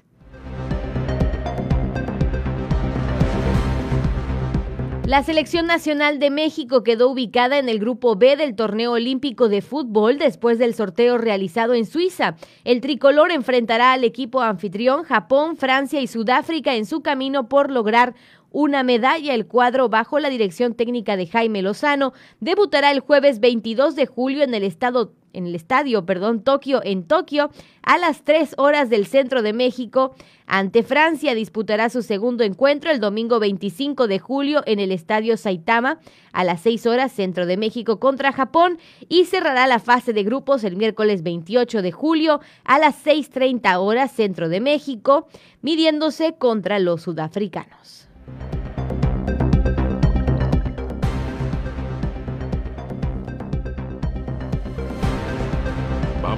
La 5.10 5.24
selección 5.24 5.66
nacional 5.66 6.20
de 6.20 6.30
México 6.30 6.84
quedó 6.84 7.10
ubicada 7.10 7.58
en 7.58 7.68
el 7.68 7.80
grupo 7.80 8.16
B 8.16 8.38
del 8.38 8.56
torneo 8.56 8.92
olímpico 8.92 9.50
de 9.50 9.64
fútbol 9.64 10.20
después 10.20 10.60
del 10.60 10.76
sorteo 10.76 11.18
realizado 11.18 11.74
en 11.74 11.88
Suiza. 11.88 12.36
El 12.64 12.80
tricolor 12.80 13.32
enfrentará 13.32 13.94
al 13.94 14.04
equipo 14.04 14.42
anfitrión 14.42 15.02
Japón, 15.02 15.58
Francia 15.58 16.00
y 16.00 16.06
Sudáfrica 16.06 16.76
en 16.76 16.86
su 16.86 17.02
camino 17.02 17.50
por 17.50 17.72
lograr 17.72 18.14
una 18.52 18.84
medalla. 18.84 19.34
El 19.34 19.48
cuadro, 19.48 19.90
bajo 19.90 20.20
la 20.20 20.30
dirección 20.30 20.74
técnica 20.74 21.18
de 21.18 21.28
Jaime 21.28 21.62
Lozano, 21.62 22.14
debutará 22.40 22.92
el 22.92 23.00
jueves 23.00 23.40
22 23.40 23.96
de 23.96 24.06
julio 24.06 24.44
en 24.44 24.54
el 24.54 24.64
estado 24.64 25.14
en 25.34 25.48
el 25.48 25.56
estadio, 25.56 26.06
perdón, 26.06 26.42
Tokio, 26.44 26.82
en 26.84 27.04
Tokio, 27.04 27.52
a 27.84 27.98
las 27.98 28.24
3 28.24 28.56
horas 28.58 28.90
del 28.90 29.06
centro 29.06 29.42
de 29.42 29.54
México. 29.54 30.16
Ante 30.46 30.84
Francia 30.84 31.36
disputará 31.36 31.90
su 31.90 32.02
segundo 32.02 32.44
encuentro 32.44 32.92
el 32.92 33.00
domingo 33.00 33.40
25 33.40 34.08
de 34.08 34.20
julio 34.20 34.64
en 34.66 34.80
el 34.80 34.92
estadio 34.92 35.38
Saitama 35.38 36.00
a 36.32 36.44
las 36.44 36.62
6 36.62 36.86
horas 36.88 37.12
centro 37.12 37.46
de 37.46 37.58
México 37.58 38.00
contra 38.00 38.32
Japón 38.32 38.80
y 39.08 39.26
cerrará 39.26 39.68
la 39.68 39.80
fase 39.80 40.14
de 40.14 40.24
grupos 40.24 40.64
el 40.64 40.76
miércoles 40.76 41.24
28 41.24 41.82
de 41.82 41.92
julio 41.92 42.40
a 42.64 42.80
las 42.80 43.06
6.30 43.06 43.78
horas 43.78 44.12
centro 44.12 44.50
de 44.50 44.62
México, 44.62 45.28
midiéndose 45.62 46.36
contra 46.38 46.80
los 46.80 47.04
sudafricanos. 47.04 48.09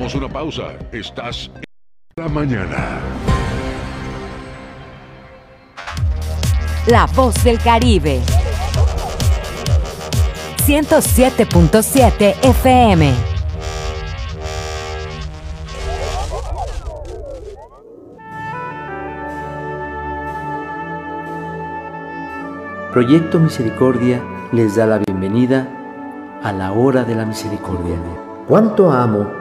Vamos 0.02 0.16
a 0.16 0.18
una 0.18 0.30
pausa. 0.30 0.64
Estás 0.92 1.52
en 1.56 2.24
la 2.24 2.28
mañana. 2.28 3.00
La 6.88 7.06
voz 7.06 7.44
del 7.44 7.60
Caribe. 7.60 8.20
107.7 10.66 12.36
FM. 12.42 13.14
Proyecto 22.92 23.40
Misericordia 23.40 24.20
les 24.52 24.76
da 24.76 24.88
la 24.88 24.98
bienvenida 24.98 25.68
a 26.42 26.52
la 26.52 26.72
hora 26.72 27.04
de 27.04 27.14
la 27.14 27.24
misericordia. 27.24 27.98
¿Cuánto 28.48 28.92
amo 28.92 29.41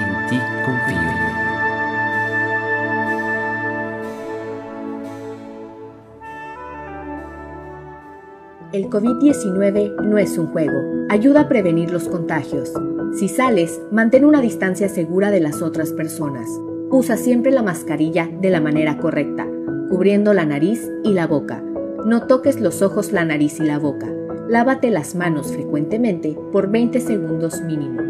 en 0.00 0.26
ti 0.28 0.38
confío. 0.64 1.20
El 8.72 8.88
COVID-19 8.88 10.02
no 10.04 10.16
es 10.16 10.38
un 10.38 10.46
juego. 10.46 10.78
Ayuda 11.08 11.40
a 11.40 11.48
prevenir 11.48 11.90
los 11.90 12.08
contagios. 12.08 12.72
Si 13.18 13.26
sales, 13.26 13.80
mantén 13.90 14.24
una 14.24 14.40
distancia 14.40 14.88
segura 14.88 15.32
de 15.32 15.40
las 15.40 15.60
otras 15.60 15.92
personas. 15.92 16.48
Usa 16.88 17.16
siempre 17.16 17.50
la 17.50 17.64
mascarilla 17.64 18.28
de 18.40 18.50
la 18.50 18.60
manera 18.60 18.98
correcta, 18.98 19.44
cubriendo 19.88 20.32
la 20.34 20.46
nariz 20.46 20.88
y 21.02 21.14
la 21.14 21.26
boca. 21.26 21.64
No 22.06 22.28
toques 22.28 22.60
los 22.60 22.80
ojos, 22.80 23.10
la 23.10 23.24
nariz 23.24 23.58
y 23.58 23.64
la 23.64 23.80
boca. 23.80 24.06
Lávate 24.48 24.90
las 24.90 25.16
manos 25.16 25.52
frecuentemente 25.52 26.38
por 26.52 26.70
20 26.70 27.00
segundos 27.00 27.60
mínimo. 27.62 28.09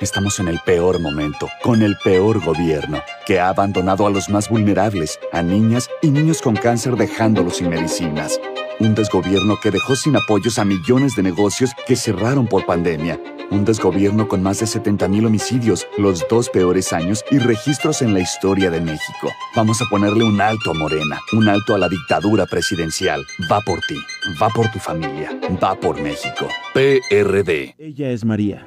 Estamos 0.00 0.40
en 0.40 0.48
el 0.48 0.58
peor 0.66 1.00
momento, 1.00 1.48
con 1.62 1.80
el 1.80 1.96
peor 2.02 2.44
gobierno, 2.44 3.00
que 3.26 3.38
ha 3.38 3.48
abandonado 3.48 4.06
a 4.06 4.10
los 4.10 4.28
más 4.28 4.48
vulnerables, 4.48 5.20
a 5.32 5.40
niñas 5.40 5.88
y 6.02 6.10
niños 6.10 6.42
con 6.42 6.56
cáncer 6.56 6.96
dejándolos 6.96 7.58
sin 7.58 7.68
medicinas. 7.68 8.40
Un 8.80 8.96
desgobierno 8.96 9.56
que 9.62 9.70
dejó 9.70 9.94
sin 9.94 10.16
apoyos 10.16 10.58
a 10.58 10.64
millones 10.64 11.14
de 11.14 11.22
negocios 11.22 11.70
que 11.86 11.94
cerraron 11.94 12.48
por 12.48 12.66
pandemia. 12.66 13.20
Un 13.52 13.64
desgobierno 13.64 14.26
con 14.26 14.42
más 14.42 14.58
de 14.58 14.66
70.000 14.66 15.26
homicidios, 15.26 15.86
los 15.96 16.26
dos 16.28 16.48
peores 16.48 16.92
años 16.92 17.24
y 17.30 17.38
registros 17.38 18.02
en 18.02 18.14
la 18.14 18.20
historia 18.20 18.70
de 18.70 18.80
México. 18.80 19.30
Vamos 19.54 19.80
a 19.80 19.84
ponerle 19.88 20.24
un 20.24 20.40
alto 20.40 20.72
a 20.72 20.74
Morena, 20.74 21.20
un 21.32 21.48
alto 21.48 21.72
a 21.72 21.78
la 21.78 21.88
dictadura 21.88 22.46
presidencial. 22.46 23.24
Va 23.50 23.60
por 23.60 23.78
ti, 23.82 23.96
va 24.42 24.48
por 24.48 24.68
tu 24.72 24.80
familia, 24.80 25.30
va 25.62 25.76
por 25.76 26.00
México. 26.02 26.48
PRD. 26.74 27.76
Ella 27.78 28.10
es 28.10 28.24
María 28.24 28.66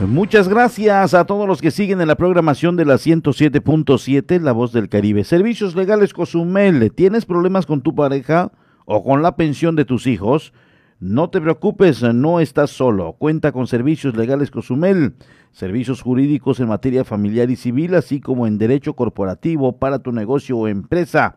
Muchas 0.00 0.48
gracias 0.48 1.14
a 1.14 1.24
todos 1.24 1.46
los 1.46 1.62
que 1.62 1.70
siguen 1.70 2.00
en 2.00 2.08
la 2.08 2.16
programación 2.16 2.74
de 2.76 2.84
la 2.84 2.96
107.7, 2.96 4.40
La 4.40 4.50
Voz 4.52 4.72
del 4.72 4.88
Caribe. 4.88 5.22
Servicios 5.22 5.76
Legales 5.76 6.12
Cozumel, 6.12 6.92
¿tienes 6.92 7.24
problemas 7.24 7.64
con 7.64 7.80
tu 7.80 7.94
pareja 7.94 8.50
o 8.86 9.04
con 9.04 9.22
la 9.22 9.36
pensión 9.36 9.76
de 9.76 9.84
tus 9.84 10.08
hijos? 10.08 10.52
No 10.98 11.30
te 11.30 11.40
preocupes, 11.40 12.02
no 12.02 12.40
estás 12.40 12.70
solo. 12.70 13.12
Cuenta 13.18 13.52
con 13.52 13.68
Servicios 13.68 14.16
Legales 14.16 14.50
Cozumel, 14.50 15.14
servicios 15.52 16.02
jurídicos 16.02 16.58
en 16.60 16.68
materia 16.68 17.04
familiar 17.04 17.50
y 17.50 17.56
civil, 17.56 17.94
así 17.94 18.20
como 18.20 18.46
en 18.46 18.58
derecho 18.58 18.94
corporativo 18.94 19.78
para 19.78 20.00
tu 20.00 20.12
negocio 20.12 20.58
o 20.58 20.68
empresa. 20.68 21.36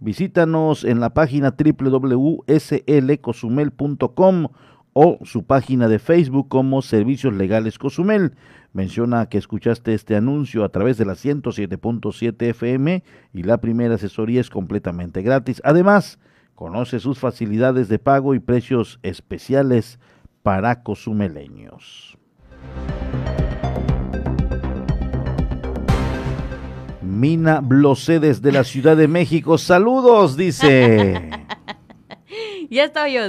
Visítanos 0.00 0.84
en 0.84 1.00
la 1.00 1.10
página 1.10 1.56
www.slcozumel.com 1.56 4.48
o 5.00 5.16
su 5.24 5.44
página 5.44 5.86
de 5.86 6.00
Facebook 6.00 6.48
como 6.48 6.82
Servicios 6.82 7.32
Legales 7.32 7.78
Cozumel. 7.78 8.34
Menciona 8.72 9.26
que 9.28 9.38
escuchaste 9.38 9.94
este 9.94 10.16
anuncio 10.16 10.64
a 10.64 10.70
través 10.70 10.98
de 10.98 11.04
la 11.04 11.12
107.7 11.12 12.42
FM 12.48 13.04
y 13.32 13.42
la 13.44 13.58
primera 13.60 13.94
asesoría 13.94 14.40
es 14.40 14.50
completamente 14.50 15.22
gratis. 15.22 15.62
Además, 15.62 16.18
conoce 16.56 16.98
sus 16.98 17.20
facilidades 17.20 17.88
de 17.88 18.00
pago 18.00 18.34
y 18.34 18.40
precios 18.40 18.98
especiales 19.04 20.00
para 20.42 20.82
cozumeleños. 20.82 22.18
Mina 27.02 27.60
Blosé 27.60 28.18
desde 28.18 28.50
la 28.50 28.64
Ciudad 28.64 28.96
de 28.96 29.06
México. 29.06 29.58
Saludos, 29.58 30.36
dice. 30.36 31.30
ya 32.70 32.84
estaba 32.84 33.08
yo. 33.08 33.22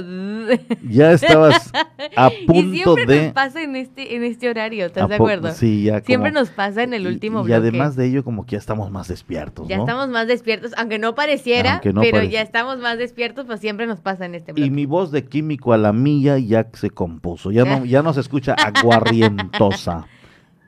Ya 0.88 1.12
estabas 1.12 1.70
a 2.16 2.30
punto 2.46 2.74
y 2.74 2.78
siempre 2.78 3.06
de. 3.06 3.24
nos 3.24 3.32
pasa 3.32 3.62
en 3.62 3.76
este, 3.76 4.16
en 4.16 4.24
este 4.24 4.48
horario, 4.48 4.86
¿estás 4.86 5.08
de 5.08 5.14
acuerdo? 5.14 5.52
Sí, 5.52 5.84
ya. 5.84 6.00
Siempre 6.00 6.32
nos 6.32 6.50
pasa 6.50 6.82
en 6.82 6.94
el 6.94 7.06
último 7.06 7.46
y, 7.46 7.50
y 7.50 7.52
además 7.52 7.96
de 7.96 8.06
ello, 8.06 8.24
como 8.24 8.44
que 8.44 8.52
ya 8.52 8.58
estamos 8.58 8.90
más 8.90 9.08
despiertos. 9.08 9.68
Ya 9.68 9.76
¿no? 9.76 9.84
estamos 9.84 10.08
más 10.08 10.26
despiertos, 10.26 10.72
aunque 10.76 10.98
no 10.98 11.14
pareciera, 11.14 11.74
Aunque 11.74 11.92
no 11.92 12.00
pero 12.00 12.22
ya 12.22 12.40
estamos 12.42 12.78
más 12.78 12.98
despiertos, 12.98 13.46
pues 13.46 13.60
siempre 13.60 13.86
nos 13.86 14.00
pasa 14.00 14.24
en 14.26 14.34
este 14.34 14.52
bloque. 14.52 14.66
Y 14.66 14.70
mi 14.70 14.86
voz 14.86 15.10
de 15.12 15.24
químico 15.26 15.72
a 15.72 15.78
la 15.78 15.92
milla 15.92 16.38
ya 16.38 16.68
se 16.72 16.90
compuso. 16.90 17.50
Ya 17.50 17.64
no, 17.64 17.84
ya 17.84 18.02
no 18.02 18.12
se 18.12 18.20
escucha 18.20 18.54
aguarrientosa. 18.58 20.06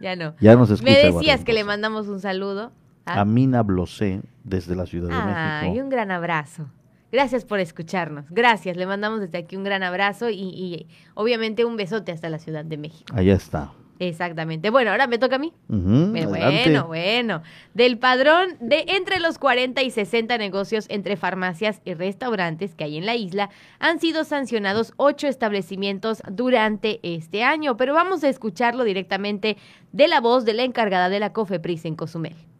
Ya 0.00 0.16
no. 0.16 0.34
Ya 0.40 0.54
no 0.56 0.66
se 0.66 0.74
escucha 0.74 0.92
Me 0.92 0.98
decías 0.98 1.44
que 1.44 1.52
le 1.52 1.64
mandamos 1.64 2.08
un 2.08 2.20
saludo. 2.20 2.72
ah. 3.06 3.20
a 3.20 3.24
Mina 3.24 3.62
Blosé 3.62 4.22
desde 4.44 4.76
la 4.76 4.86
Ciudad 4.86 5.08
de 5.08 5.14
México. 5.14 5.76
Y 5.76 5.80
un 5.80 5.88
gran 5.88 6.10
abrazo. 6.10 6.68
Gracias 7.12 7.44
por 7.44 7.60
escucharnos. 7.60 8.24
Gracias. 8.30 8.76
Le 8.76 8.86
mandamos 8.86 9.20
desde 9.20 9.38
aquí 9.38 9.56
un 9.56 9.64
gran 9.64 9.82
abrazo 9.82 10.30
y, 10.30 10.40
y 10.40 10.86
obviamente 11.14 11.64
un 11.64 11.76
besote 11.76 12.10
hasta 12.10 12.28
la 12.30 12.38
Ciudad 12.38 12.64
de 12.64 12.78
México. 12.78 13.12
Allá 13.14 13.34
está. 13.34 13.72
Exactamente. 14.08 14.70
Bueno, 14.70 14.90
ahora 14.90 15.06
me 15.06 15.18
toca 15.18 15.36
a 15.36 15.38
mí. 15.38 15.52
bueno, 15.68 16.86
bueno. 16.86 17.42
Del 17.74 17.98
padrón 17.98 18.56
de 18.60 18.84
entre 18.88 19.20
los 19.20 19.38
40 19.38 19.80
y 19.82 19.90
60 19.90 20.38
negocios 20.38 20.86
entre 20.88 21.16
farmacias 21.16 21.80
y 21.84 21.94
restaurantes 21.94 22.74
que 22.74 22.84
hay 22.84 22.96
en 22.96 23.06
la 23.06 23.14
isla, 23.14 23.50
han 23.78 24.00
sido 24.00 24.24
sancionados 24.24 24.92
ocho 24.96 25.28
establecimientos 25.28 26.22
durante 26.30 26.98
este 27.02 27.44
año. 27.44 27.76
Pero 27.76 27.94
vamos 27.94 28.24
a 28.24 28.28
escucharlo 28.28 28.84
directamente 28.84 29.56
de 29.92 30.08
la 30.08 30.20
voz 30.20 30.44
de 30.44 30.54
la 30.54 30.64
encargada 30.64 31.08
de 31.08 31.20
la 31.20 31.32
COFEPRIS 31.32 31.84
en 31.84 31.94
Cozumel. 31.94 32.51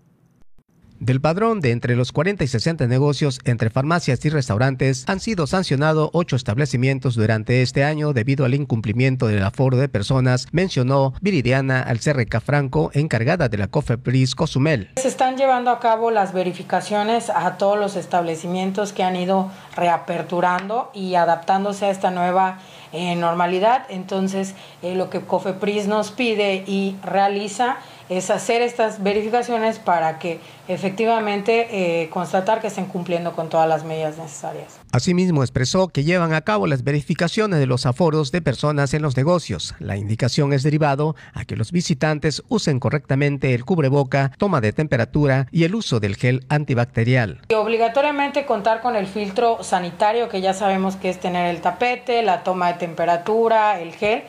Del 1.03 1.21
padrón 1.21 1.61
de 1.61 1.73
entre 1.73 1.97
los 1.97 2.13
40 2.13 2.45
y 2.45 2.47
60 2.47 2.87
negocios 2.87 3.41
entre 3.45 3.71
farmacias 3.71 4.25
y 4.25 4.29
restaurantes 4.29 5.03
han 5.09 5.19
sido 5.19 5.49
sancionados 5.49 6.11
ocho 6.13 6.37
establecimientos 6.37 7.17
durante 7.17 7.61
este 7.61 7.83
año 7.83 8.13
debido 8.13 8.45
al 8.45 8.55
incumplimiento 8.55 9.27
del 9.27 9.43
aforo 9.43 9.79
de 9.79 9.89
personas, 9.89 10.47
mencionó 10.53 11.13
Viridiana 11.21 11.83
Alcerreca 11.83 12.41
Franco, 12.41 12.93
encargada 12.95 13.49
de 13.49 13.59
la 13.59 13.67
COFEPRIS 13.67 14.37
Cozumel. 14.37 14.91
Se 14.95 15.09
están 15.09 15.37
llevando 15.37 15.73
a 15.73 15.81
cabo 15.81 16.13
las 16.13 16.33
verificaciones 16.33 17.31
a 17.31 17.59
todos 17.59 17.77
los 17.77 17.97
establecimientos 17.97 18.93
que 18.93 19.03
han 19.03 19.17
ido 19.17 19.51
reaperturando 19.75 20.93
y 20.95 21.17
adaptándose 21.17 21.87
a 21.87 21.91
esta 21.91 22.13
nueva 22.13 22.61
eh, 22.93 23.17
normalidad. 23.17 23.87
Entonces, 23.89 24.55
eh, 24.83 24.95
lo 24.95 25.11
que 25.11 25.23
COFEPRIS 25.23 25.89
nos 25.89 26.13
pide 26.13 26.63
y 26.65 26.97
realiza 27.03 27.79
es 28.09 28.31
hacer 28.31 28.63
estas 28.63 29.03
verificaciones 29.03 29.79
para 29.79 30.19
que 30.19 30.41
efectivamente 30.69 32.03
eh, 32.03 32.09
constatar 32.11 32.61
que 32.61 32.69
estén 32.69 32.87
cumpliendo 32.87 33.33
con 33.33 33.49
todas 33.49 33.69
las 33.69 33.85
medidas 33.85 34.19
necesarias. 34.19 34.79
Asimismo, 34.93 35.43
expresó 35.43 35.89
que 35.89 36.05
llevan 36.05 36.35
a 36.35 36.43
cabo 36.43 36.67
las 36.67 36.85
verificaciones 36.85 37.59
de 37.59 37.67
los 37.67 37.87
aforos 37.87 38.31
de 38.31 38.43
personas 38.43 38.93
en 38.95 39.03
los 39.03 39.17
negocios. 39.17 39.75
La 39.79 39.97
indicación 39.97 40.53
es 40.53 40.63
derivado 40.63 41.17
a 41.33 41.45
que 41.45 41.57
los 41.57 41.73
visitantes 41.73 42.43
usen 42.49 42.79
correctamente 42.79 43.55
el 43.55 43.65
cubreboca, 43.65 44.33
toma 44.39 44.61
de 44.61 44.73
temperatura 44.73 45.47
y 45.51 45.65
el 45.65 45.75
uso 45.75 46.01
del 46.01 46.17
gel 46.17 46.45
antibacterial. 46.49 47.41
Y 47.49 47.55
obligatoriamente 47.55 48.45
contar 48.45 48.83
con 48.83 48.97
el 48.97 49.07
filtro 49.07 49.63
sanitario, 49.63 50.29
que 50.29 50.41
ya 50.41 50.55
sabemos 50.55 50.97
que 50.97 51.11
es 51.11 51.19
tener 51.19 51.55
el 51.55 51.61
tapete, 51.61 52.23
la 52.23 52.43
toma 52.43 52.73
de 52.73 52.79
temperatura, 52.79 53.81
el 53.81 53.95
gel 53.95 54.25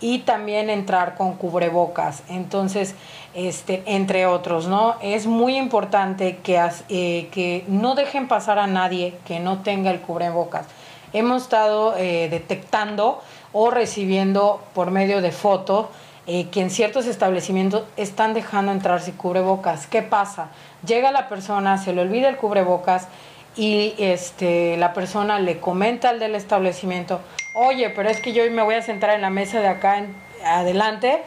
y 0.00 0.20
también 0.20 0.70
entrar 0.70 1.16
con 1.16 1.34
cubrebocas. 1.34 2.22
Entonces, 2.28 2.94
este, 3.34 3.82
entre 3.86 4.26
otros, 4.26 4.68
¿no? 4.68 4.96
Es 5.02 5.26
muy 5.26 5.56
importante 5.56 6.38
que, 6.38 6.60
eh, 6.88 7.28
que 7.30 7.64
no 7.68 7.94
dejen 7.94 8.28
pasar 8.28 8.58
a 8.58 8.66
nadie 8.66 9.14
que 9.26 9.40
no 9.40 9.60
tenga 9.62 9.90
el 9.90 10.00
cubrebocas. 10.00 10.66
Hemos 11.12 11.42
estado 11.42 11.94
eh, 11.96 12.28
detectando 12.30 13.20
o 13.52 13.70
recibiendo 13.70 14.62
por 14.74 14.90
medio 14.90 15.22
de 15.22 15.32
fotos 15.32 15.86
eh, 16.26 16.48
que 16.50 16.60
en 16.60 16.68
ciertos 16.68 17.06
establecimientos 17.06 17.84
están 17.96 18.34
dejando 18.34 18.70
entrar 18.72 19.00
sin 19.00 19.14
cubrebocas. 19.14 19.86
¿Qué 19.86 20.02
pasa? 20.02 20.48
Llega 20.86 21.10
la 21.10 21.26
persona, 21.26 21.78
se 21.78 21.94
le 21.94 22.02
olvida 22.02 22.28
el 22.28 22.36
cubrebocas 22.36 23.08
y 23.56 23.94
este, 23.98 24.76
la 24.76 24.92
persona 24.92 25.38
le 25.38 25.58
comenta 25.58 26.10
al 26.10 26.20
del 26.20 26.34
establecimiento, 26.34 27.20
oye, 27.58 27.90
pero 27.90 28.08
es 28.08 28.20
que 28.20 28.32
yo 28.32 28.48
me 28.50 28.62
voy 28.62 28.76
a 28.76 28.82
sentar 28.82 29.10
en 29.10 29.20
la 29.20 29.30
mesa 29.30 29.60
de 29.60 29.68
acá 29.68 29.98
en, 29.98 30.14
adelante, 30.44 31.22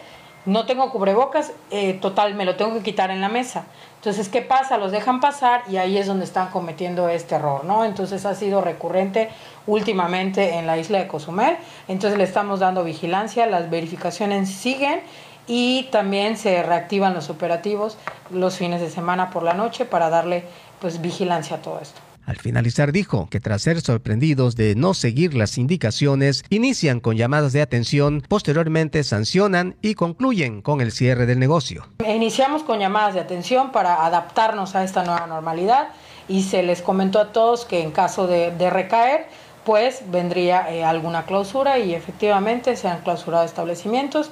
no 0.45 0.65
tengo 0.65 0.89
cubrebocas, 0.89 1.51
eh, 1.69 1.93
total, 2.01 2.34
me 2.34 2.45
lo 2.45 2.55
tengo 2.55 2.73
que 2.73 2.82
quitar 2.82 3.11
en 3.11 3.21
la 3.21 3.29
mesa. 3.29 3.65
Entonces, 3.97 4.29
¿qué 4.29 4.41
pasa? 4.41 4.77
Los 4.77 4.91
dejan 4.91 5.19
pasar 5.19 5.61
y 5.69 5.77
ahí 5.77 5.97
es 5.97 6.07
donde 6.07 6.25
están 6.25 6.47
cometiendo 6.49 7.09
este 7.09 7.36
error, 7.36 7.65
¿no? 7.65 7.86
Entonces 7.86 8.25
ha 8.25 8.34
sido 8.34 8.61
recurrente 8.61 9.29
últimamente 9.67 10.55
en 10.55 10.65
la 10.65 10.77
isla 10.77 10.97
de 10.97 11.07
Cozumel. 11.07 11.57
Entonces 11.88 12.17
le 12.17 12.23
estamos 12.23 12.59
dando 12.59 12.84
vigilancia, 12.84 13.45
las 13.45 13.69
verificaciones 13.69 14.49
siguen 14.49 15.01
y 15.45 15.84
también 15.91 16.38
se 16.38 16.63
reactivan 16.63 17.13
los 17.13 17.29
operativos 17.29 17.97
los 18.32 18.57
fines 18.57 18.82
de 18.82 18.89
semana 18.89 19.29
por 19.29 19.43
la 19.43 19.53
noche 19.53 19.86
para 19.86 20.09
darle 20.09 20.45
pues 20.79 21.01
vigilancia 21.01 21.57
a 21.57 21.61
todo 21.61 21.79
esto. 21.79 22.01
Al 22.26 22.38
finalizar 22.38 22.91
dijo 22.91 23.28
que 23.30 23.39
tras 23.39 23.63
ser 23.63 23.82
sorprendidos 23.82 24.55
de 24.55 24.76
no 24.76 24.93
seguir 24.93 25.34
las 25.34 25.57
indicaciones, 25.57 26.43
inician 26.49 26.99
con 26.99 27.17
llamadas 27.17 27.53
de 27.53 27.61
atención, 27.61 28.24
posteriormente 28.28 29.03
sancionan 29.03 29.76
y 29.82 29.95
concluyen 29.95 30.61
con 30.61 30.82
el 30.82 30.91
cierre 30.91 31.26
del 31.26 31.39
negocio. 31.39 31.88
Iniciamos 32.07 32.63
con 32.63 32.80
llamadas 32.80 33.15
de 33.15 33.22
atención 33.22 33.72
para 33.72 34.05
adaptarnos 34.05 34.76
a 34.76 34.84
esta 34.84 35.03
nueva 35.03 35.26
normalidad 35.28 35.89
y 36.28 36.43
se 36.43 36.63
les 36.63 36.82
comentó 36.82 37.19
a 37.19 37.32
todos 37.32 37.65
que 37.65 37.82
en 37.82 37.91
caso 37.91 38.28
de, 38.28 38.69
recaer, 38.69 39.28
pues 39.65 40.03
vendría 40.09 40.72
eh, 40.72 40.84
alguna 40.84 41.26
clausura 41.26 41.80
y 41.80 41.93
efectivamente 41.93 42.76
se 42.76 42.88
han 42.88 43.01
clausurado 43.01 43.45
establecimientos. 43.45 44.30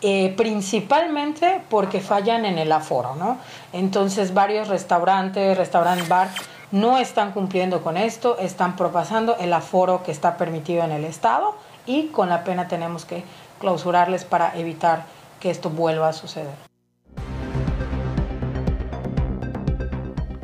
Eh, 0.00 0.32
principalmente 0.36 1.60
porque 1.68 2.00
fallan 2.00 2.44
en 2.44 2.56
el 2.56 2.70
aforo, 2.70 3.16
¿no? 3.16 3.36
Entonces 3.72 4.32
varios 4.32 4.68
restaurantes, 4.68 5.58
restaurantes, 5.58 6.08
bar, 6.08 6.28
no 6.70 6.98
están 6.98 7.32
cumpliendo 7.32 7.82
con 7.82 7.96
esto, 7.96 8.38
están 8.38 8.76
propasando 8.76 9.36
el 9.38 9.52
aforo 9.52 10.02
que 10.02 10.12
está 10.12 10.36
permitido 10.36 10.84
en 10.84 10.92
el 10.92 11.04
Estado 11.04 11.54
y 11.86 12.08
con 12.08 12.28
la 12.28 12.44
pena 12.44 12.68
tenemos 12.68 13.04
que 13.04 13.24
clausurarles 13.58 14.24
para 14.24 14.56
evitar 14.56 15.04
que 15.40 15.50
esto 15.50 15.70
vuelva 15.70 16.08
a 16.08 16.12
suceder. 16.12 16.67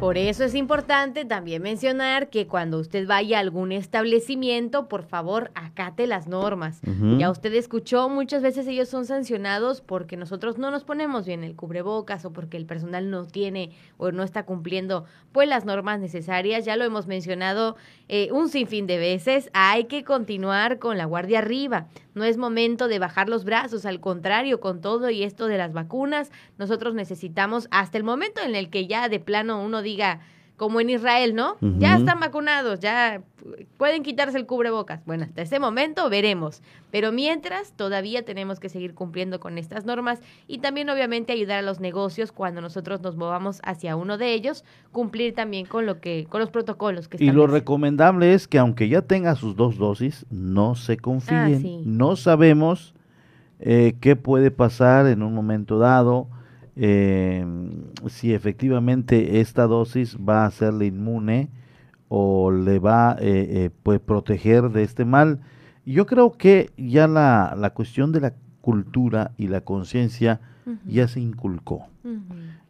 Por 0.04 0.18
eso 0.18 0.44
es 0.44 0.54
importante 0.54 1.24
también 1.24 1.62
mencionar 1.62 2.28
que 2.28 2.46
cuando 2.46 2.78
usted 2.78 3.06
vaya 3.06 3.38
a 3.38 3.40
algún 3.40 3.72
establecimiento, 3.72 4.86
por 4.86 5.02
favor, 5.02 5.50
acate 5.54 6.06
las 6.06 6.26
normas. 6.26 6.82
Ya 7.16 7.30
usted 7.30 7.54
escuchó, 7.54 8.10
muchas 8.10 8.42
veces 8.42 8.66
ellos 8.66 8.90
son 8.90 9.06
sancionados 9.06 9.80
porque 9.80 10.18
nosotros 10.18 10.58
no 10.58 10.70
nos 10.70 10.84
ponemos 10.84 11.24
bien 11.24 11.42
el 11.42 11.56
cubrebocas 11.56 12.26
o 12.26 12.34
porque 12.34 12.58
el 12.58 12.66
personal 12.66 13.08
no 13.08 13.24
tiene 13.24 13.70
o 13.96 14.12
no 14.12 14.24
está 14.24 14.44
cumpliendo 14.44 15.06
pues 15.32 15.48
las 15.48 15.64
normas 15.64 16.00
necesarias. 16.00 16.66
Ya 16.66 16.76
lo 16.76 16.84
hemos 16.84 17.06
mencionado 17.06 17.76
eh, 18.10 18.28
un 18.30 18.50
sinfín 18.50 18.86
de 18.86 18.98
veces. 18.98 19.48
Hay 19.54 19.84
que 19.84 20.04
continuar 20.04 20.78
con 20.78 20.98
la 20.98 21.06
guardia 21.06 21.38
arriba. 21.38 21.88
No 22.14 22.24
es 22.24 22.36
momento 22.36 22.86
de 22.88 23.00
bajar 23.00 23.28
los 23.28 23.44
brazos, 23.44 23.86
al 23.86 24.00
contrario, 24.00 24.60
con 24.60 24.80
todo 24.80 25.10
y 25.10 25.24
esto 25.24 25.48
de 25.48 25.58
las 25.58 25.72
vacunas, 25.72 26.30
nosotros 26.58 26.94
necesitamos 26.94 27.66
hasta 27.72 27.98
el 27.98 28.04
momento 28.04 28.40
en 28.40 28.54
el 28.54 28.70
que 28.70 28.86
ya 28.86 29.08
de 29.08 29.18
plano 29.18 29.60
uno 29.60 29.82
diga, 29.82 29.93
como 30.56 30.80
en 30.80 30.88
Israel, 30.88 31.34
¿no? 31.34 31.56
Ya 31.78 31.96
están 31.96 32.20
vacunados, 32.20 32.78
ya 32.78 33.20
pueden 33.76 34.04
quitarse 34.04 34.38
el 34.38 34.46
cubrebocas. 34.46 35.04
Bueno, 35.04 35.24
hasta 35.24 35.42
ese 35.42 35.58
momento 35.58 36.08
veremos. 36.08 36.62
Pero 36.92 37.10
mientras, 37.10 37.72
todavía 37.72 38.24
tenemos 38.24 38.60
que 38.60 38.68
seguir 38.68 38.94
cumpliendo 38.94 39.40
con 39.40 39.58
estas 39.58 39.84
normas 39.84 40.20
y 40.46 40.58
también 40.58 40.88
obviamente 40.90 41.32
ayudar 41.32 41.58
a 41.58 41.62
los 41.62 41.80
negocios 41.80 42.30
cuando 42.30 42.60
nosotros 42.60 43.00
nos 43.00 43.16
movamos 43.16 43.60
hacia 43.64 43.96
uno 43.96 44.16
de 44.16 44.32
ellos, 44.32 44.64
cumplir 44.92 45.34
también 45.34 45.66
con 45.66 45.86
lo 45.86 46.00
que, 46.00 46.26
con 46.28 46.40
los 46.40 46.50
protocolos 46.50 47.08
que 47.08 47.22
Y 47.22 47.32
lo 47.32 47.48
recomendable 47.48 48.32
es 48.32 48.46
que 48.46 48.58
aunque 48.58 48.88
ya 48.88 49.02
tenga 49.02 49.34
sus 49.34 49.56
dos 49.56 49.76
dosis, 49.76 50.24
no 50.30 50.76
se 50.76 50.96
confíen. 50.98 51.62
Ah, 51.66 51.82
no 51.84 52.14
sabemos 52.14 52.94
eh, 53.58 53.94
qué 54.00 54.14
puede 54.14 54.52
pasar 54.52 55.08
en 55.08 55.24
un 55.24 55.34
momento 55.34 55.80
dado 55.80 56.28
eh, 56.76 57.44
si 58.08 58.34
efectivamente 58.34 59.40
esta 59.40 59.66
dosis 59.66 60.16
va 60.16 60.44
a 60.44 60.46
hacerle 60.46 60.86
inmune 60.86 61.50
o 62.08 62.50
le 62.50 62.78
va 62.78 63.12
a 63.12 63.14
eh, 63.14 63.18
eh, 63.22 63.70
pues 63.82 64.00
proteger 64.00 64.70
de 64.70 64.82
este 64.82 65.04
mal. 65.04 65.40
Yo 65.86 66.06
creo 66.06 66.32
que 66.32 66.70
ya 66.76 67.06
la, 67.08 67.54
la 67.56 67.70
cuestión 67.70 68.12
de 68.12 68.20
la 68.20 68.34
cultura 68.60 69.32
y 69.36 69.48
la 69.48 69.60
conciencia 69.60 70.40
ya 70.86 71.08
se 71.08 71.20
inculcó. 71.20 71.86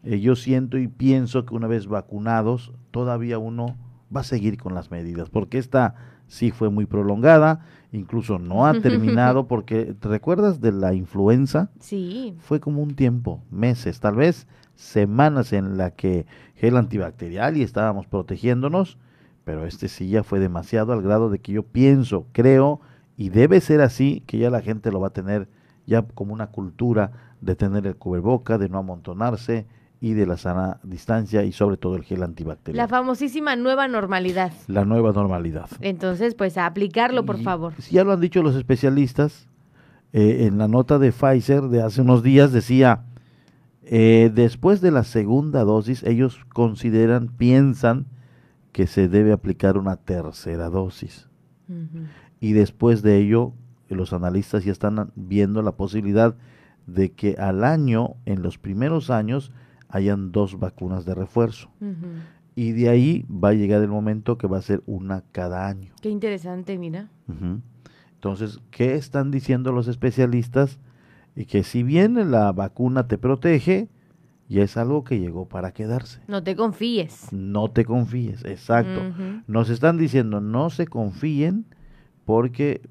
Eh, 0.03 0.21
yo 0.21 0.35
siento 0.35 0.79
y 0.79 0.89
pienso 0.89 1.47
que 1.47 1.55
una 1.55 1.69
vez 1.69 1.87
vacunados, 1.87 2.73
todavía 2.91 3.39
uno 3.39 3.77
va 4.15 4.21
a 4.21 4.25
seguir 4.25 4.59
con 4.59 4.75
las 4.75 4.91
medidas, 4.91 5.31
porque 5.31 5.59
esta 5.59 5.95
sí 6.27 6.51
fue 6.51 6.71
muy 6.71 6.87
prolongada, 6.87 7.65
incluso 7.95 8.39
no 8.39 8.67
ha 8.67 8.81
terminado, 8.81 9.47
porque 9.47 9.95
¿te 9.99 10.09
recuerdas 10.09 10.61
de 10.61 10.73
la 10.73 10.95
influenza? 10.95 11.71
Sí. 11.79 12.35
Fue 12.41 12.59
como 12.61 12.83
un 12.83 12.95
tiempo, 12.95 13.41
meses, 13.51 14.01
tal 14.01 14.17
vez 14.17 14.47
semanas 14.75 15.53
en 15.53 15.77
la 15.77 15.93
que 15.93 16.27
gel 16.57 16.77
antibacterial 16.77 17.57
y 17.57 17.63
estábamos 17.63 18.07
protegiéndonos, 18.07 18.99
pero 19.45 19.65
este 19.67 19.89
sí 19.89 20.09
ya 20.09 20.25
fue 20.25 20.41
demasiado 20.41 20.93
al 20.93 21.03
grado 21.03 21.31
de 21.31 21.39
que 21.39 21.53
yo 21.53 21.63
pienso, 21.63 22.27
creo, 22.33 22.81
y 23.17 23.29
debe 23.29 23.61
ser 23.61 23.81
así, 23.81 24.25
que 24.27 24.39
ya 24.39 24.51
la 24.51 24.61
gente 24.61 24.91
lo 24.91 25.01
va 25.01 25.09
a 25.09 25.13
tener 25.13 25.49
ya 25.87 26.03
como 26.03 26.35
una 26.35 26.49
cultura 26.49 27.13
de 27.41 27.55
tener 27.55 27.87
el 27.87 27.95
cubreboca, 27.95 28.59
de 28.59 28.69
no 28.69 28.79
amontonarse, 28.79 29.67
y 30.05 30.13
de 30.13 30.27
la 30.27 30.37
sana 30.37 30.81
distancia 30.83 31.45
y 31.45 31.53
sobre 31.53 31.79
todo 31.79 31.97
el 31.97 32.03
gel 32.05 32.23
antibacterial. 32.23 32.77
La 32.77 32.89
famosísima 32.89 33.57
nueva 33.57 33.89
normalidad. 33.89 34.53
La 34.67 34.85
nueva 34.85 35.13
normalidad. 35.13 35.71
Entonces, 35.81 36.35
pues 36.35 36.59
a 36.59 36.67
aplicarlo, 36.67 37.25
por 37.25 37.39
favor. 37.39 37.73
Ya 37.91 38.05
lo 38.05 38.13
han 38.13 38.21
dicho 38.21 38.43
los 38.43 38.55
especialistas, 38.55 39.49
eh, 40.13 40.45
en 40.47 40.59
la 40.59 40.69
nota 40.69 40.99
de 40.99 41.11
Pfizer 41.11 41.63
de 41.63 41.81
hace 41.81 42.03
unos 42.03 42.23
días 42.23 42.53
decía, 42.53 43.07
Eh, 43.87 44.31
después 44.35 44.81
de 44.81 44.91
la 44.91 45.05
segunda 45.05 45.63
dosis, 45.65 46.03
ellos 46.05 46.41
consideran, 46.53 47.29
piensan 47.29 48.07
que 48.73 48.87
se 48.87 49.09
debe 49.09 49.33
aplicar 49.33 49.79
una 49.79 49.97
tercera 49.97 50.69
dosis. 50.69 51.29
Y 52.41 52.53
después 52.53 53.01
de 53.03 53.19
ello, 53.19 53.53
los 53.89 54.13
analistas 54.13 54.65
ya 54.65 54.73
están 54.73 55.13
viendo 55.15 55.63
la 55.63 55.73
posibilidad 55.73 56.35
de 56.87 57.13
que 57.13 57.37
al 57.39 57.63
año, 57.63 58.17
en 58.27 58.43
los 58.43 58.59
primeros 58.59 59.11
años, 59.11 59.51
hayan 59.89 60.33
dos 60.33 60.59
vacunas 60.59 61.05
de 61.05 61.15
refuerzo. 61.15 61.71
Y 62.57 62.73
de 62.73 62.89
ahí 62.89 63.27
va 63.29 63.49
a 63.49 63.55
llegar 63.55 63.83
el 63.83 63.89
momento 63.89 64.39
que 64.39 64.47
va 64.47 64.59
a 64.59 64.63
ser 64.63 64.83
una 64.87 65.25
cada 65.33 65.67
año. 65.67 65.93
Qué 66.01 66.09
interesante, 66.09 66.79
mira. 66.79 67.09
Entonces, 68.15 68.61
¿qué 68.71 68.95
están 68.95 69.31
diciendo 69.31 69.73
los 69.73 69.89
especialistas? 69.89 70.79
Y 71.37 71.47
que 71.47 71.65
si 71.65 71.83
bien 71.83 72.31
la 72.31 72.53
vacuna 72.53 73.09
te 73.09 73.19
protege, 73.19 73.89
ya 74.49 74.63
es 74.63 74.77
algo 74.77 75.05
que 75.05 75.19
llegó 75.19 75.49
para 75.49 75.73
quedarse. 75.73 76.21
No 76.29 76.43
te 76.43 76.55
confíes. 76.55 77.33
No 77.33 77.71
te 77.71 77.85
confíes, 77.85 78.45
exacto. 78.45 79.01
Nos 79.47 79.69
están 79.71 79.97
diciendo 79.99 80.41
no 80.41 80.71
se 80.71 80.87
confíen 80.87 81.67
porque 82.25 82.83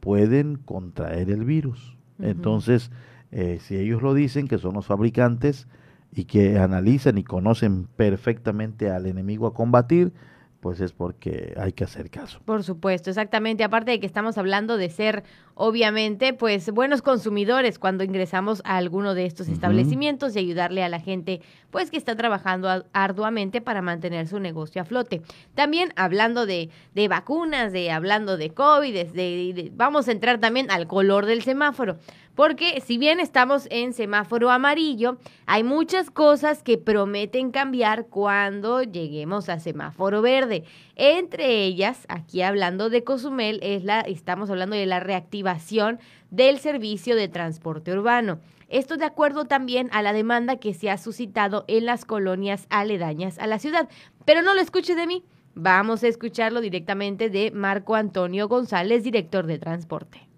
pueden 0.00 0.56
contraer 0.56 1.30
el 1.30 1.44
virus. 1.44 1.96
Entonces, 2.18 2.90
eh, 3.30 3.58
si 3.60 3.76
ellos 3.76 4.02
lo 4.02 4.14
dicen, 4.14 4.46
que 4.46 4.58
son 4.58 4.74
los 4.74 4.86
fabricantes 4.86 5.68
y 6.12 6.24
que 6.24 6.58
analizan 6.58 7.18
y 7.18 7.24
conocen 7.24 7.86
perfectamente 7.96 8.90
al 8.90 9.06
enemigo 9.06 9.46
a 9.46 9.54
combatir, 9.54 10.12
pues 10.60 10.80
es 10.80 10.92
porque 10.92 11.54
hay 11.58 11.72
que 11.72 11.84
hacer 11.84 12.10
caso. 12.10 12.40
Por 12.44 12.62
supuesto, 12.62 13.08
exactamente. 13.08 13.64
Aparte 13.64 13.92
de 13.92 14.00
que 14.00 14.06
estamos 14.06 14.36
hablando 14.36 14.76
de 14.76 14.90
ser, 14.90 15.24
obviamente, 15.54 16.34
pues 16.34 16.70
buenos 16.70 17.00
consumidores 17.00 17.78
cuando 17.78 18.04
ingresamos 18.04 18.60
a 18.64 18.76
alguno 18.76 19.14
de 19.14 19.24
estos 19.24 19.48
establecimientos 19.48 20.36
y 20.36 20.38
ayudarle 20.38 20.84
a 20.84 20.90
la 20.90 21.00
gente, 21.00 21.40
pues 21.70 21.90
que 21.90 21.96
está 21.96 22.14
trabajando 22.14 22.84
arduamente 22.92 23.62
para 23.62 23.80
mantener 23.80 24.28
su 24.28 24.38
negocio 24.38 24.82
a 24.82 24.84
flote. 24.84 25.22
También 25.54 25.92
hablando 25.96 26.44
de, 26.44 26.68
de 26.94 27.08
vacunas, 27.08 27.72
de 27.72 27.90
hablando 27.90 28.36
de 28.36 28.50
COVID, 28.50 29.06
de, 29.12 29.72
vamos 29.74 30.08
a 30.08 30.12
entrar 30.12 30.40
también 30.40 30.70
al 30.70 30.86
color 30.86 31.24
del 31.24 31.42
semáforo. 31.42 31.96
Porque 32.40 32.80
si 32.80 32.96
bien 32.96 33.20
estamos 33.20 33.68
en 33.70 33.92
semáforo 33.92 34.50
amarillo, 34.50 35.18
hay 35.44 35.62
muchas 35.62 36.10
cosas 36.10 36.62
que 36.62 36.78
prometen 36.78 37.50
cambiar 37.50 38.06
cuando 38.06 38.82
lleguemos 38.82 39.50
a 39.50 39.60
semáforo 39.60 40.22
verde. 40.22 40.64
Entre 40.96 41.64
ellas, 41.64 42.06
aquí 42.08 42.40
hablando 42.40 42.88
de 42.88 43.04
Cozumel, 43.04 43.60
es 43.62 43.84
la, 43.84 44.00
estamos 44.00 44.48
hablando 44.48 44.74
de 44.74 44.86
la 44.86 45.00
reactivación 45.00 46.00
del 46.30 46.60
servicio 46.60 47.14
de 47.14 47.28
transporte 47.28 47.92
urbano. 47.92 48.40
Esto 48.70 48.96
de 48.96 49.04
acuerdo 49.04 49.44
también 49.44 49.90
a 49.92 50.00
la 50.00 50.14
demanda 50.14 50.56
que 50.56 50.72
se 50.72 50.88
ha 50.88 50.96
suscitado 50.96 51.66
en 51.68 51.84
las 51.84 52.06
colonias 52.06 52.66
aledañas 52.70 53.38
a 53.38 53.46
la 53.46 53.58
ciudad. 53.58 53.86
Pero 54.24 54.40
no 54.40 54.54
lo 54.54 54.62
escuche 54.62 54.94
de 54.94 55.06
mí, 55.06 55.24
vamos 55.54 56.02
a 56.04 56.08
escucharlo 56.08 56.62
directamente 56.62 57.28
de 57.28 57.50
Marco 57.50 57.96
Antonio 57.96 58.48
González, 58.48 59.04
director 59.04 59.44
de 59.44 59.58
transporte 59.58 60.29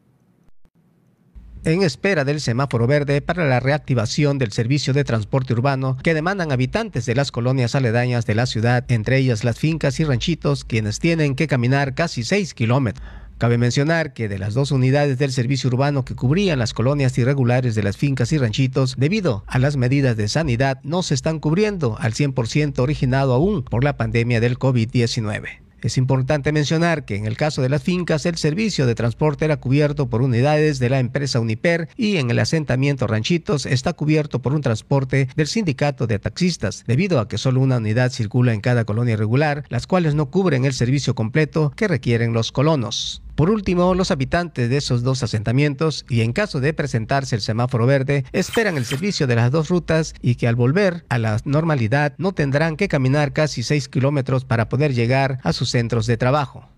en 1.65 1.83
espera 1.83 2.25
del 2.25 2.41
semáforo 2.41 2.87
verde 2.87 3.21
para 3.23 3.47
la 3.47 3.61
reactivación 3.61 4.39
del 4.39 4.53
servicio 4.53 4.93
de 4.93 5.05
transporte 5.05 5.53
urbano 5.53 5.97
que 6.03 6.15
demandan 6.15 6.51
habitantes 6.51 7.07
de 7.07 7.15
las 7.15 7.31
colonias 7.31 7.75
aledañas 7.75 8.27
de 8.27 8.35
la 8.35 8.47
ciudad, 8.47 8.85
entre 8.89 9.19
ellas 9.19 9.45
las 9.45 9.59
fincas 9.59 10.01
y 10.01 10.05
ranchitos, 10.05 10.65
quienes 10.65 10.99
tienen 10.99 11.35
que 11.35 11.47
caminar 11.47 11.95
casi 11.95 12.25
6 12.25 12.55
kilómetros. 12.55 13.07
Cabe 13.39 13.59
mencionar 13.59 14.13
que 14.13 14.29
de 14.29 14.39
las 14.39 14.55
dos 14.55 14.71
unidades 14.71 15.19
del 15.19 15.33
servicio 15.33 15.69
urbano 15.69 16.05
que 16.05 16.15
cubrían 16.15 16.61
las 16.61 16.75
colonias 16.75 17.19
irregulares 17.19 17.75
de 17.75 17.83
las 17.83 17.97
fincas 17.97 18.33
y 18.33 18.39
ranchitos, 18.39 18.95
debido 18.97 19.43
a 19.49 19.59
las 19.59 19.77
medidas 19.77 20.17
de 20.17 20.29
sanidad, 20.29 20.79
no 20.85 21.03
se 21.03 21.15
están 21.15 21.41
cubriendo 21.41 21.97
al 21.99 22.13
100% 22.13 22.79
originado 22.79 23.35
aún 23.35 23.65
por 23.65 23.83
la 23.83 23.97
pandemia 23.97 24.41
del 24.41 24.59
COVID-19. 24.59 25.63
Es 25.83 25.99
importante 25.99 26.53
mencionar 26.53 27.05
que 27.05 27.17
en 27.17 27.27
el 27.27 27.37
caso 27.37 27.61
de 27.61 27.69
las 27.69 27.83
fincas 27.83 28.25
el 28.25 28.37
servicio 28.37 28.87
de 28.87 28.95
transporte 28.95 29.45
era 29.45 29.57
cubierto 29.59 30.09
por 30.09 30.23
unidades 30.23 30.79
de 30.79 30.89
la 30.89 31.01
empresa 31.01 31.41
Uniper 31.41 31.89
y 31.97 32.19
en 32.19 32.31
el 32.31 32.39
asentamiento 32.39 33.09
Ranchitos 33.09 33.67
está 33.67 33.93
cubierto 33.93 34.41
por 34.41 34.55
un 34.55 34.61
transporte 34.61 35.29
del 35.35 35.49
sindicato 35.49 36.07
de 36.07 36.21
taxistas, 36.21 36.85
debido 36.87 37.19
a 37.19 37.27
que 37.27 37.37
solo 37.37 37.61
una 37.61 37.79
unidad 37.79 38.13
circula 38.13 38.55
en 38.55 38.61
cada 38.61 38.85
colonia 38.85 39.15
irregular, 39.15 39.65
las 39.71 39.89
cuales 39.89 40.15
no 40.15 40.31
cubren 40.31 40.65
el 40.65 40.73
servicio 40.73 41.17
completo 41.17 41.73
que 41.77 41.89
requieren 41.89 42.33
los 42.33 42.53
colonos. 42.53 43.23
Por 43.35 43.49
último, 43.49 43.95
los 43.95 44.11
habitantes 44.11 44.69
de 44.69 44.77
esos 44.77 45.03
dos 45.03 45.23
asentamientos, 45.23 46.05
y 46.11 46.21
en 46.21 46.35
caso 46.35 46.61
de 46.61 46.75
presentarse 46.75 47.35
el 47.35 47.41
semáforo 47.41 47.87
verde, 47.87 48.25
esperan 48.33 48.77
el 48.77 48.85
servicio 48.85 49.27
de 49.27 49.37
las 49.37 49.51
dos 49.51 49.71
rutas 49.71 50.15
y 50.21 50.35
que 50.35 50.49
al 50.49 50.55
volver 50.55 51.07
a 51.09 51.19
la 51.19 51.39
normalidad 51.47 52.15
no 52.19 52.33
tendrán 52.33 52.77
que 52.77 52.89
caminar 52.89 53.33
casi 53.33 53.63
6 53.63 53.89
kilómetros 53.89 54.45
para 54.45 54.69
poder 54.69 54.93
llegar 54.93 55.39
a 55.45 55.55
sus 55.55 55.71
centros 55.71 56.07
de 56.07 56.19
trabajo. 56.19 56.69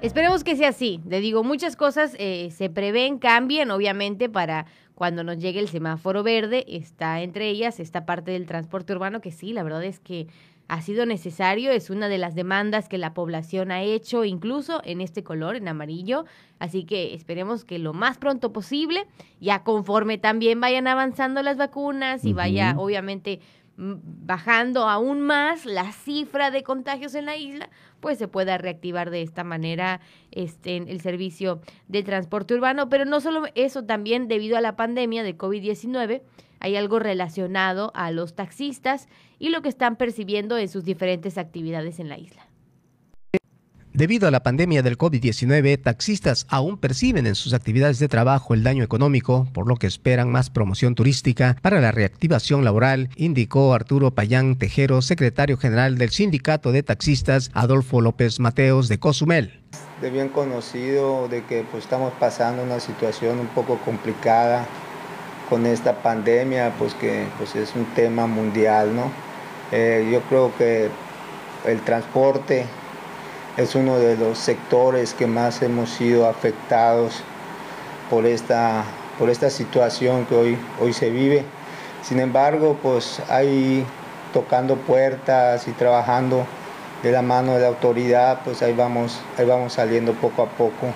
Esperemos 0.00 0.44
que 0.44 0.56
sea 0.56 0.68
así. 0.68 1.00
Le 1.06 1.20
digo, 1.20 1.44
muchas 1.44 1.76
cosas 1.76 2.14
eh, 2.18 2.50
se 2.50 2.68
prevén, 2.68 3.18
cambien, 3.18 3.70
obviamente, 3.70 4.28
para 4.28 4.66
cuando 4.94 5.24
nos 5.24 5.38
llegue 5.38 5.60
el 5.60 5.68
semáforo 5.68 6.22
verde. 6.22 6.64
Está 6.68 7.22
entre 7.22 7.48
ellas 7.48 7.80
esta 7.80 8.04
parte 8.04 8.30
del 8.30 8.46
transporte 8.46 8.92
urbano 8.92 9.20
que 9.20 9.32
sí, 9.32 9.52
la 9.52 9.62
verdad 9.62 9.82
es 9.84 10.00
que 10.00 10.26
ha 10.68 10.80
sido 10.80 11.04
necesario, 11.04 11.70
es 11.70 11.90
una 11.90 12.08
de 12.08 12.18
las 12.18 12.34
demandas 12.34 12.88
que 12.88 12.98
la 12.98 13.12
población 13.12 13.70
ha 13.70 13.82
hecho, 13.82 14.24
incluso 14.24 14.80
en 14.84 15.00
este 15.00 15.22
color, 15.22 15.56
en 15.56 15.68
amarillo. 15.68 16.24
Así 16.58 16.84
que 16.84 17.14
esperemos 17.14 17.64
que 17.64 17.78
lo 17.78 17.92
más 17.92 18.16
pronto 18.16 18.52
posible, 18.52 19.06
ya 19.40 19.62
conforme 19.62 20.16
también 20.16 20.60
vayan 20.60 20.86
avanzando 20.86 21.42
las 21.42 21.58
vacunas 21.58 22.24
y 22.24 22.32
vaya, 22.32 22.74
obviamente, 22.78 23.40
bajando 23.76 24.88
aún 24.88 25.20
más 25.20 25.66
la 25.66 25.92
cifra 25.92 26.50
de 26.50 26.62
contagios 26.62 27.14
en 27.14 27.26
la 27.26 27.36
isla, 27.36 27.68
pues 28.00 28.18
se 28.18 28.28
pueda 28.28 28.56
reactivar 28.56 29.10
de 29.10 29.22
esta 29.22 29.44
manera 29.44 30.00
este, 30.30 30.76
el 30.76 31.00
servicio 31.00 31.60
de 31.88 32.02
transporte 32.02 32.54
urbano. 32.54 32.88
Pero 32.88 33.04
no 33.04 33.20
solo 33.20 33.44
eso, 33.54 33.84
también 33.84 34.28
debido 34.28 34.56
a 34.56 34.60
la 34.60 34.76
pandemia 34.76 35.22
de 35.22 35.36
COVID-19, 35.36 36.22
hay 36.60 36.76
algo 36.76 36.98
relacionado 36.98 37.92
a 37.94 38.10
los 38.10 38.34
taxistas 38.34 39.08
y 39.38 39.50
lo 39.50 39.62
que 39.62 39.68
están 39.68 39.96
percibiendo 39.96 40.58
en 40.58 40.68
sus 40.68 40.84
diferentes 40.84 41.38
actividades 41.38 41.98
en 41.98 42.08
la 42.08 42.18
isla. 42.18 42.46
Debido 43.96 44.26
a 44.26 44.32
la 44.32 44.42
pandemia 44.42 44.82
del 44.82 44.98
COVID-19, 44.98 45.80
taxistas 45.80 46.48
aún 46.50 46.78
perciben 46.78 47.28
en 47.28 47.36
sus 47.36 47.54
actividades 47.54 48.00
de 48.00 48.08
trabajo 48.08 48.52
el 48.52 48.64
daño 48.64 48.82
económico, 48.82 49.46
por 49.54 49.68
lo 49.68 49.76
que 49.76 49.86
esperan 49.86 50.32
más 50.32 50.50
promoción 50.50 50.96
turística 50.96 51.56
para 51.62 51.80
la 51.80 51.92
reactivación 51.92 52.64
laboral, 52.64 53.08
indicó 53.14 53.72
Arturo 53.72 54.10
Payán 54.10 54.56
Tejero, 54.56 55.00
secretario 55.00 55.56
general 55.58 55.96
del 55.96 56.10
Sindicato 56.10 56.72
de 56.72 56.82
Taxistas 56.82 57.52
Adolfo 57.54 58.00
López 58.00 58.40
Mateos 58.40 58.88
de 58.88 58.98
Cozumel. 58.98 59.62
De 60.00 60.10
bien 60.10 60.28
conocido 60.28 61.28
de 61.28 61.44
que 61.44 61.62
pues, 61.62 61.84
estamos 61.84 62.12
pasando 62.18 62.64
una 62.64 62.80
situación 62.80 63.38
un 63.38 63.46
poco 63.46 63.78
complicada 63.84 64.66
con 65.48 65.66
esta 65.66 66.02
pandemia, 66.02 66.74
pues 66.80 66.94
que 66.94 67.28
pues 67.38 67.54
es 67.54 67.76
un 67.76 67.84
tema 67.94 68.26
mundial, 68.26 68.96
¿no? 68.96 69.23
Eh, 69.76 70.08
yo 70.12 70.20
creo 70.28 70.52
que 70.56 70.88
el 71.64 71.80
transporte 71.80 72.64
es 73.56 73.74
uno 73.74 73.98
de 73.98 74.16
los 74.16 74.38
sectores 74.38 75.14
que 75.14 75.26
más 75.26 75.62
hemos 75.62 75.90
sido 75.90 76.28
afectados 76.28 77.24
por 78.08 78.24
esta, 78.24 78.84
por 79.18 79.30
esta 79.30 79.50
situación 79.50 80.26
que 80.26 80.36
hoy, 80.36 80.58
hoy 80.80 80.92
se 80.92 81.10
vive. 81.10 81.44
Sin 82.04 82.20
embargo, 82.20 82.78
pues 82.80 83.20
ahí 83.28 83.84
tocando 84.32 84.76
puertas 84.76 85.66
y 85.66 85.72
trabajando 85.72 86.46
de 87.02 87.10
la 87.10 87.22
mano 87.22 87.54
de 87.54 87.62
la 87.62 87.66
autoridad, 87.66 88.42
pues 88.44 88.62
ahí 88.62 88.74
vamos, 88.74 89.18
ahí 89.36 89.44
vamos 89.44 89.72
saliendo 89.72 90.12
poco 90.12 90.42
a 90.42 90.50
poco 90.50 90.86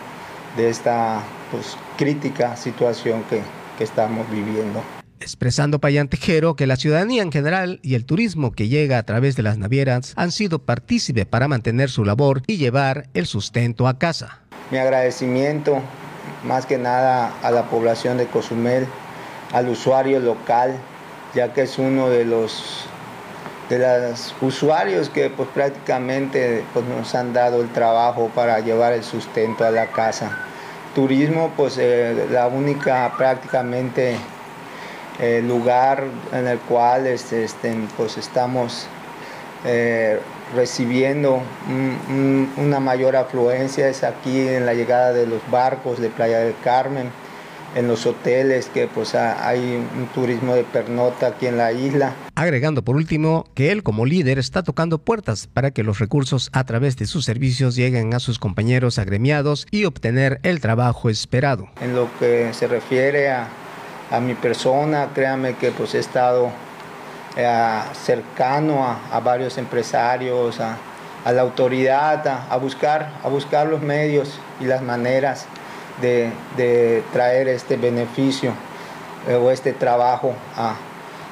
de 0.56 0.68
esta 0.70 1.20
pues, 1.50 1.76
crítica 1.96 2.54
situación 2.54 3.24
que, 3.24 3.42
que 3.76 3.82
estamos 3.82 4.30
viviendo. 4.30 4.97
Expresando 5.20 5.78
Payán 5.80 6.08
Tejero 6.08 6.56
que 6.56 6.66
la 6.66 6.76
ciudadanía 6.76 7.22
en 7.22 7.32
general 7.32 7.80
y 7.82 7.94
el 7.94 8.04
turismo 8.04 8.52
que 8.52 8.68
llega 8.68 8.98
a 8.98 9.02
través 9.02 9.36
de 9.36 9.42
las 9.42 9.58
navieras 9.58 10.12
han 10.16 10.32
sido 10.32 10.60
partícipe 10.60 11.26
para 11.26 11.48
mantener 11.48 11.90
su 11.90 12.04
labor 12.04 12.42
y 12.46 12.56
llevar 12.56 13.08
el 13.14 13.26
sustento 13.26 13.88
a 13.88 13.98
casa. 13.98 14.40
Mi 14.70 14.78
agradecimiento 14.78 15.82
más 16.44 16.66
que 16.66 16.78
nada 16.78 17.32
a 17.42 17.50
la 17.50 17.68
población 17.68 18.16
de 18.18 18.26
Cozumel, 18.26 18.86
al 19.52 19.68
usuario 19.68 20.20
local, 20.20 20.76
ya 21.34 21.52
que 21.52 21.62
es 21.62 21.78
uno 21.78 22.08
de 22.08 22.24
los 22.24 22.84
de 23.68 23.78
los 23.78 24.34
usuarios 24.40 25.10
que 25.10 25.28
pues 25.28 25.48
prácticamente 25.50 26.64
pues, 26.72 26.86
nos 26.86 27.14
han 27.14 27.34
dado 27.34 27.60
el 27.60 27.68
trabajo 27.68 28.30
para 28.34 28.60
llevar 28.60 28.94
el 28.94 29.04
sustento 29.04 29.64
a 29.64 29.70
la 29.70 29.88
casa 29.88 30.46
turismo, 30.94 31.52
pues 31.56 31.76
eh, 31.78 32.26
la 32.30 32.48
única 32.48 33.12
prácticamente 33.16 34.16
eh, 35.20 35.42
lugar 35.46 36.04
en 36.32 36.46
el 36.46 36.58
cual 36.60 37.06
este, 37.06 37.44
este, 37.44 37.74
pues 37.96 38.16
estamos 38.18 38.86
eh, 39.64 40.20
recibiendo 40.54 41.42
una 42.56 42.80
mayor 42.80 43.16
afluencia 43.16 43.88
es 43.88 44.04
aquí 44.04 44.48
en 44.48 44.64
la 44.64 44.74
llegada 44.74 45.12
de 45.12 45.26
los 45.26 45.42
barcos 45.50 46.00
de 46.00 46.08
Playa 46.08 46.38
del 46.38 46.54
Carmen, 46.62 47.10
en 47.74 47.86
los 47.86 48.06
hoteles, 48.06 48.70
que 48.72 48.86
pues 48.86 49.14
hay 49.14 49.58
un 49.58 50.06
turismo 50.14 50.54
de 50.54 50.64
pernota 50.64 51.28
aquí 51.28 51.46
en 51.46 51.58
la 51.58 51.72
isla. 51.72 52.14
Agregando 52.34 52.82
por 52.82 52.96
último 52.96 53.44
que 53.54 53.72
él 53.72 53.82
como 53.82 54.06
líder 54.06 54.38
está 54.38 54.62
tocando 54.62 54.98
puertas 54.98 55.46
para 55.46 55.70
que 55.70 55.82
los 55.82 55.98
recursos 55.98 56.50
a 56.52 56.64
través 56.64 56.96
de 56.96 57.06
sus 57.06 57.24
servicios 57.24 57.76
lleguen 57.76 58.14
a 58.14 58.20
sus 58.20 58.38
compañeros 58.38 58.98
agremiados 58.98 59.66
y 59.70 59.84
obtener 59.84 60.40
el 60.44 60.60
trabajo 60.60 61.10
esperado. 61.10 61.68
En 61.82 61.94
lo 61.94 62.08
que 62.18 62.52
se 62.52 62.68
refiere 62.68 63.30
a, 63.30 63.48
a 64.11 64.20
mi 64.20 64.34
persona, 64.34 65.09
créame 65.14 65.54
que 65.54 65.70
pues 65.70 65.94
he 65.94 65.98
estado 65.98 66.50
eh, 67.36 67.80
cercano 68.04 68.84
a, 68.84 69.20
varios 69.20 69.59
empresarios, 69.59 70.61
a, 70.61 70.76
la 71.30 71.42
autoridad, 71.42 72.26
a, 72.50 72.56
buscar, 72.56 73.11
a 73.22 73.28
buscar 73.28 73.66
los 73.66 73.82
medios 73.82 74.40
y 74.61 74.64
las 74.64 74.82
maneras 74.82 75.46
de, 76.00 76.32
traer 77.12 77.48
este 77.48 77.76
beneficio 77.76 78.52
eh, 79.28 79.34
o 79.34 79.50
este 79.50 79.72
trabajo 79.72 80.32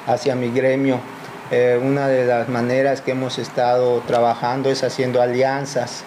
hacia 0.05 0.35
mi 0.35 0.51
gremio. 0.51 0.99
Eh, 1.49 1.79
una 1.81 2.07
de 2.07 2.25
las 2.25 2.49
maneras 2.49 3.01
que 3.01 3.11
hemos 3.11 3.39
estado 3.39 4.01
trabajando 4.01 4.69
es 4.69 4.83
haciendo 4.83 5.21
alianzas 5.21 6.03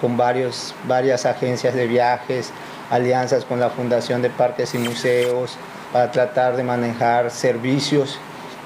con 0.00 0.16
varios, 0.16 0.74
varias 0.86 1.26
agencias 1.26 1.74
de 1.74 1.86
viajes, 1.86 2.50
alianzas 2.90 3.44
con 3.44 3.60
la 3.60 3.70
Fundación 3.70 4.20
de 4.20 4.30
Parques 4.30 4.74
y 4.74 4.78
Museos, 4.78 5.56
para 5.92 6.10
tratar 6.10 6.56
de 6.56 6.62
manejar 6.62 7.30
servicios 7.30 8.18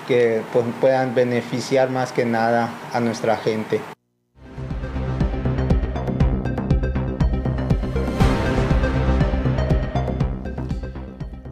que 0.06 0.42
pues, 0.52 0.64
puedan 0.80 1.14
beneficiar 1.14 1.90
más 1.90 2.12
que 2.12 2.24
nada 2.24 2.70
a 2.92 3.00
nuestra 3.00 3.36
gente. 3.36 3.80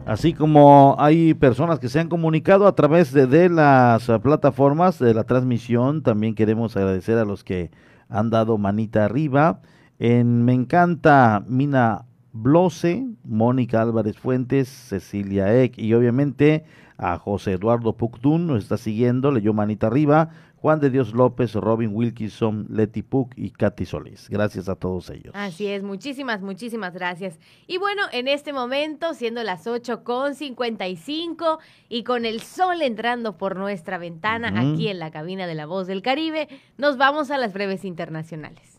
Así 0.05 0.33
como 0.33 0.95
hay 0.99 1.33
personas 1.33 1.79
que 1.79 1.89
se 1.89 1.99
han 1.99 2.07
comunicado 2.07 2.67
a 2.67 2.75
través 2.75 3.13
de, 3.13 3.49
las 3.49 4.11
plataformas 4.21 4.99
de 4.99 5.13
la 5.15 5.23
transmisión, 5.23 6.03
también 6.03 6.35
queremos 6.35 6.77
agradecer 6.77 7.17
a 7.17 7.25
los 7.25 7.43
que 7.43 7.71
han 8.09 8.29
dado 8.29 8.59
manita 8.59 9.05
arriba. 9.05 9.61
En 9.97 10.45
Me 10.45 10.53
encanta 10.53 11.43
Mina 11.47 12.05
Blose, 12.33 13.05
Mónica 13.23 13.81
Álvarez 13.81 14.17
Fuentes, 14.17 14.67
Cecilia 14.67 15.55
Eck 15.61 15.77
y 15.77 15.93
obviamente 15.93 16.65
a 16.97 17.17
José 17.17 17.53
Eduardo 17.53 17.93
Puctún, 17.95 18.47
nos 18.47 18.63
está 18.63 18.77
siguiendo, 18.77 19.31
leyó 19.31 19.53
manita 19.53 19.87
arriba, 19.87 20.29
Juan 20.63 20.79
de 20.79 20.89
Dios 20.89 21.13
López, 21.13 21.53
Robin 21.55 21.91
Wilkinson, 21.93 22.67
Leti 22.69 23.01
Puc 23.01 23.33
y 23.35 23.51
Katy 23.51 23.85
Solís. 23.85 24.29
Gracias 24.29 24.69
a 24.69 24.75
todos 24.75 25.09
ellos. 25.09 25.33
Así 25.35 25.67
es, 25.67 25.83
muchísimas, 25.83 26.41
muchísimas 26.41 26.93
gracias. 26.93 27.37
Y 27.67 27.77
bueno, 27.77 28.03
en 28.13 28.29
este 28.29 28.53
momento, 28.53 29.13
siendo 29.13 29.43
las 29.43 29.67
8 29.67 30.05
con 30.05 30.35
55 30.35 31.59
y 31.89 32.03
con 32.03 32.25
el 32.25 32.39
sol 32.39 32.81
entrando 32.81 33.37
por 33.37 33.57
nuestra 33.57 33.97
ventana 33.97 34.53
aquí 34.57 34.87
en 34.87 34.99
la 34.99 35.11
cabina 35.11 35.47
de 35.47 35.55
la 35.55 35.65
Voz 35.65 35.85
del 35.85 36.01
Caribe, 36.01 36.47
nos 36.77 36.95
vamos 36.95 37.29
a 37.29 37.37
las 37.37 37.51
breves 37.51 37.83
internacionales. 37.83 38.72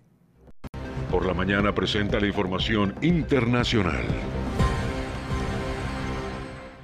Por 1.15 1.27
la 1.27 1.33
mañana 1.33 1.73
presenta 1.73 2.19
la 2.19 2.27
información 2.27 2.97
internacional. 3.01 4.05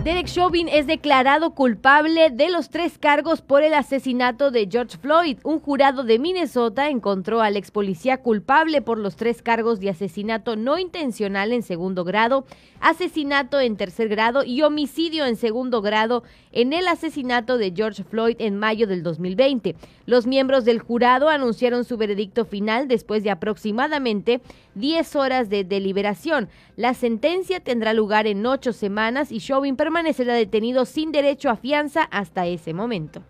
Derek 0.10 0.26
Chauvin 0.26 0.68
es 0.70 0.88
declarado 0.88 1.51
culpable 1.51 2.32
de 2.32 2.49
los 2.49 2.72
tres 2.72 2.97
cargos 2.97 3.43
por 3.43 3.62
el 3.62 3.76
asesinato 3.76 4.49
de 4.49 4.68
George 4.68 4.97
Floyd. 4.97 5.38
Un 5.43 5.60
jurado 5.60 6.03
de 6.03 6.18
Minnesota 6.18 6.89
encontró 6.89 7.41
al 7.41 7.55
ex 7.55 7.70
policía 7.70 8.18
culpable 8.18 8.82
por 8.82 8.97
los 8.97 9.16
tres 9.16 9.43
cargos 9.43 9.80
de 9.80 9.91
asesinato 9.91 10.55
no 10.55 10.80
intencional 10.80 11.53
en 11.53 11.62
segundo 11.62 12.05
grado, 12.05 12.47
asesinato 12.80 13.60
en 13.60 13.78
tercer 13.78 14.10
grado 14.10 14.43
y 14.43 14.64
homicidio 14.64 15.28
en 15.28 15.36
segundo 15.36 15.84
grado 15.84 16.24
en 16.53 16.74
el 16.74 16.88
asesinato 16.88 17.60
de 17.60 17.72
George 17.76 18.03
Floyd 18.03 18.38
en 18.39 18.57
mayo 18.57 18.88
del 18.88 19.03
2020. 19.03 19.76
Los 20.07 20.26
miembros 20.26 20.66
del 20.66 20.80
jurado 20.80 21.30
anunciaron 21.30 21.84
su 21.84 21.97
veredicto 21.97 22.45
final 22.45 22.88
después 22.88 23.24
de 23.24 23.30
aproximadamente 23.30 24.41
10 24.74 25.16
horas 25.18 25.49
de 25.49 25.64
deliberación. 25.64 26.49
La 26.76 26.95
sentencia 26.95 27.60
tendrá 27.60 27.93
lugar 27.93 28.26
en 28.26 28.43
ocho 28.43 28.74
semanas 28.74 29.32
y 29.32 29.39
Chauvin 29.39 29.76
permanecerá 29.76 29.99
detenido 30.04 30.86
sin 30.86 31.12
derecho 31.12 31.50
a 31.50 31.56
fianza 31.56 32.04
hasta 32.04 32.47
ese 32.47 32.74
momento. 32.74 33.22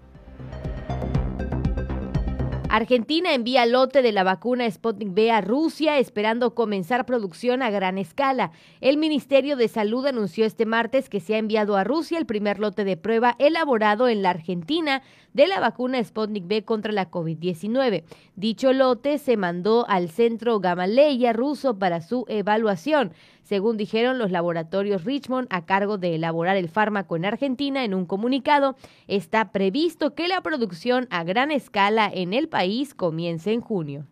Argentina 2.72 3.34
envía 3.34 3.66
lote 3.66 4.04
de 4.04 4.12
la 4.12 4.24
vacuna 4.24 4.70
Sputnik 4.70 5.10
V 5.10 5.32
a 5.32 5.42
Rusia 5.42 5.98
esperando 5.98 6.54
comenzar 6.54 7.08
producción 7.08 7.64
a 7.64 7.72
gran 7.72 7.98
escala. 7.98 8.52
El 8.80 8.98
Ministerio 8.98 9.56
de 9.56 9.68
Salud 9.68 10.06
anunció 10.06 10.46
este 10.46 10.68
martes 10.68 11.10
que 11.10 11.20
se 11.20 11.34
ha 11.34 11.40
enviado 11.40 11.78
a 11.78 11.84
Rusia 11.84 12.20
el 12.20 12.28
primer 12.28 12.60
lote 12.60 12.84
de 12.84 12.96
prueba 12.96 13.36
elaborado 13.40 14.08
en 14.08 14.22
la 14.22 14.30
Argentina 14.30 15.02
de 15.34 15.48
la 15.48 15.60
vacuna 15.60 16.04
Sputnik 16.04 16.46
V 16.46 16.64
contra 16.64 16.92
la 16.92 17.12
COVID-19. 17.12 18.04
Dicho 18.36 18.74
lote 18.74 19.18
se 19.18 19.38
mandó 19.38 19.88
al 19.88 20.10
centro 20.10 20.60
Gamaleya 20.60 21.34
ruso 21.34 21.78
para 21.78 22.02
su 22.02 22.26
evaluación 22.28 23.14
según 23.50 23.78
dijeron 23.78 24.20
los 24.20 24.30
laboratorios 24.30 25.06
Richmond 25.06 25.48
a 25.50 25.66
cargo 25.66 25.98
de 25.98 26.14
elaborar 26.14 26.56
el 26.56 26.70
fármaco 26.70 27.16
en 27.16 27.26
Argentina 27.26 27.84
en 27.84 27.96
un 27.96 28.06
comunicado, 28.06 28.76
está 29.08 29.52
previsto 29.52 30.14
que 30.14 30.28
la 30.28 30.42
producción 30.42 31.08
a 31.10 31.24
gran 31.24 31.50
escala 31.50 32.12
en 32.14 32.34
el 32.36 32.48
país 32.48 32.94
comience 32.94 33.52
en 33.52 33.62
junio. 33.62 34.06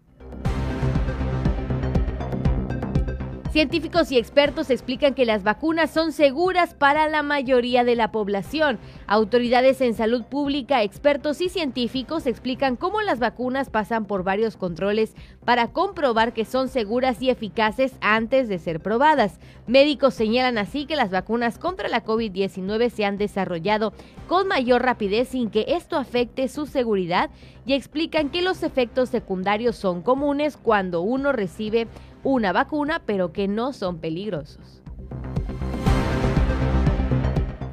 Científicos 3.57 4.11
y 4.11 4.19
expertos 4.19 4.69
explican 4.69 5.15
que 5.15 5.25
las 5.25 5.41
vacunas 5.41 5.89
son 5.89 6.11
seguras 6.11 6.75
para 6.75 7.07
la 7.07 7.23
mayoría 7.23 7.83
de 7.83 7.95
la 7.95 8.11
población. 8.11 8.77
Autoridades 9.07 9.81
en 9.81 9.95
salud 9.95 10.25
pública, 10.25 10.83
expertos 10.83 11.41
y 11.41 11.49
científicos 11.49 12.27
explican 12.27 12.75
cómo 12.75 13.01
las 13.01 13.17
vacunas 13.17 13.71
pasan 13.71 14.05
por 14.05 14.23
varios 14.23 14.57
controles 14.57 15.15
para 15.43 15.69
comprobar 15.69 16.33
que 16.33 16.45
son 16.45 16.69
seguras 16.69 17.19
y 17.19 17.31
eficaces 17.31 17.95
antes 17.99 18.47
de 18.47 18.59
ser 18.59 18.79
probadas. 18.79 19.39
Médicos 19.65 20.13
señalan 20.13 20.59
así 20.59 20.85
que 20.85 20.95
las 20.95 21.09
vacunas 21.09 21.57
contra 21.57 21.89
la 21.89 22.05
COVID-19 22.05 22.91
se 22.91 23.05
han 23.05 23.17
desarrollado 23.17 23.91
con 24.27 24.47
mayor 24.47 24.83
rapidez 24.83 25.29
sin 25.29 25.49
que 25.49 25.65
esto 25.69 25.97
afecte 25.97 26.47
su 26.47 26.67
seguridad 26.67 27.31
y 27.65 27.73
explican 27.73 28.29
que 28.29 28.41
los 28.41 28.63
efectos 28.63 29.09
secundarios 29.09 29.75
son 29.75 30.01
comunes 30.01 30.57
cuando 30.57 31.01
uno 31.01 31.33
recibe 31.33 31.87
una 32.23 32.51
vacuna, 32.51 33.01
pero 33.05 33.31
que 33.31 33.47
no 33.47 33.73
son 33.73 33.99
peligrosos. 33.99 34.81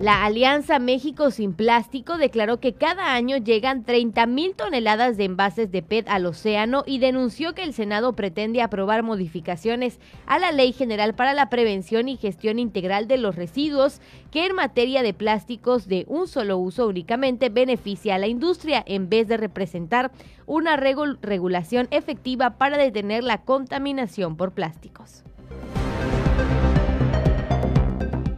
La 0.01 0.25
Alianza 0.25 0.81
México 0.81 1.31
Sin 1.31 1.53
Plástico 1.53 2.19
declaró 2.19 2.59
que 2.59 2.73
cada 2.73 3.15
año 3.15 3.37
llegan 3.37 3.85
30 3.85 4.27
mil 4.27 4.57
toneladas 4.57 5.17
de 5.17 5.25
envases 5.25 5.71
de 5.71 5.83
PET 5.83 6.09
al 6.09 6.27
océano 6.27 6.83
y 6.85 6.99
denunció 6.99 7.55
que 7.55 7.63
el 7.63 7.73
Senado 7.73 8.13
pretende 8.13 8.61
aprobar 8.61 9.05
modificaciones 9.05 10.01
a 10.27 10.41
la 10.41 10.51
Ley 10.51 10.73
General 10.73 11.15
para 11.15 11.33
la 11.33 11.49
Prevención 11.49 12.09
y 12.09 12.17
Gestión 12.17 12.59
Integral 12.59 13.07
de 13.07 13.19
los 13.19 13.37
Residuos, 13.37 14.01
que 14.33 14.47
en 14.47 14.57
materia 14.57 15.05
de 15.05 15.15
plásticos 15.15 15.87
de 15.87 16.05
un 16.09 16.27
solo 16.27 16.59
uso 16.59 16.89
únicamente 16.89 17.49
beneficia 17.49 18.17
a 18.17 18.19
la 18.19 18.27
industria 18.27 18.83
en 18.87 19.09
vez 19.09 19.29
de 19.29 19.37
representar 19.37 20.11
una 20.45 20.77
regulación 20.77 21.87
efectiva 21.93 22.59
para 22.59 22.79
detener 22.79 23.23
la 23.23 23.43
contaminación 23.43 24.37
por 24.37 24.53
plásticos. 24.53 25.23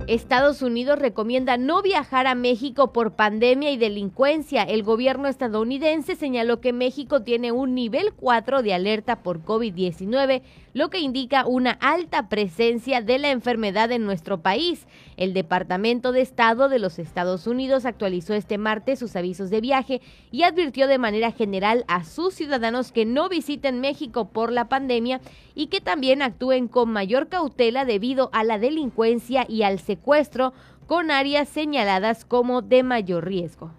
Estados 0.07 0.63
Unidos 0.63 1.01
recomienda 1.01 1.57
no 1.57 1.83
viajar 1.83 2.29
a 2.29 2.37
México 2.37 2.93
por 2.93 3.17
pandemia 3.17 3.73
y 3.73 3.77
delincuencia. 3.77 4.63
El 4.63 4.85
gobierno 4.85 5.27
estadounidense 5.27 6.15
señaló 6.15 6.61
que 6.61 6.73
México 6.73 7.23
tiene 7.23 7.51
un 7.51 7.75
nivel 7.75 8.13
4 8.15 8.63
de 8.63 8.73
alerta 8.73 9.23
por 9.25 9.45
COVID-19, 9.45 10.43
lo 10.77 10.91
que 10.91 10.99
indica 10.99 11.47
una 11.47 11.71
alta 11.71 12.29
presencia 12.29 13.01
de 13.01 13.19
la 13.19 13.31
enfermedad 13.31 13.91
en 13.93 14.05
nuestro 14.05 14.43
país. 14.43 14.87
El 15.17 15.33
Departamento 15.33 16.13
de 16.13 16.21
Estado 16.21 16.69
de 16.69 16.79
los 16.79 16.99
Estados 16.99 17.47
Unidos 17.47 17.87
actualizó 17.87 18.35
este 18.35 18.59
martes 18.59 18.99
sus 18.99 19.17
avisos 19.17 19.49
de 19.49 19.63
viaje 19.63 20.03
y 20.31 20.43
advirtió 20.43 20.87
de 20.87 20.99
manera 20.99 21.33
general 21.33 21.87
a 21.89 22.05
sus 22.05 22.35
ciudadanos 22.35 22.93
que 22.93 23.07
no 23.07 23.31
visiten 23.31 23.81
México 23.81 24.29
por 24.29 24.53
la 24.53 24.69
pandemia 24.69 25.23
y 25.55 25.69
que 25.69 25.81
también 25.81 26.21
actúen 26.21 26.69
con 26.69 26.91
mayor 26.91 27.29
cautela 27.29 27.87
debido 27.87 28.29
a 28.35 28.45
la 28.45 28.59
delincuencia 28.59 29.47
y 29.49 29.63
al 29.63 29.79
secuestro 29.79 30.53
con 30.87 31.11
áreas 31.11 31.49
señaladas 31.49 32.27
como 32.27 32.61
de 32.61 32.83
mayor 32.83 33.25
riesgo. 33.25 33.73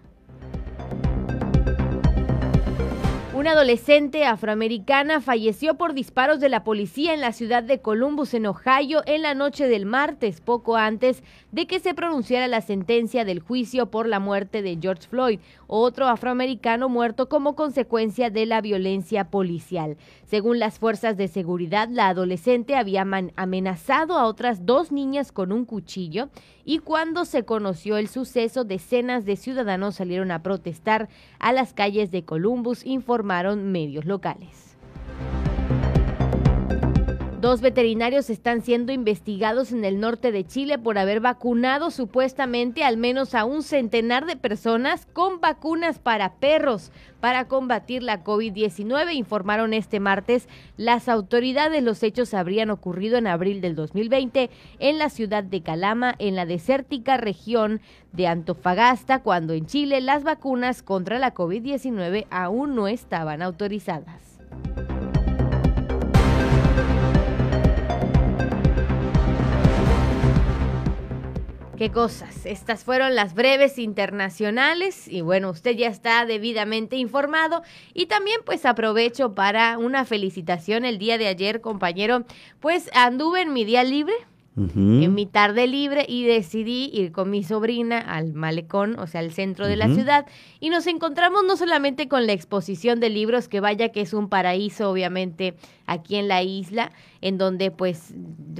Una 3.38 3.52
adolescente 3.52 4.24
afroamericana 4.24 5.20
falleció 5.20 5.74
por 5.74 5.94
disparos 5.94 6.40
de 6.40 6.48
la 6.48 6.64
policía 6.64 7.14
en 7.14 7.20
la 7.20 7.30
ciudad 7.30 7.62
de 7.62 7.80
Columbus, 7.80 8.34
en 8.34 8.46
Ohio, 8.46 9.02
en 9.06 9.22
la 9.22 9.34
noche 9.34 9.68
del 9.68 9.86
martes, 9.86 10.40
poco 10.40 10.74
antes 10.74 11.22
de 11.52 11.68
que 11.68 11.78
se 11.78 11.94
pronunciara 11.94 12.48
la 12.48 12.62
sentencia 12.62 13.24
del 13.24 13.38
juicio 13.38 13.92
por 13.92 14.08
la 14.08 14.18
muerte 14.18 14.60
de 14.60 14.76
George 14.82 15.06
Floyd, 15.06 15.38
otro 15.68 16.08
afroamericano 16.08 16.88
muerto 16.88 17.28
como 17.28 17.54
consecuencia 17.54 18.28
de 18.28 18.44
la 18.44 18.60
violencia 18.60 19.30
policial. 19.30 19.96
Según 20.26 20.58
las 20.58 20.80
fuerzas 20.80 21.16
de 21.16 21.28
seguridad, 21.28 21.88
la 21.88 22.08
adolescente 22.08 22.74
había 22.74 23.06
amenazado 23.36 24.18
a 24.18 24.26
otras 24.26 24.66
dos 24.66 24.90
niñas 24.90 25.30
con 25.30 25.52
un 25.52 25.64
cuchillo 25.64 26.28
y 26.68 26.80
cuando 26.80 27.24
se 27.24 27.46
conoció 27.46 27.96
el 27.96 28.08
suceso, 28.08 28.62
decenas 28.62 29.24
de 29.24 29.36
ciudadanos 29.36 29.94
salieron 29.94 30.30
a 30.30 30.42
protestar 30.42 31.08
a 31.38 31.50
las 31.50 31.72
calles 31.72 32.10
de 32.10 32.26
Columbus, 32.26 32.84
informaron 32.84 33.72
medios 33.72 34.04
locales. 34.04 34.76
Dos 37.40 37.60
veterinarios 37.60 38.30
están 38.30 38.62
siendo 38.62 38.90
investigados 38.90 39.70
en 39.70 39.84
el 39.84 40.00
norte 40.00 40.32
de 40.32 40.44
Chile 40.44 40.76
por 40.76 40.98
haber 40.98 41.20
vacunado 41.20 41.92
supuestamente 41.92 42.82
al 42.82 42.96
menos 42.96 43.32
a 43.36 43.44
un 43.44 43.62
centenar 43.62 44.26
de 44.26 44.34
personas 44.34 45.06
con 45.12 45.40
vacunas 45.40 46.00
para 46.00 46.34
perros 46.34 46.90
para 47.20 47.46
combatir 47.46 48.02
la 48.02 48.24
COVID-19, 48.24 49.14
informaron 49.14 49.72
este 49.72 50.00
martes 50.00 50.48
las 50.76 51.08
autoridades. 51.08 51.80
Los 51.80 52.02
hechos 52.02 52.34
habrían 52.34 52.70
ocurrido 52.70 53.18
en 53.18 53.28
abril 53.28 53.60
del 53.60 53.76
2020 53.76 54.50
en 54.80 54.98
la 54.98 55.08
ciudad 55.08 55.44
de 55.44 55.62
Calama, 55.62 56.16
en 56.18 56.34
la 56.34 56.44
desértica 56.44 57.18
región 57.18 57.80
de 58.12 58.26
Antofagasta, 58.26 59.22
cuando 59.22 59.52
en 59.52 59.66
Chile 59.66 60.00
las 60.00 60.24
vacunas 60.24 60.82
contra 60.82 61.20
la 61.20 61.34
COVID-19 61.34 62.26
aún 62.30 62.74
no 62.74 62.88
estaban 62.88 63.42
autorizadas. 63.42 64.40
Qué 71.78 71.92
cosas. 71.92 72.44
Estas 72.44 72.82
fueron 72.82 73.14
las 73.14 73.34
breves 73.34 73.78
internacionales 73.78 75.06
y 75.06 75.20
bueno, 75.20 75.50
usted 75.50 75.76
ya 75.76 75.86
está 75.86 76.26
debidamente 76.26 76.96
informado 76.96 77.62
y 77.94 78.06
también 78.06 78.40
pues 78.44 78.66
aprovecho 78.66 79.36
para 79.36 79.78
una 79.78 80.04
felicitación 80.04 80.84
el 80.84 80.98
día 80.98 81.18
de 81.18 81.28
ayer, 81.28 81.60
compañero. 81.60 82.24
Pues 82.58 82.90
anduve 82.94 83.42
en 83.42 83.52
mi 83.52 83.64
día 83.64 83.84
libre, 83.84 84.14
en 84.58 85.14
mi 85.14 85.26
tarde 85.26 85.66
libre 85.66 86.04
y 86.08 86.24
decidí 86.24 86.90
ir 86.92 87.12
con 87.12 87.30
mi 87.30 87.44
sobrina 87.44 87.98
al 87.98 88.32
malecón, 88.32 88.98
o 88.98 89.06
sea, 89.06 89.20
al 89.20 89.30
centro 89.32 89.66
de 89.66 89.76
la 89.76 89.88
ciudad, 89.88 90.26
y 90.58 90.70
nos 90.70 90.86
encontramos 90.86 91.44
no 91.44 91.56
solamente 91.56 92.08
con 92.08 92.26
la 92.26 92.32
exposición 92.32 92.98
de 92.98 93.10
libros, 93.10 93.48
que 93.48 93.60
vaya 93.60 93.90
que 93.90 94.00
es 94.00 94.12
un 94.12 94.28
paraíso, 94.28 94.90
obviamente, 94.90 95.54
aquí 95.86 96.16
en 96.16 96.28
la 96.28 96.42
isla, 96.42 96.92
en 97.20 97.38
donde 97.38 97.70
pues 97.70 98.14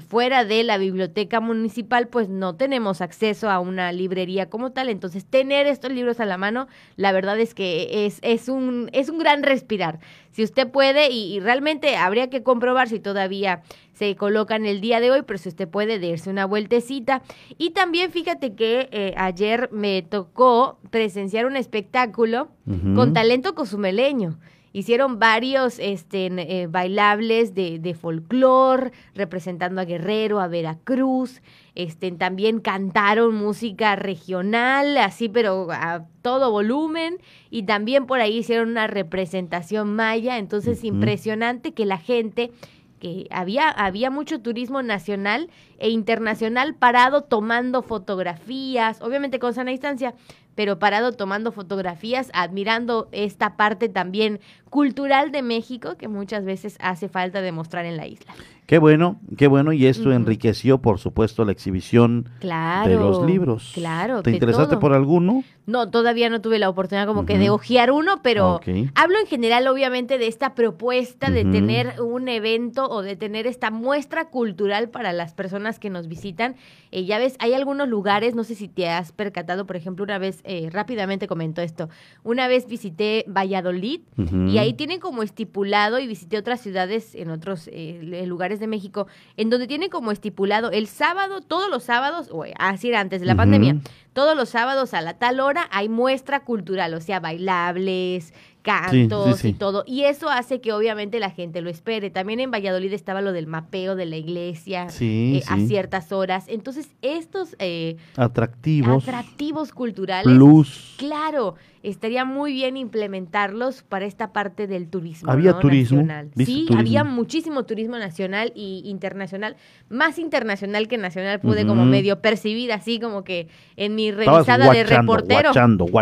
fuera 0.08 0.44
de 0.44 0.62
la 0.64 0.78
biblioteca 0.78 1.40
municipal 1.40 2.08
pues 2.08 2.28
no 2.28 2.56
tenemos 2.56 3.00
acceso 3.00 3.50
a 3.50 3.60
una 3.60 3.92
librería 3.92 4.48
como 4.48 4.72
tal, 4.72 4.88
entonces 4.88 5.24
tener 5.24 5.66
estos 5.66 5.92
libros 5.92 6.20
a 6.20 6.26
la 6.26 6.38
mano, 6.38 6.68
la 6.96 7.12
verdad 7.12 7.38
es 7.38 7.54
que 7.54 8.06
es, 8.06 8.18
es, 8.22 8.48
un, 8.48 8.88
es 8.92 9.08
un 9.08 9.18
gran 9.18 9.42
respirar. 9.42 10.00
Si 10.30 10.42
usted 10.44 10.70
puede, 10.70 11.10
y, 11.10 11.40
realmente 11.40 11.96
habría 11.96 12.30
que 12.30 12.42
comprobar 12.42 12.88
si 12.88 13.00
todavía 13.00 13.62
se 13.98 14.14
colocan 14.14 14.64
el 14.64 14.80
día 14.80 15.00
de 15.00 15.10
hoy, 15.10 15.22
pero 15.26 15.38
si 15.38 15.48
usted 15.48 15.68
puede 15.68 15.98
darse 15.98 16.30
una 16.30 16.46
vueltecita. 16.46 17.22
Y 17.56 17.70
también 17.70 18.12
fíjate 18.12 18.54
que 18.54 18.88
eh, 18.92 19.12
ayer 19.16 19.68
me 19.72 20.02
tocó 20.02 20.78
presenciar 20.90 21.46
un 21.46 21.56
espectáculo 21.56 22.48
con 22.94 23.12
talento 23.12 23.54
cozumeleño. 23.54 24.38
Hicieron 24.72 25.18
varios 25.18 25.78
este, 25.78 26.26
eh, 26.26 26.66
bailables 26.68 27.54
de, 27.54 27.78
de 27.80 27.94
folclore, 27.94 28.92
representando 29.14 29.80
a 29.80 29.84
Guerrero, 29.84 30.38
a 30.38 30.46
Veracruz. 30.46 31.40
Este, 31.74 32.12
también 32.12 32.60
cantaron 32.60 33.34
música 33.34 33.96
regional, 33.96 34.96
así, 34.98 35.28
pero 35.28 35.68
a 35.72 36.04
todo 36.22 36.52
volumen. 36.52 37.18
Y 37.50 37.64
también 37.64 38.06
por 38.06 38.20
ahí 38.20 38.38
hicieron 38.38 38.68
una 38.68 38.86
representación 38.86 39.96
maya. 39.96 40.38
Entonces, 40.38 40.84
impresionante 40.84 41.72
que 41.72 41.86
la 41.86 41.98
gente 41.98 42.52
que 42.98 43.26
había, 43.30 43.68
había 43.68 44.10
mucho 44.10 44.40
turismo 44.40 44.82
nacional 44.82 45.50
e 45.78 45.90
internacional 45.90 46.74
parado 46.74 47.22
tomando 47.22 47.82
fotografías, 47.82 49.00
obviamente 49.00 49.38
con 49.38 49.54
sana 49.54 49.70
distancia, 49.70 50.14
pero 50.54 50.78
parado 50.78 51.12
tomando 51.12 51.52
fotografías, 51.52 52.30
admirando 52.34 53.08
esta 53.12 53.56
parte 53.56 53.88
también 53.88 54.40
cultural 54.70 55.30
de 55.30 55.42
México 55.42 55.96
que 55.96 56.08
muchas 56.08 56.44
veces 56.44 56.76
hace 56.80 57.08
falta 57.08 57.40
demostrar 57.40 57.84
en 57.84 57.96
la 57.96 58.06
isla. 58.06 58.34
Qué 58.68 58.76
bueno, 58.76 59.18
qué 59.38 59.46
bueno, 59.46 59.72
y 59.72 59.86
esto 59.86 60.12
enriqueció, 60.12 60.82
por 60.82 60.98
supuesto, 60.98 61.42
la 61.46 61.52
exhibición 61.52 62.28
de 62.42 62.96
los 62.96 63.24
libros. 63.24 63.70
Claro, 63.72 64.22
¿Te 64.22 64.30
interesaste 64.30 64.76
por 64.76 64.92
alguno? 64.92 65.42
No, 65.64 65.90
todavía 65.90 66.28
no 66.28 66.42
tuve 66.42 66.58
la 66.58 66.68
oportunidad 66.68 67.06
como 67.06 67.24
que 67.24 67.38
de 67.38 67.48
hojear 67.48 67.90
uno, 67.90 68.20
pero 68.22 68.60
hablo 68.94 69.18
en 69.20 69.26
general, 69.26 69.66
obviamente, 69.68 70.18
de 70.18 70.26
esta 70.26 70.54
propuesta 70.54 71.30
de 71.30 71.46
tener 71.46 72.00
un 72.02 72.28
evento 72.28 72.86
o 72.90 73.00
de 73.00 73.16
tener 73.16 73.46
esta 73.46 73.70
muestra 73.70 74.28
cultural 74.28 74.90
para 74.90 75.14
las 75.14 75.32
personas 75.32 75.78
que 75.78 75.88
nos 75.88 76.06
visitan. 76.06 76.56
Eh, 76.90 77.06
ya 77.06 77.18
ves, 77.18 77.36
hay 77.38 77.54
algunos 77.54 77.88
lugares, 77.88 78.34
no 78.34 78.44
sé 78.44 78.54
si 78.54 78.68
te 78.68 78.88
has 78.88 79.12
percatado, 79.12 79.66
por 79.66 79.76
ejemplo, 79.76 80.04
una 80.04 80.18
vez, 80.18 80.40
eh, 80.44 80.68
rápidamente 80.70 81.26
comento 81.26 81.62
esto, 81.62 81.88
una 82.22 82.48
vez 82.48 82.66
visité 82.66 83.24
Valladolid 83.28 84.00
y 84.46 84.58
ahí 84.58 84.74
tienen 84.74 85.00
como 85.00 85.22
estipulado 85.22 85.98
y 85.98 86.06
visité 86.06 86.36
otras 86.36 86.60
ciudades 86.60 87.14
en 87.14 87.30
otros 87.30 87.68
eh, 87.72 88.24
lugares 88.26 88.57
de 88.58 88.66
México, 88.66 89.06
en 89.36 89.50
donde 89.50 89.66
tiene 89.66 89.88
como 89.88 90.12
estipulado 90.12 90.70
el 90.70 90.86
sábado, 90.86 91.40
todos 91.40 91.70
los 91.70 91.84
sábados, 91.84 92.28
o 92.32 92.44
así 92.58 92.88
era 92.88 93.00
antes 93.00 93.20
de 93.20 93.26
la 93.26 93.36
pandemia, 93.36 93.76
todos 94.12 94.36
los 94.36 94.48
sábados 94.48 94.94
a 94.94 95.00
la 95.00 95.14
tal 95.14 95.40
hora 95.40 95.68
hay 95.70 95.88
muestra 95.88 96.40
cultural, 96.40 96.94
o 96.94 97.00
sea, 97.00 97.20
bailables, 97.20 98.32
cantos 98.62 99.44
y 99.44 99.52
todo. 99.52 99.84
Y 99.86 100.04
eso 100.04 100.28
hace 100.28 100.60
que 100.60 100.72
obviamente 100.72 101.20
la 101.20 101.30
gente 101.30 101.60
lo 101.60 101.70
espere. 101.70 102.10
También 102.10 102.40
en 102.40 102.50
Valladolid 102.50 102.92
estaba 102.92 103.20
lo 103.20 103.32
del 103.32 103.46
mapeo 103.46 103.96
de 103.96 104.06
la 104.06 104.16
iglesia 104.16 104.88
eh, 105.00 105.42
a 105.48 105.58
ciertas 105.58 106.12
horas. 106.12 106.46
Entonces, 106.48 106.88
estos 107.02 107.56
eh, 107.58 107.96
atractivos, 108.16 109.04
atractivos 109.08 109.72
culturales, 109.72 110.32
luz. 110.34 110.94
claro, 110.98 111.54
estaría 111.88 112.24
muy 112.24 112.52
bien 112.52 112.76
implementarlos 112.76 113.82
para 113.82 114.06
esta 114.06 114.32
parte 114.32 114.66
del 114.66 114.88
turismo. 114.88 115.30
Había 115.30 115.58
turismo. 115.58 116.02
Nacional. 116.02 116.30
Sí, 116.36 116.66
había 116.76 117.04
muchísimo 117.04 117.64
turismo 117.64 117.98
nacional 117.98 118.52
y 118.54 118.82
internacional. 118.84 119.56
Más 119.88 120.18
internacional 120.18 120.88
que 120.88 120.98
nacional 120.98 121.40
pude 121.40 121.66
como 121.66 121.84
medio 121.84 122.20
percibir 122.20 122.72
así 122.72 123.00
como 123.00 123.24
que 123.24 123.48
en 123.76 123.94
mi 123.94 124.10
revisada 124.10 124.70
de 124.70 124.84
reportero. 124.84 125.52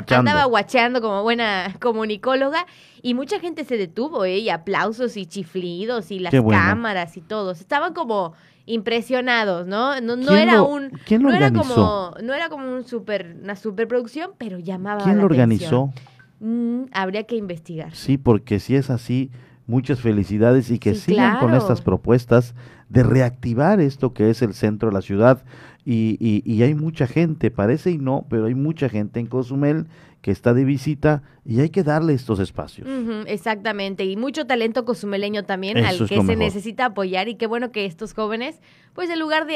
Andaba 0.09 0.45
guachando 0.45 1.01
como 1.01 1.23
buena 1.23 1.77
comunicóloga 1.81 2.67
y 3.03 3.15
mucha 3.15 3.39
gente 3.39 3.65
se 3.65 3.77
detuvo, 3.77 4.25
¿eh? 4.25 4.39
Y 4.39 4.49
aplausos 4.49 5.17
y 5.17 5.27
chiflidos 5.27 6.11
y 6.11 6.19
las 6.19 6.33
cámaras 6.33 7.17
y 7.17 7.21
todos. 7.21 7.61
Estaban 7.61 7.95
como 7.95 8.35
impresionados, 8.67 9.67
¿no? 9.67 10.01
No, 10.01 10.17
no 10.17 10.37
era 10.37 10.63
un 10.63 10.91
no 11.21 11.33
era 11.33 11.53
como 11.53 12.15
no 12.23 12.35
era 12.35 12.49
como 12.49 12.75
un 12.75 12.85
super 12.85 13.37
una 13.43 13.57
superproducción, 13.57 14.33
pero 14.37 14.59
llamaba 14.59 15.05
¿Quién 15.05 15.19
lo 15.19 15.25
organizó? 15.25 15.93
Mm, 16.41 16.85
habría 16.93 17.25
que 17.25 17.37
investigar. 17.37 17.95
Sí, 17.95 18.19
porque 18.19 18.61
si 18.61 18.77
es 18.77 18.91
así, 18.91 19.31
muchas 19.67 20.01
felicidades 20.01 20.71
y 20.71 20.79
que 20.79 20.95
sigan 20.95 21.39
con 21.39 21.55
estas 21.55 21.81
propuestas 21.81 22.55
de 22.89 23.03
reactivar 23.03 23.81
esto 23.81 24.13
que 24.13 24.31
es 24.31 24.43
el 24.43 24.53
centro 24.53 24.91
de 24.91 24.95
la 24.95 25.03
ciudad. 25.03 25.45
Y, 25.85 26.17
y, 26.21 26.43
y, 26.45 26.63
hay 26.65 26.75
mucha 26.75 27.07
gente, 27.07 27.53
parece 27.53 27.93
y 27.93 27.99
no, 27.99 28.27
pero 28.29 28.47
hay 28.47 28.57
mucha 28.57 28.89
gente 28.89 29.21
en 29.21 29.27
Cozumel 29.29 29.87
que 30.27 30.33
está 30.33 30.55
de 30.55 30.65
visita 30.65 31.23
y 31.45 31.61
hay 31.61 31.71
que 31.71 31.85
darle 31.85 32.13
estos 32.13 32.41
espacios. 32.41 32.89
exactamente, 33.29 34.05
y 34.05 34.17
mucho 34.17 34.45
talento 34.45 34.85
cosumeleño 34.85 35.45
también 35.45 35.79
al 35.85 36.05
que 36.05 36.21
se 36.21 36.35
necesita 36.35 36.87
apoyar 36.87 37.29
y 37.29 37.37
qué 37.37 37.47
bueno 37.47 37.71
que 37.71 37.87
estos 37.87 38.13
jóvenes, 38.13 38.61
pues 38.93 39.09
en 39.09 39.21
lugar 39.21 39.47
de, 39.47 39.55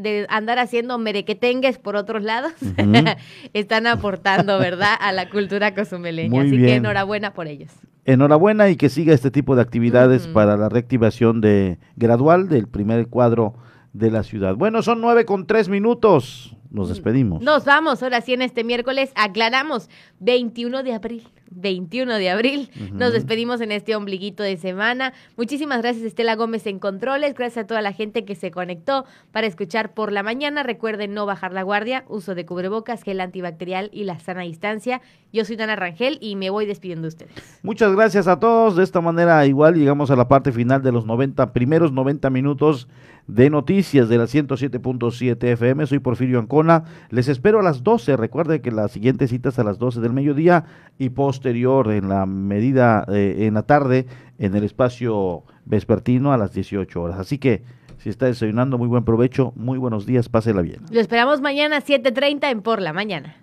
de 0.00 0.26
andar 0.30 0.60
haciendo 0.60 0.96
merequetengues 0.96 1.78
por 1.78 1.94
otros 1.94 2.22
lados, 2.22 2.54
están 3.52 3.86
aportando, 3.86 4.58
¿verdad?, 4.58 4.94
a 4.98 5.12
la 5.12 5.28
cultura 5.28 5.74
cosumeleña. 5.74 6.40
Así 6.40 6.56
que 6.56 6.76
enhorabuena 6.76 7.34
por 7.34 7.46
ellos. 7.46 7.70
enhorabuena 8.06 8.70
y 8.70 8.76
que 8.76 8.88
siga 8.88 9.12
este 9.12 9.30
tipo 9.30 9.56
de 9.56 9.60
actividades 9.60 10.26
para 10.26 10.56
la 10.56 10.70
reactivación 10.70 11.42
de 11.42 11.76
gradual 11.96 12.48
del 12.48 12.66
primer 12.66 13.08
cuadro 13.08 13.56
de 13.92 14.10
la 14.10 14.22
ciudad. 14.22 14.54
Bueno, 14.54 14.82
son 14.82 15.00
nueve 15.00 15.24
con 15.24 15.46
tres 15.46 15.68
minutos. 15.68 16.54
Nos 16.70 16.90
despedimos. 16.90 17.42
Nos 17.42 17.64
vamos, 17.64 18.02
ahora 18.02 18.20
sí 18.20 18.34
en 18.34 18.42
este 18.42 18.62
miércoles 18.62 19.10
aclaramos 19.14 19.88
21 20.20 20.82
de 20.82 20.92
abril. 20.92 21.28
21 21.50 22.14
de 22.14 22.30
abril. 22.30 22.70
Nos 22.92 23.12
despedimos 23.12 23.60
en 23.60 23.72
este 23.72 23.96
ombliguito 23.96 24.42
de 24.42 24.56
semana. 24.56 25.12
Muchísimas 25.36 25.82
gracias 25.82 26.04
Estela 26.04 26.36
Gómez 26.36 26.66
en 26.66 26.78
Controles. 26.78 27.34
Gracias 27.34 27.64
a 27.64 27.66
toda 27.66 27.82
la 27.82 27.92
gente 27.92 28.24
que 28.24 28.34
se 28.34 28.50
conectó 28.50 29.04
para 29.32 29.46
escuchar 29.46 29.94
por 29.94 30.12
la 30.12 30.22
mañana. 30.22 30.62
Recuerden 30.62 31.14
no 31.14 31.26
bajar 31.26 31.52
la 31.52 31.62
guardia, 31.62 32.04
uso 32.08 32.34
de 32.34 32.46
cubrebocas, 32.46 33.02
gel 33.02 33.20
antibacterial 33.20 33.90
y 33.92 34.04
la 34.04 34.18
sana 34.18 34.42
distancia. 34.42 35.00
Yo 35.32 35.44
soy 35.44 35.56
Dana 35.56 35.76
Rangel 35.76 36.18
y 36.20 36.36
me 36.36 36.50
voy 36.50 36.66
despidiendo 36.66 37.02
de 37.02 37.08
ustedes. 37.08 37.60
Muchas 37.62 37.94
gracias 37.94 38.28
a 38.28 38.38
todos. 38.38 38.76
De 38.76 38.84
esta 38.84 39.00
manera 39.00 39.44
igual 39.46 39.74
llegamos 39.74 40.10
a 40.10 40.16
la 40.16 40.28
parte 40.28 40.52
final 40.52 40.82
de 40.82 40.92
los 40.92 41.06
90 41.06 41.52
primeros 41.52 41.92
90 41.92 42.30
minutos 42.30 42.88
de 43.28 43.50
noticias 43.50 44.08
de 44.08 44.16
la 44.18 44.24
107.7 44.24 45.44
FM. 45.44 45.86
Soy 45.86 45.98
Porfirio 45.98 46.38
Ancona. 46.38 46.84
Les 47.10 47.28
espero 47.28 47.60
a 47.60 47.62
las 47.62 47.82
12. 47.82 48.16
Recuerden 48.16 48.62
que 48.62 48.72
la 48.72 48.88
siguiente 48.88 49.28
cita 49.28 49.50
es 49.50 49.58
a 49.58 49.64
las 49.64 49.78
12 49.78 50.00
del 50.00 50.14
mediodía 50.14 50.64
y 50.98 51.10
posterior 51.38 51.92
en 51.92 52.08
la 52.08 52.26
medida 52.26 53.04
eh, 53.08 53.46
en 53.46 53.54
la 53.54 53.62
tarde 53.62 54.06
en 54.38 54.56
el 54.56 54.64
espacio 54.64 55.44
vespertino 55.64 56.32
a 56.32 56.36
las 56.36 56.52
18 56.52 57.00
horas. 57.00 57.18
Así 57.20 57.38
que 57.38 57.62
si 57.98 58.08
está 58.08 58.26
desayunando, 58.26 58.76
muy 58.76 58.88
buen 58.88 59.04
provecho, 59.04 59.52
muy 59.54 59.78
buenos 59.78 60.04
días, 60.04 60.28
pásela 60.28 60.62
bien. 60.62 60.80
Lo 60.90 61.00
esperamos 61.00 61.40
mañana 61.40 61.80
7.30 61.80 62.50
en 62.50 62.62
Por 62.62 62.82
la 62.82 62.92
Mañana. 62.92 63.36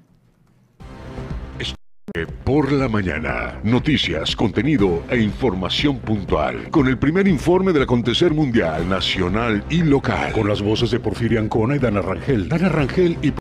Por 2.45 2.71
la 2.71 2.87
mañana, 2.87 3.59
noticias, 3.63 4.35
contenido 4.35 5.03
e 5.09 5.17
información 5.17 5.97
puntual. 5.99 6.69
Con 6.69 6.87
el 6.87 6.97
primer 6.97 7.27
informe 7.27 7.73
del 7.73 7.83
acontecer 7.83 8.33
mundial, 8.33 8.87
nacional 8.87 9.63
y 9.69 9.83
local. 9.83 10.31
Con 10.31 10.47
las 10.47 10.61
voces 10.61 10.91
de 10.91 10.99
Porfirio 10.99 11.41
Ancona 11.41 11.75
y 11.75 11.79
Dana 11.79 12.01
Rangel. 12.01 12.47
Dana 12.47 12.69
Rangel 12.69 13.17
y 13.21 13.31